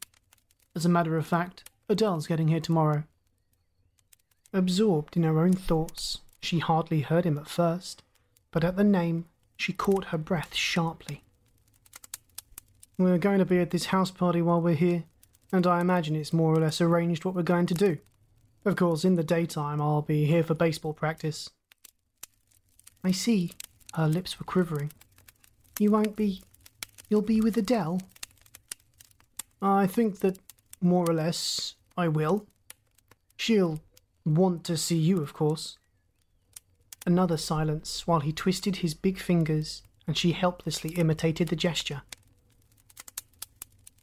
As 0.76 0.86
a 0.86 0.90
matter 0.90 1.18
of 1.18 1.28
fact, 1.28 1.70
Adele's 1.88 2.28
getting 2.28 2.48
here 2.48 2.60
tomorrow. 2.60 3.04
Absorbed 4.52 5.16
in 5.16 5.24
her 5.24 5.40
own 5.40 5.54
thoughts, 5.54 6.20
she 6.42 6.60
hardly 6.60 7.02
heard 7.02 7.26
him 7.26 7.38
at 7.38 7.48
first, 7.48 8.04
but 8.52 8.64
at 8.64 8.78
the 8.78 8.84
name 8.84 9.26
she 9.58 9.74
caught 9.74 10.06
her 10.06 10.18
breath 10.18 10.56
sharply. 10.56 11.24
We're 12.98 13.18
going 13.18 13.40
to 13.40 13.46
be 13.46 13.60
at 13.60 13.72
this 13.72 13.88
house 13.88 14.12
party 14.12 14.42
while 14.42 14.62
we're 14.62 14.76
here, 14.76 15.04
and 15.52 15.68
I 15.68 15.82
imagine 15.82 16.16
it's 16.16 16.34
more 16.34 16.54
or 16.54 16.60
less 16.60 16.82
arranged 16.82 17.26
what 17.26 17.36
we're 17.36 17.44
going 17.44 17.66
to 17.68 17.74
do. 17.74 17.98
Of 18.66 18.76
course, 18.76 19.04
in 19.04 19.16
the 19.16 19.24
daytime, 19.24 19.82
I'll 19.82 20.02
be 20.02 20.26
here 20.26 20.44
for 20.44 20.54
baseball 20.54 20.94
practice. 20.94 21.50
I 23.04 23.12
see. 23.12 23.52
Her 23.96 24.08
lips 24.08 24.40
were 24.40 24.46
quivering. 24.46 24.92
You 25.84 25.92
won't 25.92 26.16
be. 26.16 26.42
You'll 27.10 27.24
be 27.24 27.42
with 27.42 27.58
Adele? 27.58 28.00
I 29.62 29.86
think 29.86 30.20
that 30.20 30.40
more 30.80 31.06
or 31.06 31.14
less, 31.14 31.76
I 31.98 32.08
will. 32.08 32.48
She'll 33.36 33.82
want 34.26 34.64
to 34.64 34.78
see 34.78 34.96
you, 34.96 35.22
of 35.22 35.34
course. 35.34 35.78
Another 37.06 37.36
silence 37.36 38.08
while 38.08 38.22
he 38.22 38.32
twisted 38.32 38.78
his 38.78 38.94
big 38.94 39.20
fingers 39.20 39.84
and 40.08 40.18
she 40.18 40.32
helplessly 40.32 40.92
imitated 40.92 41.50
the 41.50 41.58
gesture. 41.58 42.04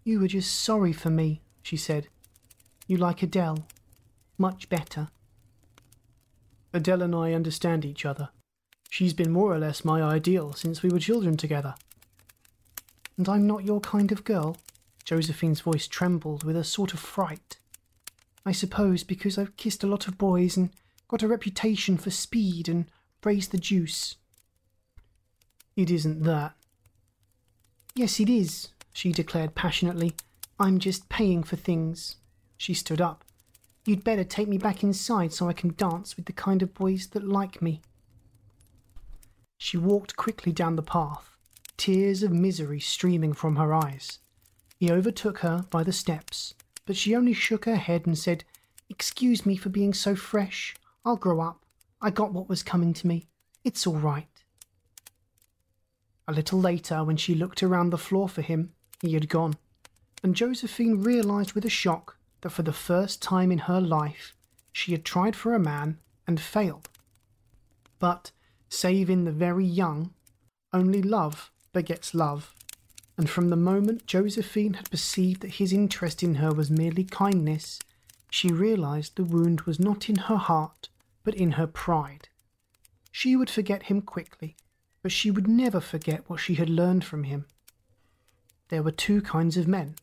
You 0.04 0.20
were 0.20 0.28
just 0.28 0.54
sorry 0.54 0.92
for 0.92 1.08
me, 1.08 1.40
she 1.62 1.78
said. 1.78 2.08
You 2.88 2.98
like 2.98 3.22
Adele. 3.22 3.66
Much 4.36 4.68
better. 4.68 5.08
Adele 6.74 7.00
and 7.00 7.14
I 7.14 7.32
understand 7.32 7.86
each 7.86 8.04
other. 8.04 8.28
She's 8.90 9.14
been 9.14 9.30
more 9.30 9.54
or 9.54 9.58
less 9.58 9.84
my 9.84 10.02
ideal 10.02 10.52
since 10.52 10.82
we 10.82 10.90
were 10.90 10.98
children 10.98 11.36
together. 11.36 11.76
And 13.16 13.28
I'm 13.28 13.46
not 13.46 13.64
your 13.64 13.80
kind 13.80 14.10
of 14.10 14.24
girl? 14.24 14.56
Josephine's 15.04 15.60
voice 15.60 15.86
trembled 15.86 16.42
with 16.42 16.56
a 16.56 16.64
sort 16.64 16.92
of 16.92 16.98
fright. 17.00 17.58
I 18.44 18.52
suppose 18.52 19.04
because 19.04 19.38
I've 19.38 19.56
kissed 19.56 19.84
a 19.84 19.86
lot 19.86 20.08
of 20.08 20.18
boys 20.18 20.56
and 20.56 20.70
got 21.08 21.22
a 21.22 21.28
reputation 21.28 21.98
for 21.98 22.10
speed 22.10 22.68
and 22.68 22.86
raised 23.24 23.52
the 23.52 23.58
juice. 23.58 24.16
It 25.76 25.90
isn't 25.90 26.24
that. 26.24 26.54
Yes, 27.94 28.18
it 28.18 28.28
is, 28.28 28.68
she 28.92 29.12
declared 29.12 29.54
passionately. 29.54 30.14
I'm 30.58 30.78
just 30.78 31.08
paying 31.08 31.42
for 31.42 31.56
things. 31.56 32.16
She 32.56 32.74
stood 32.74 33.00
up. 33.00 33.24
You'd 33.84 34.04
better 34.04 34.24
take 34.24 34.48
me 34.48 34.58
back 34.58 34.82
inside 34.82 35.32
so 35.32 35.48
I 35.48 35.52
can 35.52 35.74
dance 35.76 36.16
with 36.16 36.26
the 36.26 36.32
kind 36.32 36.62
of 36.62 36.74
boys 36.74 37.08
that 37.08 37.26
like 37.26 37.62
me. 37.62 37.82
She 39.62 39.76
walked 39.76 40.16
quickly 40.16 40.52
down 40.52 40.76
the 40.76 40.82
path, 40.82 41.36
tears 41.76 42.22
of 42.22 42.32
misery 42.32 42.80
streaming 42.80 43.34
from 43.34 43.56
her 43.56 43.74
eyes. 43.74 44.18
He 44.78 44.90
overtook 44.90 45.40
her 45.40 45.66
by 45.68 45.84
the 45.84 45.92
steps, 45.92 46.54
but 46.86 46.96
she 46.96 47.14
only 47.14 47.34
shook 47.34 47.66
her 47.66 47.76
head 47.76 48.06
and 48.06 48.16
said, 48.16 48.44
Excuse 48.88 49.44
me 49.44 49.58
for 49.58 49.68
being 49.68 49.92
so 49.92 50.16
fresh. 50.16 50.74
I'll 51.04 51.16
grow 51.16 51.42
up. 51.42 51.66
I 52.00 52.08
got 52.08 52.32
what 52.32 52.48
was 52.48 52.62
coming 52.62 52.94
to 52.94 53.06
me. 53.06 53.26
It's 53.62 53.86
all 53.86 53.98
right. 53.98 54.42
A 56.26 56.32
little 56.32 56.58
later, 56.58 57.04
when 57.04 57.18
she 57.18 57.34
looked 57.34 57.62
around 57.62 57.90
the 57.90 57.98
floor 57.98 58.30
for 58.30 58.40
him, 58.40 58.72
he 59.02 59.12
had 59.12 59.28
gone, 59.28 59.58
and 60.22 60.34
Josephine 60.34 61.02
realized 61.02 61.52
with 61.52 61.66
a 61.66 61.70
shock 61.70 62.16
that 62.40 62.50
for 62.50 62.62
the 62.62 62.72
first 62.72 63.20
time 63.20 63.52
in 63.52 63.58
her 63.58 63.80
life 63.80 64.34
she 64.72 64.92
had 64.92 65.04
tried 65.04 65.36
for 65.36 65.54
a 65.54 65.60
man 65.60 65.98
and 66.26 66.40
failed. 66.40 66.88
But, 67.98 68.32
save 68.70 69.10
in 69.10 69.24
the 69.24 69.32
very 69.32 69.66
young, 69.66 70.14
only 70.72 71.02
love 71.02 71.50
begets 71.72 72.14
love, 72.14 72.54
and 73.18 73.28
from 73.28 73.50
the 73.50 73.56
moment 73.56 74.06
Josephine 74.06 74.74
had 74.74 74.90
perceived 74.90 75.42
that 75.42 75.56
his 75.56 75.72
interest 75.72 76.22
in 76.22 76.36
her 76.36 76.54
was 76.54 76.70
merely 76.70 77.04
kindness, 77.04 77.78
she 78.30 78.48
realized 78.48 79.16
the 79.16 79.24
wound 79.24 79.62
was 79.62 79.78
not 79.78 80.08
in 80.08 80.16
her 80.16 80.36
heart, 80.36 80.88
but 81.24 81.34
in 81.34 81.52
her 81.52 81.66
pride. 81.66 82.28
She 83.10 83.36
would 83.36 83.50
forget 83.50 83.84
him 83.84 84.00
quickly, 84.00 84.56
but 85.02 85.12
she 85.12 85.30
would 85.30 85.48
never 85.48 85.80
forget 85.80 86.28
what 86.28 86.40
she 86.40 86.54
had 86.54 86.70
learned 86.70 87.04
from 87.04 87.24
him. 87.24 87.46
There 88.68 88.82
were 88.82 88.92
two 88.92 89.20
kinds 89.20 89.56
of 89.56 89.66
men 89.66 89.96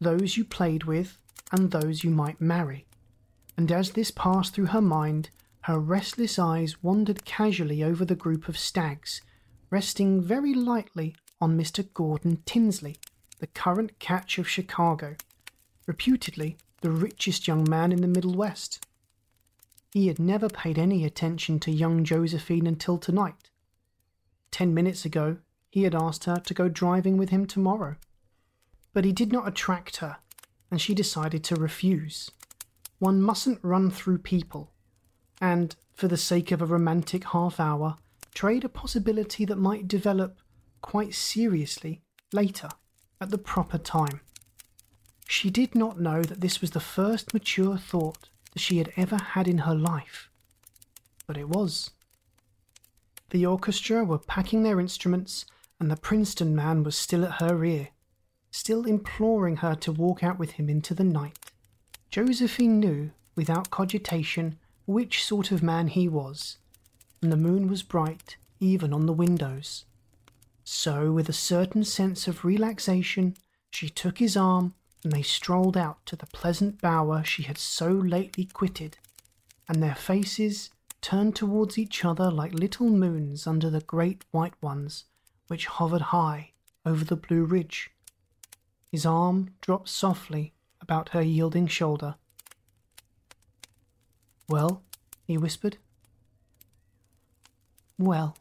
those 0.00 0.38
you 0.38 0.44
played 0.46 0.84
with 0.84 1.18
and 1.52 1.70
those 1.70 2.02
you 2.02 2.10
might 2.10 2.40
marry. 2.40 2.86
And 3.56 3.70
as 3.70 3.90
this 3.90 4.10
passed 4.10 4.54
through 4.54 4.66
her 4.66 4.80
mind, 4.80 5.28
her 5.62 5.78
restless 5.78 6.38
eyes 6.38 6.82
wandered 6.82 7.24
casually 7.24 7.82
over 7.82 8.04
the 8.04 8.14
group 8.14 8.48
of 8.48 8.58
stags, 8.58 9.20
resting 9.68 10.20
very 10.20 10.54
lightly 10.54 11.14
on 11.40 11.58
Mr. 11.58 11.86
Gordon 11.92 12.42
Tinsley, 12.46 12.96
the 13.38 13.46
current 13.46 13.98
catch 13.98 14.38
of 14.38 14.48
Chicago, 14.48 15.16
reputedly 15.86 16.56
the 16.80 16.90
richest 16.90 17.46
young 17.46 17.68
man 17.68 17.92
in 17.92 18.00
the 18.00 18.08
Middle 18.08 18.34
West. 18.34 18.86
He 19.92 20.06
had 20.06 20.18
never 20.18 20.48
paid 20.48 20.78
any 20.78 21.04
attention 21.04 21.58
to 21.60 21.70
young 21.70 22.04
Josephine 22.04 22.66
until 22.66 22.96
tonight. 22.96 23.50
Ten 24.50 24.72
minutes 24.72 25.04
ago, 25.04 25.38
he 25.68 25.82
had 25.82 25.94
asked 25.94 26.24
her 26.24 26.36
to 26.36 26.54
go 26.54 26.68
driving 26.68 27.16
with 27.16 27.30
him 27.30 27.46
tomorrow. 27.46 27.96
But 28.92 29.04
he 29.04 29.12
did 29.12 29.32
not 29.32 29.46
attract 29.46 29.96
her, 29.96 30.18
and 30.70 30.80
she 30.80 30.94
decided 30.94 31.44
to 31.44 31.56
refuse. 31.56 32.30
One 32.98 33.20
mustn't 33.20 33.60
run 33.62 33.90
through 33.90 34.18
people, 34.18 34.72
and, 35.40 35.76
for 35.94 36.08
the 36.08 36.16
sake 36.16 36.50
of 36.50 36.60
a 36.60 36.66
romantic 36.66 37.24
half 37.24 37.58
hour, 37.58 37.96
trade 38.34 38.64
a 38.64 38.68
possibility 38.68 39.44
that 39.44 39.56
might 39.56 39.88
develop 39.88 40.38
quite 40.82 41.14
seriously 41.14 42.02
later, 42.32 42.68
at 43.20 43.30
the 43.30 43.38
proper 43.38 43.78
time. 43.78 44.20
She 45.28 45.50
did 45.50 45.74
not 45.74 46.00
know 46.00 46.22
that 46.22 46.40
this 46.40 46.60
was 46.60 46.70
the 46.70 46.80
first 46.80 47.34
mature 47.34 47.76
thought 47.76 48.28
that 48.52 48.60
she 48.60 48.78
had 48.78 48.92
ever 48.96 49.16
had 49.16 49.46
in 49.46 49.58
her 49.58 49.74
life, 49.74 50.30
but 51.26 51.36
it 51.36 51.48
was. 51.48 51.90
The 53.30 53.46
orchestra 53.46 54.04
were 54.04 54.18
packing 54.18 54.62
their 54.62 54.80
instruments, 54.80 55.46
and 55.78 55.90
the 55.90 55.96
Princeton 55.96 56.54
man 56.54 56.82
was 56.82 56.96
still 56.96 57.24
at 57.24 57.40
her 57.40 57.64
ear 57.64 57.88
still 58.50 58.84
imploring 58.84 59.56
her 59.56 59.74
to 59.76 59.92
walk 59.92 60.22
out 60.22 60.38
with 60.38 60.52
him 60.52 60.68
into 60.68 60.94
the 60.94 61.04
night. 61.04 61.38
Josephine 62.10 62.80
knew, 62.80 63.10
without 63.36 63.70
cogitation, 63.70 64.58
which 64.90 65.24
sort 65.24 65.52
of 65.52 65.62
man 65.62 65.86
he 65.86 66.08
was, 66.08 66.58
and 67.22 67.30
the 67.30 67.36
moon 67.36 67.68
was 67.68 67.82
bright 67.82 68.36
even 68.58 68.92
on 68.92 69.06
the 69.06 69.12
windows. 69.12 69.84
So, 70.64 71.12
with 71.12 71.28
a 71.28 71.32
certain 71.32 71.84
sense 71.84 72.26
of 72.26 72.44
relaxation, 72.44 73.36
she 73.70 73.88
took 73.88 74.18
his 74.18 74.36
arm 74.36 74.74
and 75.04 75.12
they 75.12 75.22
strolled 75.22 75.76
out 75.76 76.04
to 76.06 76.16
the 76.16 76.26
pleasant 76.26 76.80
bower 76.80 77.22
she 77.24 77.44
had 77.44 77.56
so 77.56 77.88
lately 77.88 78.44
quitted, 78.44 78.98
and 79.68 79.80
their 79.80 79.94
faces 79.94 80.70
turned 81.00 81.36
towards 81.36 81.78
each 81.78 82.04
other 82.04 82.30
like 82.30 82.52
little 82.52 82.90
moons 82.90 83.46
under 83.46 83.70
the 83.70 83.80
great 83.80 84.24
white 84.32 84.60
ones 84.60 85.04
which 85.46 85.66
hovered 85.66 86.02
high 86.02 86.50
over 86.84 87.04
the 87.04 87.16
blue 87.16 87.44
ridge. 87.44 87.90
His 88.90 89.06
arm 89.06 89.54
dropped 89.60 89.88
softly 89.88 90.52
about 90.80 91.10
her 91.10 91.22
yielding 91.22 91.68
shoulder. 91.68 92.16
Well, 94.50 94.82
he 95.22 95.38
whispered. 95.38 95.76
Well. 97.96 98.36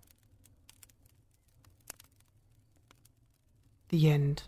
The 3.90 4.10
end. 4.10 4.42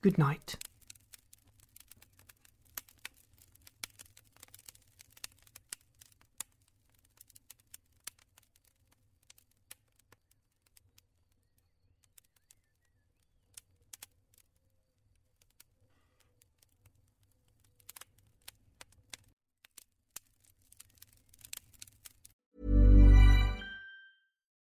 Good 0.00 0.16
night. 0.16 0.56